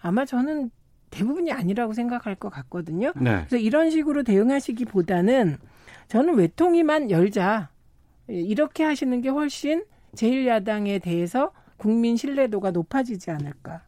아마 0.00 0.24
저는 0.24 0.70
대부분이 1.10 1.52
아니라고 1.52 1.92
생각할 1.92 2.34
것 2.34 2.48
같거든요. 2.48 3.12
네. 3.16 3.44
그래서 3.46 3.58
이런 3.58 3.90
식으로 3.90 4.22
대응하시기보다는 4.22 5.58
저는 6.08 6.34
외통위만 6.34 7.10
열자. 7.10 7.70
이렇게 8.28 8.84
하시는 8.84 9.20
게 9.20 9.28
훨씬 9.28 9.84
제1야당에 10.14 11.02
대해서 11.02 11.52
국민 11.76 12.16
신뢰도가 12.16 12.70
높아지지 12.70 13.30
않을까. 13.30 13.82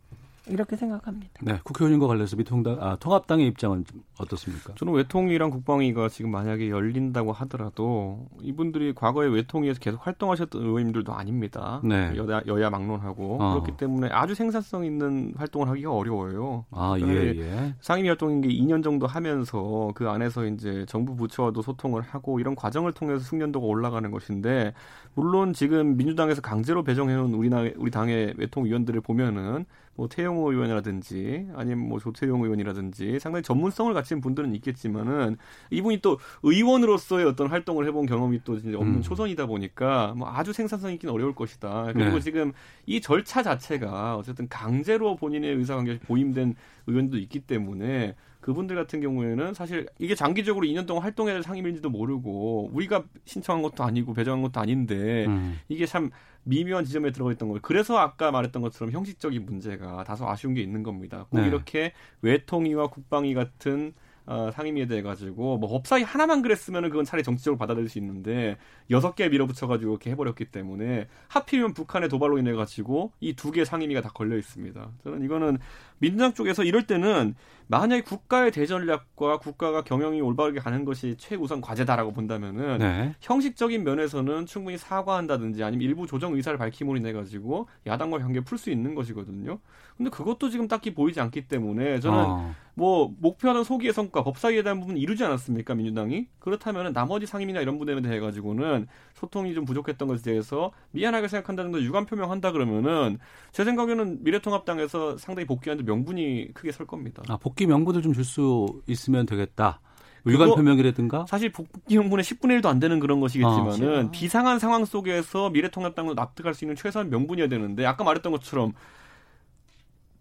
이렇게 0.46 0.76
생각합니다. 0.76 1.32
네, 1.42 1.58
국회의원과 1.64 2.06
관련해서 2.06 2.36
미통당 2.36 2.76
아, 2.80 2.96
통합당의 2.96 3.46
입장은 3.48 3.84
좀 3.84 4.02
어떻습니까? 4.18 4.74
저는 4.74 4.92
외통이랑 4.92 5.50
국방위가 5.50 6.08
지금 6.08 6.30
만약에 6.30 6.68
열린다고 6.68 7.32
하더라도 7.32 8.26
이분들이 8.42 8.94
과거에 8.94 9.28
외통위에서 9.28 9.80
계속 9.80 10.06
활동하셨던 10.06 10.62
의원님들도 10.62 11.12
아닙니다. 11.12 11.80
네. 11.82 12.12
여야, 12.16 12.42
여야 12.46 12.68
막론하고 12.68 13.38
어. 13.40 13.52
그렇기 13.54 13.76
때문에 13.78 14.08
아주 14.10 14.34
생산성 14.34 14.84
있는 14.84 15.32
활동을 15.36 15.68
하기가 15.68 15.92
어려워요. 15.92 16.66
아, 16.70 16.94
예, 16.98 17.04
그러니까 17.04 17.44
예. 17.44 17.74
상임위 17.80 18.08
활동인 18.08 18.42
게 18.42 18.48
2년 18.48 18.82
정도 18.82 19.06
하면서 19.06 19.92
그 19.94 20.08
안에서 20.10 20.44
이제 20.46 20.84
정부 20.88 21.16
부처와도 21.16 21.62
소통을 21.62 22.02
하고 22.02 22.38
이런 22.38 22.54
과정을 22.54 22.92
통해서 22.92 23.20
숙련도가 23.20 23.66
올라가는 23.66 24.10
것인데 24.10 24.74
물론 25.14 25.54
지금 25.54 25.96
민주당에서 25.96 26.42
강제로 26.42 26.82
배정해 26.82 27.14
놓은 27.14 27.34
우리 27.34 27.48
나 27.48 27.64
우리 27.76 27.90
당의 27.90 28.34
외통위원들을 28.36 29.00
보면은 29.00 29.64
뭐 29.96 30.08
태영호 30.08 30.50
의원이라든지 30.50 31.48
아니면 31.54 31.88
뭐 31.88 31.98
조태용 31.98 32.42
의원이라든지 32.42 33.20
상당히 33.20 33.42
전문성을 33.42 33.92
갖춘 33.94 34.20
분들은 34.20 34.54
있겠지만은 34.56 35.36
이분이 35.70 36.00
또 36.00 36.18
의원으로서의 36.42 37.26
어떤 37.26 37.48
활동을 37.48 37.86
해본 37.86 38.06
경험이 38.06 38.40
또 38.44 38.56
이제 38.56 38.74
없는 38.74 38.96
음. 38.96 39.02
초선이다 39.02 39.46
보니까 39.46 40.14
뭐 40.16 40.28
아주 40.28 40.52
생산성 40.52 40.92
있기는 40.94 41.14
어려울 41.14 41.34
것이다. 41.34 41.92
그리고 41.92 42.14
네. 42.14 42.20
지금 42.20 42.52
이 42.86 43.00
절차 43.00 43.42
자체가 43.42 44.16
어쨌든 44.16 44.48
강제로 44.48 45.16
본인의 45.16 45.54
의사관계에 45.54 46.00
보임된 46.00 46.54
의원도 46.86 47.18
있기 47.18 47.40
때문에 47.40 48.14
그분들 48.44 48.76
같은 48.76 49.00
경우에는 49.00 49.54
사실 49.54 49.86
이게 49.98 50.14
장기적으로 50.14 50.66
2년 50.66 50.86
동안 50.86 51.02
활동해야 51.02 51.34
될 51.36 51.42
상임인지도 51.42 51.88
모르고 51.88 52.68
우리가 52.74 53.04
신청한 53.24 53.62
것도 53.62 53.84
아니고 53.84 54.12
배정한 54.12 54.42
것도 54.42 54.60
아닌데 54.60 55.24
음. 55.24 55.58
이게 55.68 55.86
참 55.86 56.10
미묘한 56.42 56.84
지점에 56.84 57.10
들어가 57.10 57.32
있던 57.32 57.48
거예요. 57.48 57.60
그래서 57.62 57.96
아까 57.96 58.30
말했던 58.30 58.60
것처럼 58.60 58.92
형식적인 58.92 59.46
문제가 59.46 60.04
다소 60.04 60.28
아쉬운 60.28 60.52
게 60.52 60.60
있는 60.60 60.82
겁니다. 60.82 61.24
꼭 61.30 61.40
네. 61.40 61.46
이렇게 61.46 61.94
외통위와 62.20 62.88
국방위 62.88 63.32
같은 63.32 63.94
어, 64.26 64.50
상임위에 64.50 64.86
대해 64.86 65.02
가지고 65.02 65.58
뭐 65.58 65.68
법사위 65.68 66.02
하나만 66.02 66.40
그랬으면은 66.40 66.88
그건 66.88 67.04
차라리 67.04 67.22
정치적으로 67.22 67.58
받아들일 67.58 67.90
수 67.90 67.98
있는데 67.98 68.56
여섯 68.90 69.14
개 69.14 69.28
밀어붙여 69.28 69.66
가지고 69.66 69.92
이렇게 69.92 70.10
해버렸기 70.12 70.46
때문에 70.46 71.08
하필이면 71.28 71.74
북한의 71.74 72.08
도발로 72.08 72.38
인해 72.38 72.52
가지고 72.54 73.12
이 73.20 73.34
두 73.34 73.52
개 73.52 73.66
상임위가 73.66 74.00
다 74.00 74.08
걸려 74.14 74.38
있습니다. 74.38 74.90
저는 75.02 75.24
이거는 75.24 75.58
민주당 76.04 76.34
쪽에서 76.34 76.64
이럴 76.64 76.86
때는 76.86 77.34
만약에 77.66 78.02
국가의 78.02 78.50
대전략과 78.50 79.38
국가가 79.38 79.82
경영이 79.82 80.20
올바르게 80.20 80.60
가는 80.60 80.84
것이 80.84 81.16
최우선 81.16 81.62
과제다라고 81.62 82.12
본다면은 82.12 82.78
네. 82.78 83.14
형식적인 83.20 83.84
면에서는 83.84 84.44
충분히 84.44 84.76
사과한다든지 84.76 85.64
아니면 85.64 85.86
일부 85.86 86.06
조정 86.06 86.34
의사를 86.34 86.58
밝힘으로 86.58 86.98
인해 86.98 87.12
가지고 87.14 87.68
야당과 87.86 88.18
관계 88.18 88.40
풀 88.40 88.58
수 88.58 88.70
있는 88.70 88.94
것이거든요. 88.94 89.58
근데 89.96 90.10
그것도 90.10 90.50
지금 90.50 90.68
딱히 90.68 90.92
보이지 90.92 91.20
않기 91.20 91.48
때문에 91.48 92.00
저는 92.00 92.18
어. 92.18 92.54
뭐 92.74 93.14
목표하던 93.20 93.62
소기의 93.62 93.92
성과 93.92 94.24
법사위에 94.24 94.62
대한 94.62 94.80
부분 94.80 94.96
이루지 94.96 95.24
않았습니까 95.24 95.74
민주당이 95.74 96.26
그렇다면 96.40 96.92
나머지 96.92 97.26
상임이나 97.26 97.60
이런 97.60 97.78
부분에 97.78 98.00
대해 98.02 98.18
가지고는 98.18 98.88
소통이 99.14 99.54
좀 99.54 99.64
부족했던 99.64 100.08
것에 100.08 100.22
대해서 100.22 100.72
미안하게 100.90 101.28
생각한다는 101.28 101.70
걸 101.70 101.84
유감 101.84 102.06
표명한다 102.06 102.52
그러면은 102.52 103.18
제 103.52 103.64
생각에는 103.64 104.24
미래통합당에서 104.24 105.16
상당히 105.18 105.46
복귀하는데 105.46 105.84
명분이 105.94 106.52
크게 106.54 106.72
설 106.72 106.86
겁니다. 106.86 107.22
아, 107.28 107.36
복귀 107.36 107.66
명분을 107.66 108.02
좀 108.02 108.12
줄 108.12 108.24
수 108.24 108.82
있으면 108.86 109.26
되겠다. 109.26 109.80
유관 110.26 110.54
표명이라든가 110.54 111.26
사실 111.28 111.52
복귀 111.52 111.98
명분의 111.98 112.24
10분의 112.24 112.60
1도 112.60 112.66
안 112.66 112.80
되는 112.80 112.98
그런 112.98 113.20
것이겠지만은 113.20 114.06
아, 114.06 114.10
비상한 114.10 114.58
상황 114.58 114.84
속에서 114.86 115.50
미래통합당도 115.50 116.14
납득할 116.14 116.54
수 116.54 116.64
있는 116.64 116.76
최소한 116.76 117.10
명분이어야 117.10 117.48
되는데 117.48 117.84
아까 117.84 118.04
말했던 118.04 118.32
것처럼 118.32 118.72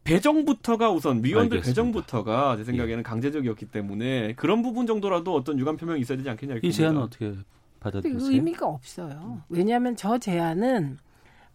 배정부터가 0.03 0.91
우선 0.91 1.23
위원들 1.23 1.57
알겠습니다. 1.59 1.67
예. 1.67 1.71
배정부터가 1.71 2.57
제 2.57 2.65
생각에는 2.65 3.03
강제적이었기 3.03 3.67
때문에 3.67 4.33
그런 4.33 4.61
부분 4.61 4.85
정도라도 4.85 5.33
어떤 5.33 5.57
유감 5.57 5.77
표명이 5.77 6.01
있어야 6.01 6.17
되지 6.17 6.29
않겠냐 6.29 6.53
이렇게 6.55 6.67
이 6.67 6.71
제안은. 6.73 7.01
어떻게? 7.01 7.33
그 7.79 8.01
의미가 8.03 8.65
없어요. 8.67 9.41
왜냐하면 9.49 9.95
저 9.95 10.17
제안은 10.17 10.97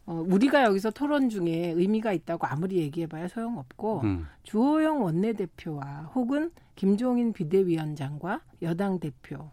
어, 0.08 0.24
우리가 0.26 0.64
여기서 0.64 0.90
토론 0.90 1.28
중에 1.28 1.74
의미가 1.76 2.14
있다고 2.14 2.46
아무리 2.46 2.78
얘기해봐야 2.78 3.28
소용없고 3.28 4.00
음. 4.04 4.26
주호영 4.42 5.02
원내대표와 5.02 6.12
혹은 6.14 6.50
김종인 6.76 7.34
비대위원장과 7.34 8.40
여당 8.62 9.00
대표, 9.00 9.50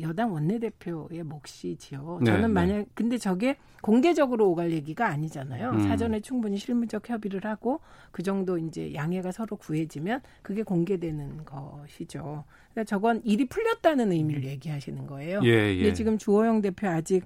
여당 0.00 0.32
원내대표의 0.32 1.24
몫이지요. 1.24 2.20
네, 2.20 2.26
저는 2.26 2.42
네. 2.42 2.48
만약 2.48 2.86
근데 2.94 3.18
저게 3.18 3.56
공개적으로 3.82 4.48
오갈 4.50 4.70
얘기가 4.70 5.08
아니잖아요. 5.08 5.70
음. 5.70 5.80
사전에 5.88 6.20
충분히 6.20 6.58
실무적 6.58 7.10
협의를 7.10 7.44
하고 7.44 7.80
그 8.12 8.22
정도 8.22 8.58
이제 8.58 8.94
양해가 8.94 9.32
서로 9.32 9.56
구해지면 9.56 10.20
그게 10.42 10.62
공개되는 10.62 11.44
것이죠. 11.44 12.44
그러니까 12.70 12.84
저건 12.84 13.20
일이 13.24 13.48
풀렸다는 13.48 14.12
의미를 14.12 14.44
얘기하시는 14.44 15.08
거예요. 15.08 15.40
예, 15.42 15.48
예. 15.48 15.76
근데 15.76 15.92
지금 15.92 16.18
주호영 16.18 16.62
대표 16.62 16.86
아직 16.86 17.24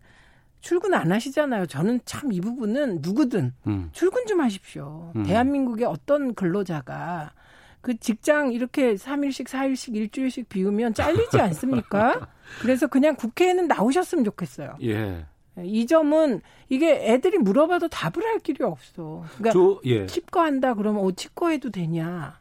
출근 0.60 0.94
안 0.94 1.10
하시잖아요. 1.12 1.66
저는 1.66 2.00
참 2.04 2.32
이 2.32 2.40
부분은 2.40 2.98
누구든 3.02 3.52
음. 3.66 3.88
출근 3.92 4.26
좀 4.26 4.40
하십시오. 4.40 5.12
음. 5.16 5.22
대한민국의 5.24 5.86
어떤 5.86 6.34
근로자가 6.34 7.32
그 7.80 7.96
직장 7.98 8.52
이렇게 8.52 8.94
3일씩, 8.94 9.46
4일씩, 9.48 9.94
일주일씩 9.96 10.48
비우면 10.48 10.92
잘리지 10.94 11.40
않습니까? 11.40 12.28
그래서 12.60 12.86
그냥 12.86 13.16
국회에는 13.16 13.68
나오셨으면 13.68 14.24
좋겠어요. 14.24 14.76
예. 14.82 15.24
이 15.62 15.86
점은 15.86 16.40
이게 16.68 16.92
애들이 17.12 17.38
물어봐도 17.38 17.88
답을 17.88 18.24
할 18.24 18.38
길이 18.38 18.62
없어. 18.64 19.24
그러니까 19.38 19.50
조- 19.52 19.80
예. 19.86 20.06
치과한다 20.06 20.74
그러면 20.74 21.04
어 21.04 21.10
치과해도 21.12 21.70
되냐? 21.70 22.38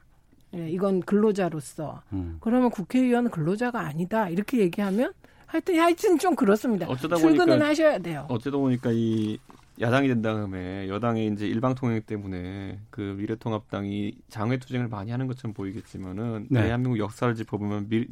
예, 0.55 0.70
이건 0.70 1.01
근로자로서. 1.01 2.01
음. 2.13 2.38
그러면 2.41 2.70
국회의원은 2.70 3.32
근로자가 3.32 3.80
아니다. 3.80 4.30
이렇게 4.30 4.59
얘기하면 4.59 5.13
하여튼 5.50 5.80
하여튼 5.80 6.18
좀 6.20 6.36
그렇습니다. 6.36 6.88
어쩌다 6.88 7.16
출근은 7.16 7.47
보니까 7.47 7.68
하셔야 7.68 7.97
돼요. 7.97 8.26
어쩌다 8.30 8.58
보니까 8.58 8.91
이 8.93 9.39
야당이 9.82 10.08
된 10.08 10.22
다음에 10.22 10.88
여당의 10.89 11.28
이제 11.28 11.47
일방 11.47 11.74
통행 11.74 12.02
때문에 12.02 12.80
그 12.91 13.16
미래통합당이 13.18 14.14
장외 14.30 14.58
투쟁을 14.60 14.89
많이 14.89 15.10
하는 15.10 15.26
것처럼 15.26 15.54
보이겠지만은 15.54 16.47
네. 16.50 16.64
대한민국 16.64 17.00
역사를 17.00 17.34
짚어보면 17.34 17.88
미, 17.89 18.06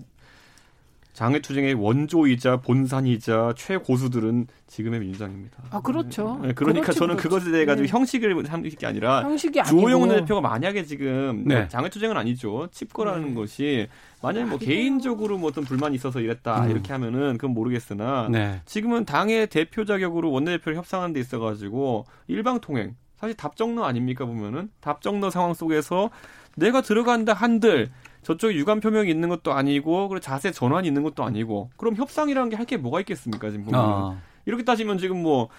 장외 1.17 1.39
투쟁의 1.39 1.73
원조이자 1.73 2.57
본산이자 2.57 3.55
최고수들은 3.57 4.45
지금의 4.67 4.99
민주당입니다. 4.99 5.63
아 5.71 5.81
그렇죠. 5.81 6.39
네, 6.43 6.53
그러니까 6.53 6.83
그렇지, 6.83 6.99
저는 6.99 7.15
그렇지. 7.15 7.23
그것에 7.23 7.51
대해 7.51 7.65
가지고 7.65 7.87
네. 7.87 7.91
형식을 7.91 8.45
삼는 8.45 8.69
게 8.69 8.85
아니라 8.85 9.23
형식이 9.23 9.63
주호영. 9.63 10.09
대표가 10.09 10.41
만약에 10.41 10.83
지금 10.83 11.43
네. 11.47 11.55
뭐 11.55 11.67
장외 11.69 11.89
투쟁은 11.89 12.15
아니죠. 12.15 12.67
칩거라는 12.71 13.29
네. 13.29 13.33
것이 13.33 13.87
만약에 14.21 14.45
뭐 14.45 14.59
말이 14.59 14.65
개인적으로 14.67 15.39
뭐 15.39 15.49
어떤 15.49 15.63
불만이 15.63 15.95
있어서 15.95 16.19
이랬다 16.19 16.65
음. 16.65 16.69
이렇게 16.69 16.93
하면은 16.93 17.39
그건 17.39 17.55
모르겠으나 17.55 18.27
네. 18.29 18.61
지금은 18.65 19.05
당의 19.05 19.47
대표 19.47 19.85
자격으로 19.85 20.29
원내대표를 20.29 20.77
협상하는 20.77 21.13
데 21.13 21.19
있어 21.19 21.39
가지고 21.39 22.05
일방 22.27 22.59
통행 22.59 22.95
사실 23.19 23.35
답정너 23.35 23.85
아닙니까 23.85 24.23
보면은 24.27 24.69
답정너 24.81 25.31
상황 25.31 25.55
속에서 25.55 26.11
내가 26.55 26.81
들어간다 26.81 27.33
한들 27.33 27.89
저쪽에 28.23 28.55
유감 28.55 28.79
표명이 28.79 29.09
있는 29.09 29.29
것도 29.29 29.53
아니고 29.53 30.09
그리고 30.09 30.19
자세 30.19 30.51
전환이 30.51 30.87
있는 30.87 31.03
것도 31.03 31.23
아니고 31.23 31.69
그럼 31.77 31.95
협상이라는 31.95 32.49
게할게 32.49 32.77
뭐가 32.77 32.99
있겠습니까 33.01 33.49
지금 33.49 33.65
보면 33.65 33.79
아. 33.79 34.21
이렇게 34.45 34.63
따지면 34.63 34.97
지금 34.97 35.21
뭐 35.21 35.49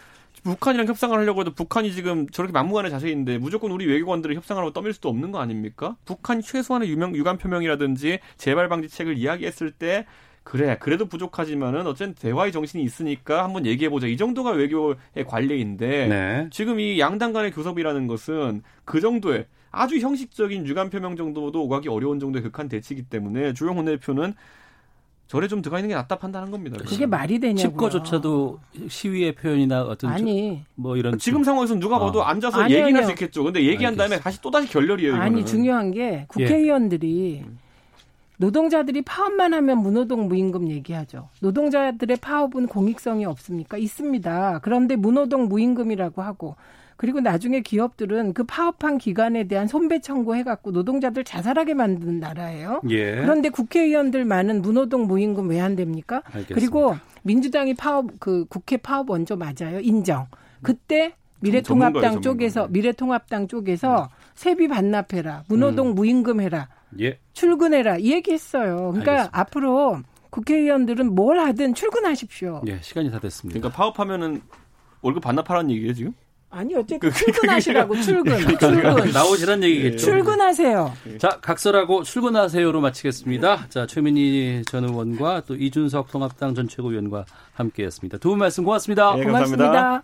북한이랑 0.43 0.87
협상을 0.87 1.17
하려고 1.17 1.41
해도 1.41 1.53
북한이 1.53 1.93
지금 1.93 2.29
저렇게 2.29 2.53
막무가내 2.53 2.91
자세인데 2.91 3.39
무조건 3.39 3.71
우리 3.71 3.87
외교관들이 3.87 4.37
협상을 4.37 4.61
하고 4.61 4.73
떠밀 4.73 4.93
수도 4.93 5.09
없는 5.09 5.33
거 5.33 5.41
아닙니까? 5.41 5.97
북한이 6.05 6.43
최소한의 6.43 6.89
유명, 6.89 7.15
유감 7.15 7.39
표명이라든지 7.39 8.21
재발 8.37 8.69
방지책을 8.69 9.17
이야기했을 9.17 9.73
때 9.73 10.07
그래 10.45 10.79
그래도 10.81 11.07
부족하지만은 11.07 11.87
어쨌든 11.87 12.15
대화의 12.15 12.53
정신이 12.53 12.83
있으니까 12.83 13.45
한번 13.45 13.67
얘기해 13.67 13.91
보자 13.91 14.07
이 14.07 14.17
정도가 14.17 14.53
외교의 14.53 14.97
관례인데 15.27 16.09
네. 16.09 16.49
지금 16.51 16.81
이 16.81 16.99
양당 16.99 17.35
간의 17.35 17.51
교섭이라는 17.51 18.07
것은 18.07 18.63
그 18.87 19.01
정도의 19.01 19.45
아주 19.81 19.99
형식적인 19.99 20.67
유감 20.67 20.91
표명 20.91 21.17
정도도 21.17 21.63
오가기 21.65 21.89
어려운 21.89 22.19
정도의 22.21 22.43
극한 22.43 22.69
대치이기 22.69 23.05
때문에 23.05 23.53
주영 23.55 23.77
원내대표는 23.77 24.35
절에 25.29 25.47
좀 25.47 25.61
들어가 25.61 25.79
있는 25.79 25.91
게 25.91 25.95
낫다 25.95 26.17
판단한 26.17 26.51
겁니다. 26.51 26.79
그게 26.87 27.05
말이 27.05 27.39
되냐고요. 27.39 27.61
집거조차도 27.71 28.59
시위의 28.89 29.35
표현이나 29.35 29.83
어떤 29.83 30.11
아니. 30.11 30.57
저- 30.59 30.65
뭐 30.75 30.97
이런 30.97 31.19
지금 31.19 31.45
상황에서는 31.45 31.81
누가 31.81 31.97
아. 31.97 31.99
봐도 31.99 32.25
앉아서 32.25 32.63
아니요, 32.63 32.79
얘기는 32.79 32.95
할수 32.97 33.09
아니요. 33.09 33.13
있겠죠. 33.13 33.45
근데 33.45 33.63
얘기한 33.67 33.95
다음에 33.95 34.19
다시 34.19 34.41
또 34.41 34.51
다시 34.51 34.69
결렬이에요. 34.73 35.11
이거는. 35.11 35.23
아니 35.27 35.45
중요한 35.45 35.91
게 35.91 36.25
국회의원들이 36.29 37.45
노동자들이 38.39 39.03
파업만 39.03 39.53
하면 39.53 39.79
무노동 39.79 40.29
무임금 40.29 40.69
얘기하죠. 40.71 41.29
노동자들의 41.41 42.17
파업은 42.19 42.69
공익성이 42.69 43.25
없습니까? 43.25 43.77
있습니다. 43.77 44.61
그런데 44.63 44.95
무노동 44.97 45.49
무임금이라고 45.49 46.23
하고 46.23 46.55
그리고 46.99 47.21
나중에 47.21 47.61
기업들은 47.61 48.35
그 48.35 48.43
파업한 48.45 48.99
기간에 48.99 49.45
대한 49.45 49.69
손배 49.69 50.01
청구해갖고 50.01 50.73
노동자들 50.73 51.23
자살하게 51.23 51.75
만든 51.75 52.19
나라예요. 52.19 52.81
예. 52.91 53.15
그런데 53.15 53.49
국회의원들 53.49 54.25
많은 54.25 54.61
무노동 54.63 55.07
무임금 55.07 55.49
왜 55.49 55.61
안 55.61 55.77
됩니까? 55.77 56.23
알겠습니다. 56.27 56.55
그리고 56.55 56.97
민주당이 57.23 57.75
파업 57.75 58.11
그 58.19 58.45
국회 58.49 58.77
파업 58.77 59.11
원조 59.11 59.37
맞아요. 59.37 59.81
인정. 59.81 60.27
그때 60.63 61.15
미래통합당 61.41 62.21
쪽에서 62.21 62.67
미래통합당 62.69 63.47
쪽에서 63.47 64.09
세비 64.35 64.67
반납해라, 64.69 65.45
문호동 65.49 65.91
음. 65.91 65.95
무임금 65.95 66.41
해라, 66.41 66.69
예. 67.01 67.19
출근해라 67.33 67.99
이 67.99 68.11
얘기했어요. 68.13 68.77
그러니까 68.91 69.13
알겠습니다. 69.13 69.41
앞으로 69.41 70.01
국회의원들은 70.31 71.15
뭘 71.15 71.39
하든 71.39 71.75
출근하십시오. 71.75 72.63
예, 72.67 72.79
시간이 72.83 73.11
다 73.13 73.21
됐습니다. 73.21 73.59
그러니까 73.61 73.77
파업하면은 73.77 74.43
월급 75.01 75.23
반납하라는 75.23 75.71
얘기예요 75.71 75.95
지금? 75.95 76.13
아니 76.51 76.75
어쨌든 76.75 77.11
출근하시라고 77.13 78.01
출근, 78.01 78.39
출근. 78.39 79.11
나오시란 79.13 79.63
얘기겠죠. 79.65 79.99
출근하세요. 80.07 80.93
자, 81.19 81.39
각설하고 81.43 82.03
출근하세요로 82.05 82.81
마치겠습니다. 82.81 83.67
자, 83.69 83.87
최민희 83.87 84.63
전 84.71 84.85
의원과 84.85 85.43
또 85.47 85.55
이준석 85.55 86.11
통합당 86.11 86.55
전 86.55 86.67
최고위원과 86.67 87.27
함께했습니다. 87.53 88.19
두 88.19 88.31
분 88.31 88.39
말씀 88.39 88.65
고맙습니다. 88.65 89.15
네, 89.17 89.25
고맙습니다. 89.25 90.03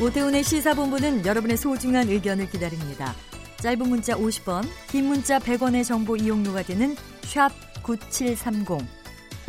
오태훈의 0.00 0.44
시사본부는 0.44 1.26
여러분의 1.26 1.56
소중한 1.56 2.08
의견을 2.08 2.48
기다립니다. 2.50 3.12
짧은 3.56 3.88
문자 3.88 4.14
50원, 4.14 4.64
긴 4.88 5.06
문자 5.06 5.38
100원의 5.40 5.84
정보 5.84 6.16
이용료가 6.16 6.62
되는 6.62 6.94
샵 7.22 7.50
9730, 7.82 8.78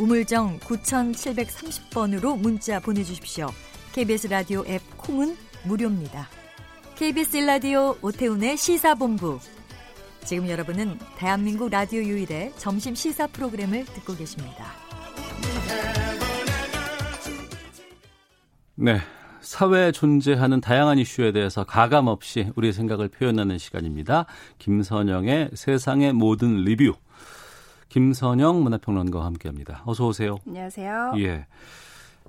우물정 0.00 0.60
9730번으로 0.60 2.38
문자 2.38 2.80
보내주십시오. 2.80 3.48
KBS 3.92 4.28
라디오 4.28 4.64
앱 4.66 4.80
콩은 4.96 5.36
무료입니다. 5.64 6.26
KBS 6.96 7.36
라디오 7.36 7.94
오태훈의 8.00 8.56
시사본부. 8.56 9.38
지금 10.24 10.48
여러분은 10.48 10.98
대한민국 11.18 11.68
라디오 11.68 12.00
유일의 12.00 12.54
점심 12.56 12.94
시사 12.94 13.26
프로그램을 13.26 13.84
듣고 13.84 14.16
계십니다. 14.16 14.72
네. 18.76 19.00
사회에 19.42 19.92
존재하는 19.92 20.60
다양한 20.60 20.98
이슈에 20.98 21.32
대해서 21.32 21.64
가감 21.64 22.06
없이 22.06 22.50
우리의 22.56 22.72
생각을 22.72 23.08
표현하는 23.08 23.58
시간입니다. 23.58 24.26
김선영의 24.58 25.50
세상의 25.54 26.12
모든 26.12 26.64
리뷰. 26.64 26.94
김선영 27.90 28.62
문화평론가와 28.62 29.26
함께합니다. 29.26 29.82
어서 29.84 30.06
오세요. 30.06 30.38
안녕하세요. 30.46 31.14
예. 31.18 31.46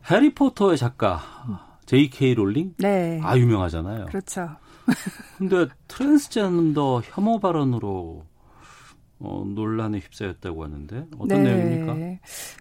해리포터의 0.09 0.77
작가 0.77 1.21
J.K. 1.85 2.33
롤링? 2.33 2.73
네. 2.79 3.19
아 3.23 3.37
유명하잖아요. 3.37 4.07
그렇죠. 4.07 4.49
근데 5.37 5.67
트랜스젠더 5.87 7.01
혐오 7.05 7.39
발언으로 7.39 8.25
어, 9.23 9.43
논란에 9.45 9.99
휩싸였다고 9.99 10.63
하는데 10.63 11.05
어떤 11.17 11.43
네. 11.43 11.53
내용입니까? 11.53 12.17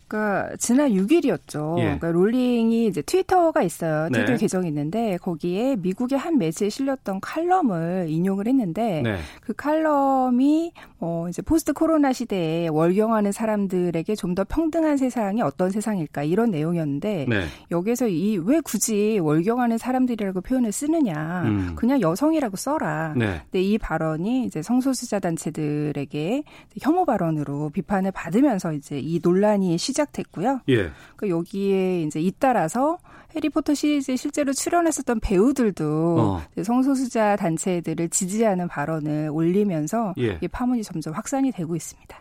그러니까 0.08 0.56
지난 0.58 0.90
6일이었죠. 0.90 1.78
예. 1.78 1.82
그러니까 1.84 2.10
롤링이 2.10 2.86
이제 2.86 3.00
트위터가 3.02 3.62
있어요. 3.62 4.08
트위터 4.12 4.32
네. 4.32 4.38
계정이 4.38 4.68
있는데 4.68 5.16
거기에 5.18 5.76
미국의 5.76 6.18
한 6.18 6.38
매체에 6.38 6.68
실렸던 6.68 7.20
칼럼을 7.20 8.06
인용을 8.08 8.46
했는데 8.48 9.02
네. 9.02 9.18
그 9.42 9.52
칼럼이 9.54 10.72
어 10.98 11.26
이제 11.28 11.42
post 11.42 11.72
코로나 11.72 12.12
시대에 12.12 12.68
월경하는 12.68 13.32
사람들에게 13.32 14.14
좀 14.16 14.30
더 14.30 14.44
평등한 14.44 14.96
세상이 14.96 15.42
어떤 15.42 15.70
세상일까 15.70 16.22
이런 16.22 16.50
내용이었는데 16.52 17.26
네. 17.28 17.44
여기서 17.72 18.06
이 18.08 18.36
왜 18.38 18.60
굳이 18.60 19.18
월경하는 19.20 19.76
사람들이라고 19.78 20.40
표현을 20.40 20.70
쓰느냐 20.72 21.42
음. 21.46 21.72
그냥 21.74 22.00
여성이라고 22.00 22.56
써라. 22.56 23.12
네. 23.16 23.40
근데 23.44 23.62
이 23.62 23.76
발언이 23.76 24.44
이제 24.46 24.62
성소수자 24.62 25.18
단체들에게 25.18 26.44
혐오 26.80 27.04
발언으로 27.04 27.70
비판을 27.70 28.12
받으면서 28.12 28.72
이제 28.72 28.98
이 28.98 29.20
논란이 29.22 29.78
시작됐고요. 29.78 30.60
예. 30.68 30.90
그 31.16 31.28
여기에 31.28 32.02
이제 32.02 32.20
잇따라서 32.20 32.98
해리포터 33.34 33.74
시리즈에 33.74 34.16
실제로 34.16 34.52
출연했었던 34.52 35.20
배우들도 35.20 36.16
어. 36.18 36.42
성소수자 36.62 37.36
단체들을 37.36 38.08
지지하는 38.08 38.68
발언을 38.68 39.30
올리면서 39.32 40.14
예. 40.18 40.38
이 40.40 40.48
파문이 40.48 40.82
점점 40.82 41.14
확산이 41.14 41.52
되고 41.52 41.76
있습니다. 41.76 42.18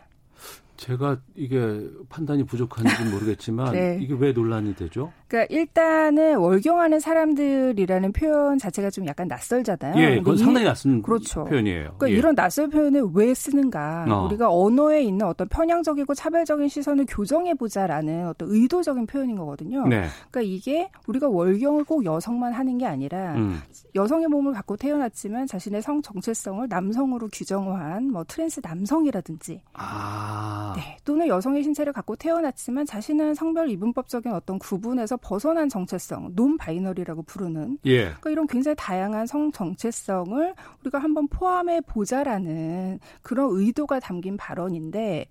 제가 0.80 1.18
이게 1.34 1.86
판단이 2.08 2.44
부족한지 2.44 3.04
모르겠지만 3.12 3.72
네. 3.76 3.98
이게 4.00 4.14
왜 4.18 4.32
논란이 4.32 4.74
되죠? 4.74 5.12
그러니까 5.28 5.54
일단은 5.54 6.38
월경하는 6.38 7.00
사람들이라는 7.00 8.12
표현 8.12 8.58
자체가 8.58 8.88
좀 8.88 9.06
약간 9.06 9.28
낯설잖아요. 9.28 10.02
예, 10.02 10.18
그건 10.18 10.38
상당히 10.38 10.66
낯선 10.66 11.02
그렇죠. 11.02 11.44
표현이에요. 11.44 11.94
그러니까 11.98 12.10
예. 12.10 12.12
이런 12.14 12.34
낯선 12.34 12.68
표현을 12.70 13.10
왜 13.12 13.34
쓰는가? 13.34 14.06
어. 14.08 14.24
우리가 14.26 14.50
언어에 14.50 15.02
있는 15.02 15.26
어떤 15.26 15.48
편향적이고 15.48 16.14
차별적인 16.14 16.68
시선을 16.68 17.04
교정해 17.06 17.52
보자라는 17.54 18.28
어떤 18.28 18.48
의도적인 18.50 19.06
표현인 19.06 19.36
거거든요. 19.36 19.86
네. 19.86 20.06
그러니까 20.30 20.40
이게 20.40 20.90
우리가 21.06 21.28
월경을 21.28 21.84
꼭 21.84 22.06
여성만 22.06 22.54
하는 22.54 22.78
게 22.78 22.86
아니라 22.86 23.34
음. 23.34 23.60
여성의 23.94 24.28
몸을 24.28 24.54
갖고 24.54 24.78
태어났지만 24.78 25.46
자신의 25.46 25.82
성 25.82 26.00
정체성을 26.00 26.66
남성으로 26.68 27.28
규정한 27.30 28.10
뭐 28.10 28.24
trans 28.26 28.60
남성이라든지 28.64 29.60
아. 29.74 30.69
네, 30.76 30.96
또는 31.04 31.28
여성의 31.28 31.62
신체를 31.62 31.92
갖고 31.92 32.16
태어났지만 32.16 32.86
자신은 32.86 33.34
성별 33.34 33.70
이분법적인 33.70 34.32
어떤 34.32 34.58
구분에서 34.58 35.16
벗어난 35.18 35.68
정체성, 35.68 36.34
non-binary라고 36.34 37.22
부르는 37.22 37.78
예. 37.86 38.04
그러니까 38.04 38.30
이런 38.30 38.46
굉장히 38.46 38.74
다양한 38.76 39.26
성 39.26 39.52
정체성을 39.52 40.54
우리가 40.82 40.98
한번 40.98 41.28
포함해 41.28 41.80
보자라는 41.82 42.98
그런 43.22 43.50
의도가 43.52 44.00
담긴 44.00 44.36
발언인데 44.36 45.26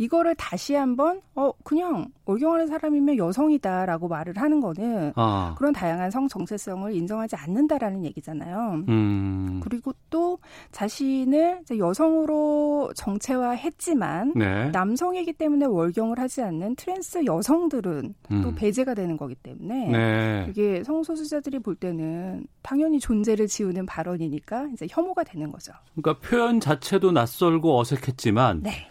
이거를 0.00 0.34
다시 0.34 0.74
한번 0.74 1.20
어 1.34 1.52
그냥 1.62 2.06
월경하는 2.24 2.68
사람이면 2.68 3.18
여성이다라고 3.18 4.08
말을 4.08 4.34
하는 4.38 4.62
거는 4.62 5.12
아. 5.14 5.54
그런 5.58 5.74
다양한 5.74 6.10
성 6.10 6.26
정체성을 6.26 6.94
인정하지 6.94 7.36
않는다라는 7.36 8.06
얘기잖아요. 8.06 8.84
음. 8.88 9.60
그리고 9.62 9.92
또 10.08 10.38
자신을 10.72 11.58
이제 11.60 11.76
여성으로 11.76 12.92
정체화했지만 12.96 14.32
네. 14.36 14.70
남성이기 14.70 15.34
때문에 15.34 15.66
월경을 15.66 16.18
하지 16.18 16.40
않는 16.40 16.76
trans 16.76 17.26
여성들은 17.26 18.14
또 18.42 18.48
음. 18.48 18.54
배제가 18.54 18.94
되는 18.94 19.18
거기 19.18 19.34
때문에 19.34 19.90
네. 19.90 20.46
이게 20.48 20.82
성소수자들이 20.82 21.58
볼 21.58 21.74
때는 21.74 22.46
당연히 22.62 22.98
존재를 22.98 23.48
지우는 23.48 23.84
발언이니까 23.84 24.68
이제 24.72 24.86
혐오가 24.88 25.24
되는 25.24 25.52
거죠. 25.52 25.74
그러니까 25.94 26.26
표현 26.26 26.58
자체도 26.58 27.12
낯설고 27.12 27.78
어색했지만 27.78 28.62
네. 28.62 28.88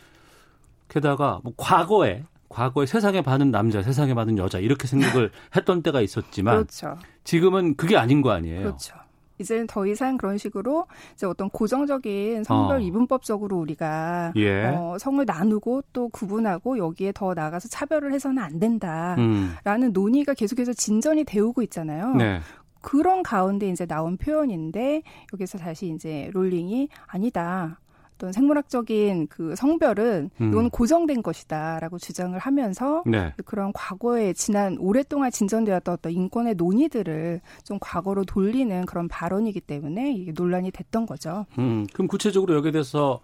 게다가 0.89 1.39
뭐 1.43 1.53
과거에 1.55 2.23
과거에 2.49 2.85
세상에 2.85 3.21
반은 3.21 3.51
남자, 3.51 3.81
세상에 3.81 4.13
반은 4.13 4.37
여자 4.37 4.57
이렇게 4.59 4.87
생각을 4.87 5.31
했던 5.55 5.83
때가 5.83 6.01
있었지만 6.01 6.55
그렇죠. 6.55 6.97
지금은 7.23 7.75
그게 7.75 7.95
아닌 7.95 8.21
거 8.21 8.31
아니에요. 8.31 8.61
그렇죠. 8.61 8.95
이제는 9.39 9.67
더 9.67 9.85
이상 9.87 10.17
그런 10.17 10.37
식으로 10.37 10.87
이제 11.13 11.25
어떤 11.25 11.49
고정적인 11.49 12.43
성별 12.43 12.77
어. 12.77 12.79
이분법적으로 12.79 13.57
우리가 13.57 14.33
예. 14.35 14.65
어, 14.65 14.97
성을 14.99 15.23
나누고 15.25 15.83
또 15.93 16.09
구분하고 16.09 16.77
여기에 16.77 17.13
더 17.13 17.33
나아가서 17.33 17.69
차별을 17.69 18.11
해서는 18.11 18.43
안 18.43 18.59
된다라는 18.59 19.87
음. 19.87 19.93
논의가 19.93 20.33
계속해서 20.33 20.73
진전이 20.73 21.23
되오고 21.23 21.61
있잖아요. 21.61 22.15
네. 22.15 22.41
그런 22.81 23.23
가운데 23.23 23.69
이제 23.69 23.85
나온 23.85 24.17
표현인데 24.17 25.03
여기서 25.33 25.57
다시 25.57 25.87
이제 25.87 26.29
롤링이 26.33 26.89
아니다. 27.07 27.79
어떤 28.19 28.33
생물학적인 28.33 29.27
그 29.27 29.55
성별은 29.55 30.29
음. 30.41 30.49
이건 30.51 30.69
고정된 30.69 31.23
것이다라고 31.23 31.97
주장을 31.97 32.37
하면서 32.37 33.01
네. 33.05 33.33
그런 33.45 33.71
과거에 33.71 34.33
지난 34.33 34.77
오랫동안 34.77 35.31
진전되었던 35.31 35.93
어떤 35.93 36.11
인권의 36.11 36.55
논의들을 36.55 37.39
좀 37.63 37.77
과거로 37.79 38.25
돌리는 38.25 38.85
그런 38.85 39.07
발언이기 39.07 39.61
때문에 39.61 40.11
이게 40.11 40.33
논란이 40.35 40.71
됐던 40.71 41.05
거죠. 41.05 41.45
음, 41.57 41.87
그럼 41.93 42.07
구체적으로 42.07 42.55
여기에 42.55 42.71
대해서 42.71 43.21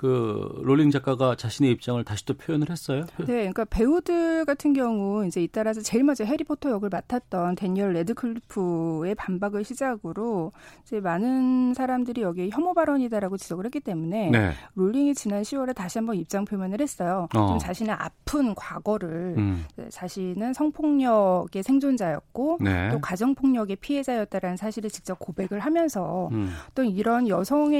그 0.00 0.58
롤링 0.62 0.90
작가가 0.90 1.36
자신의 1.36 1.72
입장을 1.72 2.02
다시 2.04 2.24
또 2.24 2.32
표현을 2.32 2.70
했어요. 2.70 3.04
네, 3.18 3.26
그러니까 3.26 3.66
배우들 3.66 4.46
같은 4.46 4.72
경우 4.72 5.26
이제 5.26 5.42
잇따라서 5.42 5.82
제일 5.82 6.04
먼저 6.04 6.24
해리포터 6.24 6.70
역을 6.70 6.88
맡았던 6.88 7.56
대니얼 7.56 7.92
레드클리프의 7.92 9.14
반박을 9.14 9.62
시작으로 9.62 10.52
이제 10.84 11.00
많은 11.00 11.74
사람들이 11.74 12.22
여기에 12.22 12.48
혐오 12.50 12.72
발언이다라고 12.72 13.36
지적을 13.36 13.66
했기 13.66 13.80
때문에 13.80 14.30
네. 14.30 14.52
롤링이 14.74 15.14
지난 15.14 15.42
10월에 15.42 15.74
다시 15.74 15.98
한번 15.98 16.16
입장 16.16 16.46
표명을 16.46 16.80
했어요. 16.80 17.28
어. 17.36 17.48
좀 17.48 17.58
자신의 17.58 17.94
아픈 17.94 18.54
과거를 18.54 19.34
음. 19.36 19.66
자신은 19.90 20.54
성폭력의 20.54 21.62
생존자였고 21.62 22.60
네. 22.62 22.88
또 22.88 23.00
가정 23.00 23.34
폭력의 23.34 23.76
피해자였다라는 23.76 24.56
사실을 24.56 24.88
직접 24.88 25.18
고백을 25.18 25.60
하면서 25.60 26.30
음. 26.32 26.54
또 26.74 26.84
이런 26.84 27.28
여성 27.28 27.74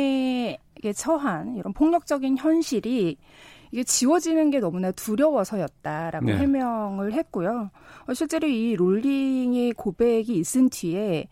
에게 0.81 0.95
처한 0.95 1.57
이런 1.57 1.74
폭력적인 1.74 2.39
현실이 2.39 3.18
이게 3.70 3.85
지워지는 3.85 4.51
게 4.51 4.61
너무나 4.61 4.91
두려워서였다라고 4.91 6.26
네. 6.26 6.39
해명을 6.39 7.12
했고요. 7.12 7.70
어, 8.11 8.15
실제로 8.15 8.49
이 8.49 8.75
롤링의 8.75 9.75
고백이 9.75 10.35
있은 10.35 10.69
뒤에 10.69 11.29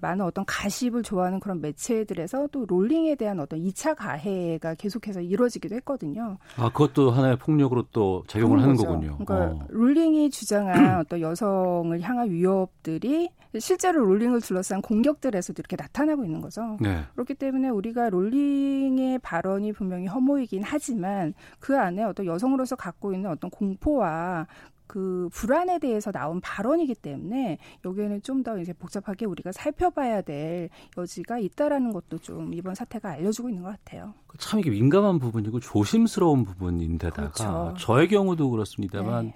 많은 0.00 0.24
어떤 0.24 0.46
가십을 0.46 1.02
좋아하는 1.02 1.40
그런 1.40 1.60
매체들에서 1.60 2.48
또 2.50 2.64
롤링에 2.66 3.16
대한 3.16 3.38
어떤 3.38 3.60
2차 3.60 3.94
가해가 3.94 4.74
계속해서 4.76 5.20
이루어지기도 5.20 5.74
했거든요. 5.76 6.38
아, 6.56 6.70
그것도 6.70 7.10
하나의 7.10 7.36
폭력으로 7.36 7.84
또 7.92 8.24
작용을 8.28 8.62
하는 8.62 8.76
거죠. 8.76 8.88
거군요. 8.88 9.18
그러니까 9.18 9.62
어. 9.62 9.66
롤링이 9.68 10.30
주장한 10.30 10.72
어떤 11.04 11.20
여성을 11.20 12.00
향한 12.00 12.30
위협들이 12.30 13.28
실제로 13.58 14.02
롤링을 14.06 14.40
둘러싼 14.40 14.80
공격들에서도 14.80 15.60
이렇게 15.60 15.76
나타나고 15.76 16.24
있는 16.24 16.40
거죠. 16.40 16.78
네. 16.80 17.02
그렇기 17.12 17.34
때문에 17.34 17.68
우리가 17.68 18.08
롤링의 18.08 19.18
발언이 19.18 19.74
분명히 19.74 20.06
혐오이긴 20.06 20.62
하지만 20.64 21.34
그 21.58 21.78
안에 21.78 22.02
어떤 22.04 22.24
여성으로서 22.24 22.76
갖고 22.76 23.12
있는 23.12 23.30
어떤 23.30 23.50
공포와 23.50 24.46
그 24.86 25.28
불안에 25.32 25.78
대해서 25.78 26.12
나온 26.12 26.40
발언이기 26.40 26.94
때문에 26.96 27.58
여기에는 27.84 28.22
좀 28.22 28.42
더 28.42 28.58
이제 28.58 28.72
복잡하게 28.72 29.24
우리가 29.26 29.52
살펴봐야 29.52 30.22
될 30.22 30.68
여지가 30.96 31.38
있다라는 31.38 31.92
것도 31.92 32.18
좀 32.18 32.52
이번 32.54 32.74
사태가 32.74 33.10
알려주고 33.10 33.48
있는 33.48 33.62
것 33.62 33.70
같아요. 33.70 34.14
참 34.38 34.58
이게 34.58 34.70
민감한 34.70 35.18
부분이고 35.18 35.60
조심스러운 35.60 36.44
부분인데다가 36.44 37.30
그렇죠. 37.30 37.74
저의 37.78 38.08
경우도 38.08 38.50
그렇습니다만 38.50 39.32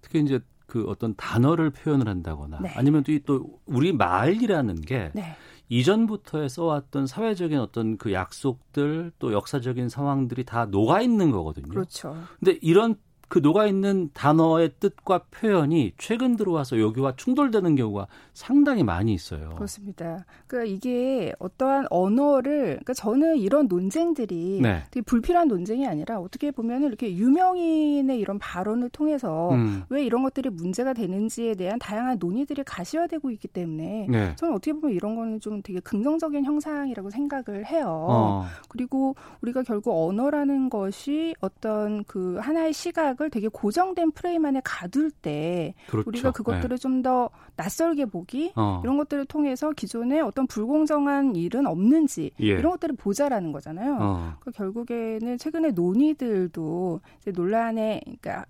특히 0.00 0.20
이제 0.20 0.40
그 0.66 0.84
어떤 0.88 1.14
단어를 1.16 1.70
표현을 1.70 2.08
한다거나 2.08 2.60
네. 2.60 2.72
아니면 2.76 3.02
또, 3.02 3.12
이또 3.12 3.60
우리 3.66 3.92
말이라는 3.92 4.80
게 4.82 5.10
네. 5.14 5.36
이전부터에 5.68 6.48
써왔던 6.48 7.06
사회적인 7.06 7.58
어떤 7.58 7.96
그 7.96 8.12
약속들 8.12 9.12
또 9.18 9.32
역사적인 9.32 9.88
상황들이 9.88 10.44
다 10.44 10.66
녹아 10.66 11.00
있는 11.00 11.30
거거든요. 11.30 11.68
그렇죠. 11.68 12.16
근데 12.38 12.58
이런 12.62 12.96
그 13.28 13.38
녹아 13.38 13.66
있는 13.66 14.10
단어의 14.12 14.72
뜻과 14.80 15.24
표현이 15.30 15.92
최근 15.98 16.36
들어와서 16.36 16.80
여기와 16.80 17.14
충돌되는 17.16 17.76
경우가 17.76 18.06
상당히 18.32 18.82
많이 18.82 19.14
있어요. 19.14 19.54
그렇습니다. 19.56 20.24
그러니까 20.46 20.72
이게 20.72 21.32
어떠한 21.38 21.86
언어를, 21.90 22.64
그러니까 22.64 22.94
저는 22.94 23.38
이런 23.38 23.66
논쟁들이 23.68 24.60
네. 24.62 24.82
되게 24.90 25.02
불필요한 25.04 25.48
논쟁이 25.48 25.86
아니라 25.86 26.18
어떻게 26.20 26.50
보면 26.50 26.82
이렇게 26.84 27.14
유명인의 27.14 28.18
이런 28.18 28.38
발언을 28.38 28.90
통해서 28.90 29.50
음. 29.52 29.84
왜 29.88 30.04
이런 30.04 30.22
것들이 30.22 30.50
문제가 30.50 30.92
되는지에 30.92 31.54
대한 31.54 31.78
다양한 31.78 32.18
논의들이 32.18 32.64
가시화되고 32.64 33.30
있기 33.32 33.48
때문에 33.48 34.06
네. 34.08 34.36
저는 34.36 34.54
어떻게 34.54 34.72
보면 34.72 34.94
이런 34.94 35.16
거는 35.16 35.40
좀 35.40 35.62
되게 35.62 35.80
긍정적인 35.80 36.44
형상이라고 36.44 37.10
생각을 37.10 37.66
해요. 37.66 38.06
어. 38.08 38.46
그리고 38.68 39.14
우리가 39.42 39.62
결국 39.62 40.08
언어라는 40.08 40.70
것이 40.70 41.34
어떤 41.40 42.04
그 42.04 42.38
하나의 42.40 42.72
시각 42.72 43.13
을 43.20 43.30
되게 43.30 43.48
고정된 43.48 44.10
프레임 44.12 44.44
안에 44.44 44.60
가둘 44.64 45.10
때 45.10 45.74
그렇죠. 45.88 46.08
우리가 46.08 46.32
그것들을 46.32 46.78
좀더 46.78 47.30
낯설게 47.56 48.06
보기 48.06 48.52
어. 48.56 48.80
이런 48.82 48.96
것들을 48.96 49.26
통해서 49.26 49.70
기존에 49.72 50.20
어떤 50.20 50.46
불공정한 50.46 51.36
일은 51.36 51.66
없는지 51.66 52.32
예. 52.40 52.46
이런 52.46 52.72
것들을 52.72 52.96
보자라는 52.96 53.52
거잖아요. 53.52 53.98
어. 54.00 54.34
그 54.40 54.50
결국에는 54.50 55.38
최근에 55.38 55.70
논의들도 55.70 57.00
이제 57.20 57.30
논란에 57.30 58.00
그러니까 58.04 58.46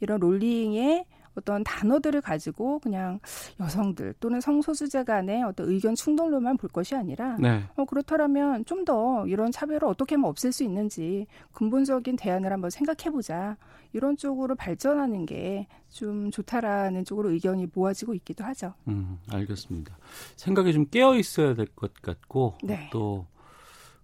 이런 0.00 0.20
롤링의 0.20 1.04
어떤 1.36 1.62
단어들을 1.64 2.20
가지고 2.20 2.78
그냥 2.78 3.20
여성들 3.60 4.14
또는 4.20 4.40
성소수자 4.40 5.04
간의 5.04 5.42
어떤 5.42 5.68
의견 5.68 5.94
충돌로만 5.94 6.56
볼 6.56 6.70
것이 6.70 6.94
아니라 6.94 7.36
네. 7.38 7.62
어, 7.76 7.84
그렇다면 7.84 8.64
좀 8.64 8.84
더 8.86 9.26
이런 9.26 9.50
차별을 9.50 9.84
어떻게 9.84 10.14
하면 10.14 10.30
없앨 10.30 10.52
수 10.52 10.62
있는지 10.62 11.26
근본적인 11.52 12.14
대안을 12.16 12.52
한번 12.52 12.70
생각해 12.70 13.10
보자. 13.10 13.56
이런 13.92 14.16
쪽으로 14.16 14.54
발전하는 14.54 15.26
게 15.26 15.66
좀 15.88 16.30
좋다라는 16.30 17.04
쪽으로 17.04 17.30
의견이 17.30 17.68
모아지고 17.72 18.12
있기도 18.14 18.44
하죠. 18.44 18.74
음, 18.86 19.18
알겠습니다. 19.32 19.96
생각이 20.36 20.72
좀 20.74 20.84
깨어 20.86 21.16
있어야 21.16 21.54
될 21.54 21.66
것 21.74 21.94
같고 22.02 22.54
네. 22.62 22.88
또 22.92 23.26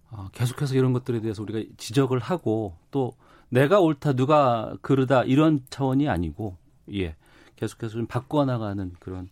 어, 0.09 0.27
계속해서 0.31 0.75
이런 0.75 0.91
것들에 0.93 1.21
대해서 1.21 1.41
우리가 1.43 1.63
지적을 1.77 2.19
하고 2.19 2.75
또 2.91 3.13
내가 3.49 3.79
옳다 3.79 4.13
누가 4.13 4.75
그르다 4.81 5.23
이런 5.23 5.63
차원이 5.69 6.09
아니고 6.09 6.57
예 6.91 7.15
계속해서 7.55 7.93
좀 7.93 8.07
바꿔 8.07 8.45
나가는 8.45 8.91
그런 8.99 9.29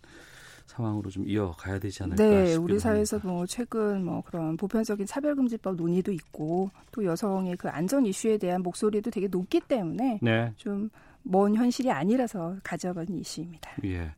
상황으로 0.66 1.10
좀 1.10 1.28
이어가야 1.28 1.78
되지 1.78 2.02
않을까 2.04 2.22
네, 2.22 2.46
싶기도 2.46 2.62
우리 2.62 2.78
사회에서 2.78 3.16
합니다. 3.18 3.32
뭐 3.32 3.46
최근 3.46 4.04
뭐 4.04 4.22
그런 4.22 4.56
보편적인 4.56 5.06
차별금지법 5.06 5.76
논의도 5.76 6.12
있고 6.12 6.70
또 6.90 7.04
여성의 7.04 7.56
그 7.56 7.68
안전 7.68 8.06
이슈에 8.06 8.38
대한 8.38 8.62
목소리도 8.62 9.10
되게 9.10 9.28
높기 9.28 9.60
때문에 9.60 10.20
네. 10.22 10.52
좀먼 10.56 11.54
현실이 11.56 11.90
아니라서 11.90 12.56
가져본 12.62 13.06
이슈입니다. 13.18 13.70
예. 13.84 14.12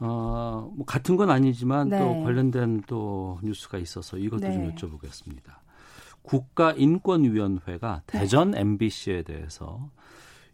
어, 0.00 0.72
뭐 0.74 0.86
같은 0.86 1.16
건 1.16 1.30
아니지만 1.30 1.88
네. 1.88 1.98
또 1.98 2.22
관련된 2.22 2.82
또 2.86 3.38
뉴스가 3.42 3.78
있어서 3.78 4.16
이것도 4.16 4.48
네. 4.48 4.52
좀 4.54 4.74
여쭤보겠습니다. 4.74 5.58
국가인권위원회가 6.22 8.02
네. 8.06 8.18
대전 8.18 8.54
MBC에 8.54 9.22
대해서 9.22 9.90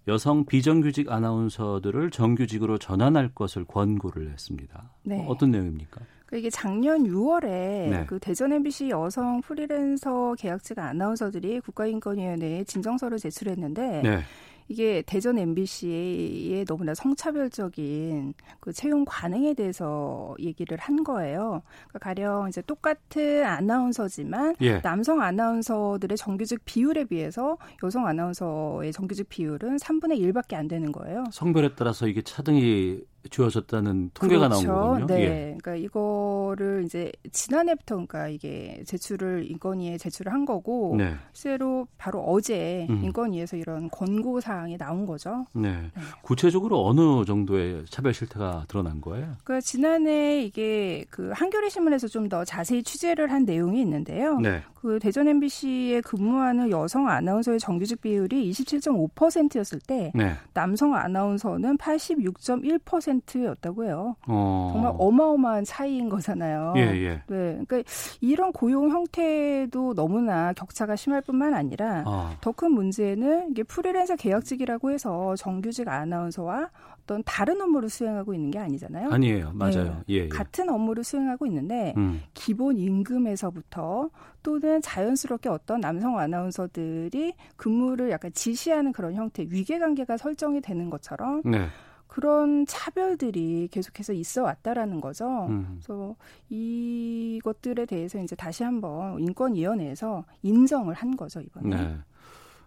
여성 0.07 0.45
비정규직 0.45 1.11
아나운서들을 1.11 2.11
정규직으로 2.11 2.79
전환할 2.79 3.31
것을 3.35 3.65
권고를 3.65 4.31
했습니다. 4.33 4.91
네. 5.03 5.21
어, 5.21 5.31
어떤 5.31 5.51
내용입니까? 5.51 6.01
그 6.27 6.39
이게 6.39 6.51
작년 6.51 7.05
6월에 7.05 7.45
네. 7.45 8.05
그 8.07 8.19
대전 8.19 8.53
MBC 8.53 8.91
여성 8.91 9.41
프리랜서 9.41 10.35
계약직 10.39 10.79
아나운서들이 10.79 11.61
국가인권위원회에 11.61 12.65
진정서를 12.65 13.19
제출했는데 13.19 14.03
네. 14.03 14.21
이게 14.69 15.03
대전 15.07 15.39
MBC의 15.39 16.65
너무나 16.65 16.95
성차별적인 16.95 18.35
그 18.61 18.73
채용 18.73 19.05
관행에 19.07 19.55
대해서 19.55 20.35
얘기를 20.39 20.79
한 20.79 21.05
거예요. 21.05 21.63
그러니까 21.89 21.99
가령 21.99 22.49
이제 22.49 22.63
똑같은 22.63 23.45
아나운서지만 23.45 24.57
예. 24.63 24.81
남성 24.81 25.21
아나운서들의 25.21 26.17
정규직 26.17 26.65
비율에 26.65 27.05
비해서 27.05 27.59
여성 27.83 28.07
아나운서의 28.07 28.93
정규직 28.93 29.29
비율은 29.29 29.77
3분의 29.77 30.21
1밖에 30.21 30.55
안 30.55 30.69
되는 30.69 30.93
거예요. 30.93 31.25
성별에 31.31 31.75
따라서 31.77 32.07
이게 32.07 32.23
차등이 32.23 33.01
주어졌다는 33.31 34.11
통계가 34.15 34.49
그렇죠. 34.49 34.67
나온 34.67 34.99
거군요. 34.99 35.07
네. 35.07 35.21
예. 35.23 35.57
그러니까 35.61 35.77
이거를 35.77 36.83
이제 36.85 37.13
지난해부터 37.31 37.95
그러니까 37.95 38.29
이게 38.29 38.83
제출을 38.87 39.51
인권위에 39.51 39.97
제출을 39.99 40.33
한 40.33 40.45
거고 40.45 40.97
네. 40.99 41.15
실제로 41.33 41.87
바로 41.99 42.21
어제 42.21 42.87
음. 42.91 43.05
인권위에서 43.05 43.57
이런 43.57 43.89
권고 43.91 44.41
사항이 44.41 44.77
나온 44.77 45.07
거죠. 45.07 45.47
네. 45.53 45.91
구체적으로 46.23 46.85
어느 46.85 47.25
정도의 47.25 47.85
차별 47.89 48.13
실태가 48.13 48.65
드러난 48.69 49.01
거예요? 49.01 49.33
그 49.45 49.61
지난해 49.61 50.43
이게 50.43 51.05
그 51.11 51.31
한겨레 51.33 51.69
신문에서 51.69 52.09
좀 52.09 52.25
더 52.25 52.43
자세히 52.43 52.83
취재를 52.83 53.31
한 53.31 53.45
내용이 53.45 53.81
있는데요. 53.83 54.39
네. 54.41 54.63
그 54.81 54.99
대전 54.99 55.29
MBC에 55.29 56.01
근무하는 56.01 56.71
여성 56.71 57.07
아나운서의 57.09 57.59
정규직 57.59 58.01
비율이 58.01 58.51
27.5%였을 58.51 59.79
때 59.87 60.11
네. 60.15 60.35
남성 60.55 60.95
아나운서는 60.95 61.77
86.1% 61.77 63.14
였다고 63.45 63.85
해요. 63.85 64.17
어. 64.27 64.71
정말 64.73 64.93
어마어마한 64.99 65.65
차이인 65.65 66.09
거잖아요. 66.09 66.75
예, 66.77 66.81
예. 66.81 67.23
네. 67.27 67.61
그러니까 67.67 67.83
이런 68.21 68.53
고용 68.53 68.91
형태도 68.91 69.95
너무나 69.95 70.53
격차가 70.53 70.97
심할 70.97 71.21
뿐만 71.21 71.55
아니라 71.55 72.05
아. 72.07 72.37
더큰 72.41 72.73
문제는 72.73 73.51
이게 73.51 73.63
프리랜서 73.63 74.17
계약직이라고 74.17 74.91
해서 74.91 75.35
정규직 75.37 75.89
아나운서와 75.89 76.71
어떤 77.05 77.23
다른 77.25 77.61
업무를 77.61 77.89
수행하고 77.89 78.35
있는 78.35 78.51
게 78.51 78.59
아니잖아요. 78.59 79.11
아니에요. 79.11 79.53
맞아요. 79.55 80.03
예, 80.09 80.15
예. 80.15 80.29
같은 80.29 80.69
업무를 80.71 81.05
수행하고 81.05 81.47
있는데 81.47 81.93
음. 81.97 82.23
기본 82.33 82.79
임금에서부터 82.79 84.11
또는 84.43 84.81
자연스럽게 84.83 85.49
어떤 85.49 85.81
남성 85.81 86.19
아나운서들이 86.19 87.35
근무를 87.57 88.11
약간 88.11 88.33
지시하는 88.33 88.93
그런 88.93 89.15
형태 89.15 89.45
위계 89.49 89.79
관계가 89.79 90.17
설정이 90.17 90.61
되는 90.61 90.91
것처럼 90.91 91.43
네. 91.45 91.67
그런 92.15 92.65
차별들이 92.65 93.67
계속해서 93.73 94.13
있어 94.13 94.45
왔다라는 94.45 95.01
거죠. 95.01 95.47
음. 95.47 95.81
그래서 95.83 96.15
이것들에 96.49 97.87
대해서 97.87 98.21
이제 98.23 98.37
다시 98.37 98.63
한번 98.63 99.19
인권위원회에서 99.19 100.25
인정을 100.45 100.95
한 100.95 101.17
거죠 101.17 101.41
이번에. 101.41 101.77
네. 101.77 101.99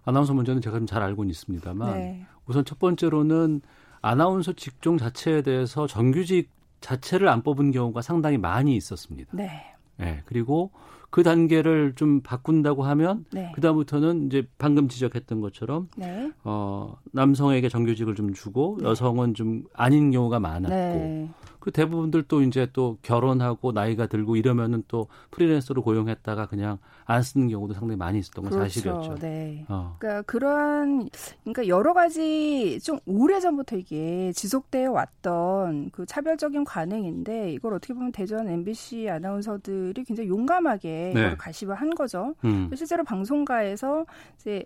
아나운서 0.03 0.33
문제는 0.33 0.61
제가 0.61 0.79
좀 0.79 0.85
잘 0.85 1.01
알고는 1.01 1.29
있습니다만 1.29 1.97
네. 1.97 2.25
우선 2.45 2.65
첫 2.65 2.77
번째로는 2.77 3.61
아나운서 4.01 4.51
직종 4.51 4.97
자체에 4.97 5.43
대해서 5.43 5.87
정규직 5.87 6.49
자체를 6.81 7.29
안 7.29 7.41
뽑은 7.41 7.71
경우가 7.71 8.01
상당히 8.01 8.37
많이 8.37 8.75
있었습니다. 8.75 9.31
네. 9.33 9.63
네, 9.95 10.23
그리고 10.25 10.71
그 11.09 11.23
단계를 11.23 11.93
좀 11.95 12.21
바꾼다고 12.21 12.83
하면 12.83 13.25
네. 13.31 13.51
그다음부터는 13.55 14.27
이제 14.27 14.47
방금 14.57 14.89
지적했던 14.89 15.39
것처럼 15.41 15.87
네. 15.95 16.31
어, 16.43 16.97
남성에게 17.13 17.69
정규직을 17.69 18.15
좀 18.15 18.33
주고 18.33 18.77
여성은 18.81 19.33
좀 19.33 19.63
아닌 19.73 20.11
경우가 20.11 20.39
많았고 20.39 20.75
네. 20.75 21.29
그 21.67 21.71
대부분들 21.73 22.23
또 22.29 22.41
이제 22.41 22.65
또 22.71 22.97
결혼하고 23.01 23.73
나이가 23.73 24.07
들고 24.07 24.37
이러면은 24.37 24.85
또 24.87 25.07
프리랜서로 25.31 25.81
고용했다가 25.81 26.45
그냥 26.45 26.77
안 27.03 27.21
쓰는 27.21 27.49
경우도 27.49 27.73
상당히 27.73 27.97
많이 27.97 28.19
있었던 28.19 28.45
건 28.45 28.51
그렇죠. 28.51 28.69
사실이었죠. 28.69 29.15
네. 29.15 29.65
어. 29.67 29.97
그러니까 29.99 30.21
그러한 30.21 31.09
그러니까 31.43 31.67
여러 31.67 31.93
가지 31.93 32.79
좀 32.81 32.99
오래 33.05 33.41
전부터 33.41 33.75
이게 33.75 34.31
지속되어 34.31 34.93
왔던 34.93 35.89
그 35.91 36.05
차별적인 36.05 36.63
관행인데 36.63 37.51
이걸 37.51 37.73
어떻게 37.73 37.93
보면 37.93 38.13
대전 38.13 38.47
MBC 38.47 39.09
아나운서들이 39.09 40.05
굉장히 40.05 40.29
용감하게 40.29 41.11
네. 41.15 41.19
이걸 41.19 41.37
가시화 41.37 41.75
한 41.75 41.93
거죠. 41.93 42.33
음. 42.45 42.71
실제로 42.77 43.03
방송가에서 43.03 44.05
이제 44.37 44.63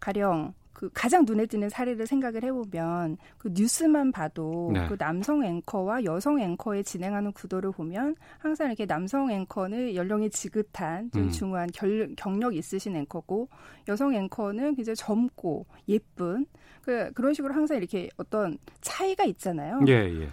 가령 0.00 0.54
그 0.72 0.90
가장 0.92 1.24
눈에 1.24 1.46
띄는 1.46 1.68
사례를 1.68 2.06
생각을 2.06 2.42
해보면 2.44 3.16
그 3.38 3.50
뉴스만 3.52 4.12
봐도 4.12 4.70
네. 4.72 4.86
그 4.88 4.96
남성 4.96 5.44
앵커와 5.44 6.04
여성 6.04 6.40
앵커의 6.40 6.84
진행하는 6.84 7.32
구도를 7.32 7.72
보면 7.72 8.16
항상 8.38 8.68
이렇게 8.68 8.86
남성 8.86 9.30
앵커는 9.30 9.94
연령이 9.94 10.30
지긋한 10.30 11.10
좀 11.12 11.22
음. 11.24 11.30
중후한 11.30 11.68
결, 11.72 12.14
경력 12.16 12.56
있으신 12.56 12.96
앵커고 12.96 13.48
여성 13.88 14.14
앵커는 14.14 14.74
굉장히 14.74 14.96
젊고 14.96 15.66
예쁜 15.88 16.46
그 16.82 17.12
그런 17.12 17.32
식으로 17.32 17.54
항상 17.54 17.76
이렇게 17.76 18.08
어떤 18.16 18.58
차이가 18.80 19.24
있잖아요. 19.24 19.80
예, 19.86 19.92
예. 19.92 20.28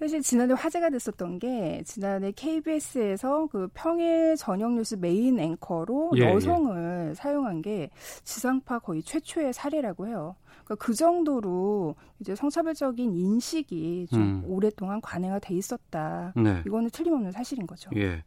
그 0.00 0.06
사실 0.06 0.22
지난해 0.22 0.54
화제가 0.54 0.88
됐었던 0.88 1.38
게 1.38 1.82
지난해 1.84 2.32
KBS에서 2.32 3.48
그 3.52 3.68
평일 3.74 4.34
저녁 4.34 4.72
뉴스 4.72 4.94
메인 4.94 5.38
앵커로 5.38 6.12
예, 6.16 6.22
여성을 6.22 7.14
사용한 7.14 7.60
게 7.60 7.90
지상파 8.24 8.78
거의 8.78 9.02
최초의 9.02 9.52
사례라고 9.52 10.06
해요. 10.06 10.36
그러니까 10.64 10.76
그 10.76 10.94
정도로 10.94 11.96
이제 12.18 12.34
성차별적인 12.34 13.14
인식이 13.14 14.06
좀 14.10 14.22
음. 14.22 14.42
오랫동안 14.46 15.02
관행화 15.02 15.38
돼 15.38 15.54
있었다. 15.54 16.32
네. 16.34 16.62
이거는 16.66 16.88
틀림없는 16.88 17.32
사실인 17.32 17.66
거죠. 17.66 17.90
예. 17.96 18.24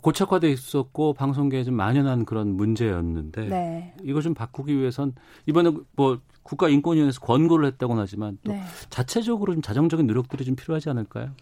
고착화돼 0.00 0.50
있었고 0.50 1.12
방송계에 1.12 1.62
좀 1.64 1.74
만연한 1.74 2.24
그런 2.24 2.56
문제였는데 2.56 3.48
네. 3.48 3.94
이거 4.02 4.22
좀 4.22 4.32
바꾸기 4.32 4.78
위해선 4.78 5.14
이번에 5.44 5.72
뭐 5.94 6.20
국가인권위원회에서 6.46 7.20
권고를 7.20 7.66
했다고는 7.66 8.02
하지만 8.02 8.38
또 8.44 8.52
네. 8.52 8.62
자체적으로 8.88 9.52
좀 9.52 9.62
자정적인 9.62 10.06
노력들이 10.06 10.44
좀 10.44 10.56
필요하지 10.56 10.88
않을까요? 10.90 11.32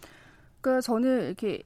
그러니까 0.61 0.81
저는 0.81 1.27
이렇게 1.27 1.63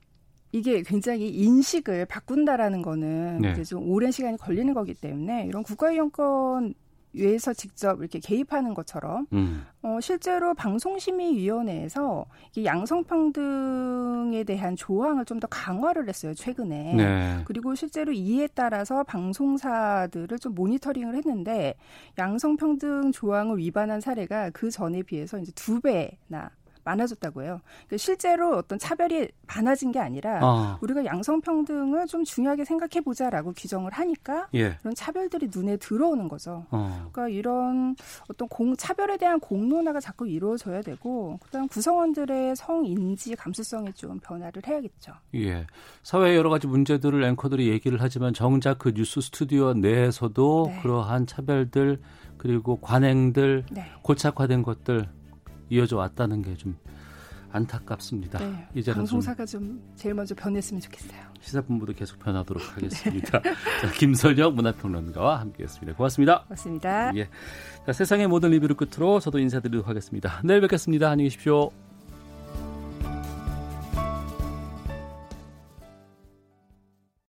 이게 0.51 0.81
굉장히 0.83 1.29
인식을 1.29 2.05
바꾼다라는 2.05 2.81
거는 2.81 3.39
네. 3.41 3.51
이제 3.51 3.63
좀 3.63 3.89
오랜 3.89 4.11
시간이 4.11 4.37
걸리는 4.37 4.73
거기 4.73 4.93
때문에 4.93 5.45
이런 5.45 5.63
국가위원권 5.63 6.73
위에서 7.13 7.53
직접 7.53 7.99
이렇게 7.99 8.19
개입하는 8.19 8.73
것처럼 8.75 9.25
음. 9.33 9.65
어, 9.81 9.99
실제로 10.01 10.53
방송심의위원회에서 10.53 12.25
이 12.55 12.65
양성평등에 12.65 14.43
대한 14.43 14.75
조항을 14.75 15.25
좀 15.25 15.39
더 15.39 15.47
강화를 15.47 16.07
했어요 16.09 16.33
최근에. 16.33 16.93
네. 16.95 17.41
그리고 17.45 17.73
실제로 17.73 18.11
이에 18.11 18.47
따라서 18.53 19.03
방송사들을 19.03 20.37
좀 20.39 20.53
모니터링을 20.53 21.15
했는데 21.15 21.75
양성평등 22.17 23.11
조항을 23.13 23.57
위반한 23.57 24.01
사례가 24.01 24.49
그 24.51 24.69
전에 24.69 25.01
비해서 25.03 25.39
이제 25.39 25.51
두 25.55 25.79
배나 25.79 26.51
많아졌다고 26.89 27.43
해요. 27.43 27.61
그러니까 27.87 27.97
실제로 27.97 28.57
어떤 28.57 28.79
차별이 28.79 29.27
많아진 29.47 29.91
게 29.91 29.99
아니라 29.99 30.39
아. 30.41 30.77
우리가 30.81 31.05
양성평등을 31.05 32.07
좀 32.07 32.23
중요하게 32.23 32.65
생각해 32.65 33.01
보자라고 33.03 33.53
규정을 33.53 33.91
하니까 33.91 34.47
예. 34.53 34.75
그런 34.77 34.95
차별들이 34.95 35.49
눈에 35.53 35.77
들어오는 35.77 36.27
거죠. 36.27 36.65
어. 36.71 37.09
그러니까 37.11 37.29
이런 37.29 37.95
어떤 38.29 38.47
공, 38.47 38.75
차별에 38.75 39.17
대한 39.17 39.39
공론화가 39.39 39.99
자꾸 39.99 40.27
이루어져야 40.27 40.81
되고 40.81 41.39
그다음 41.43 41.67
구성원들의 41.67 42.55
성인지 42.55 43.35
감수성에 43.35 43.91
좀 43.93 44.19
변화를 44.19 44.61
해야겠죠. 44.65 45.13
예. 45.35 45.65
사회 46.03 46.35
여러 46.35 46.49
가지 46.49 46.67
문제들을 46.67 47.23
앵커들이 47.23 47.69
얘기를 47.69 47.99
하지만 48.01 48.33
정작 48.33 48.79
그 48.79 48.93
뉴스 48.93 49.21
스튜디오 49.21 49.73
내에서도 49.73 50.65
네. 50.67 50.79
그러한 50.81 51.27
차별들 51.27 51.99
그리고 52.37 52.77
관행들 52.77 53.65
네. 53.71 53.85
고착화된 54.01 54.63
것들 54.63 55.09
이어져 55.69 55.97
왔다는 55.97 56.41
게 56.41 56.55
좀 56.55 56.75
안타깝습니다. 57.51 58.39
네, 58.39 58.67
이제는 58.75 58.83
좀 58.83 58.93
방송사가 58.95 59.45
좀 59.45 59.81
제일 59.95 60.13
먼저 60.13 60.35
변했으면 60.35 60.81
좋겠어요. 60.81 61.19
시사본부도 61.41 61.93
계속 61.93 62.19
변하도록 62.19 62.75
하겠습니다. 62.75 63.41
자, 63.81 63.91
김선영 63.97 64.55
문화평론가와 64.55 65.39
함께했습니다. 65.39 65.97
고맙습니다. 65.97 66.43
고맙습니다. 66.43 67.15
예. 67.15 67.27
자, 67.85 67.93
세상의 67.93 68.27
모든 68.27 68.51
리뷰를 68.51 68.75
끝으로 68.75 69.19
저도 69.19 69.39
인사드리도록 69.39 69.87
하겠습니다. 69.87 70.41
내일 70.43 70.61
뵙겠습니다. 70.61 71.09
안녕히 71.09 71.29
계십시오. 71.29 71.71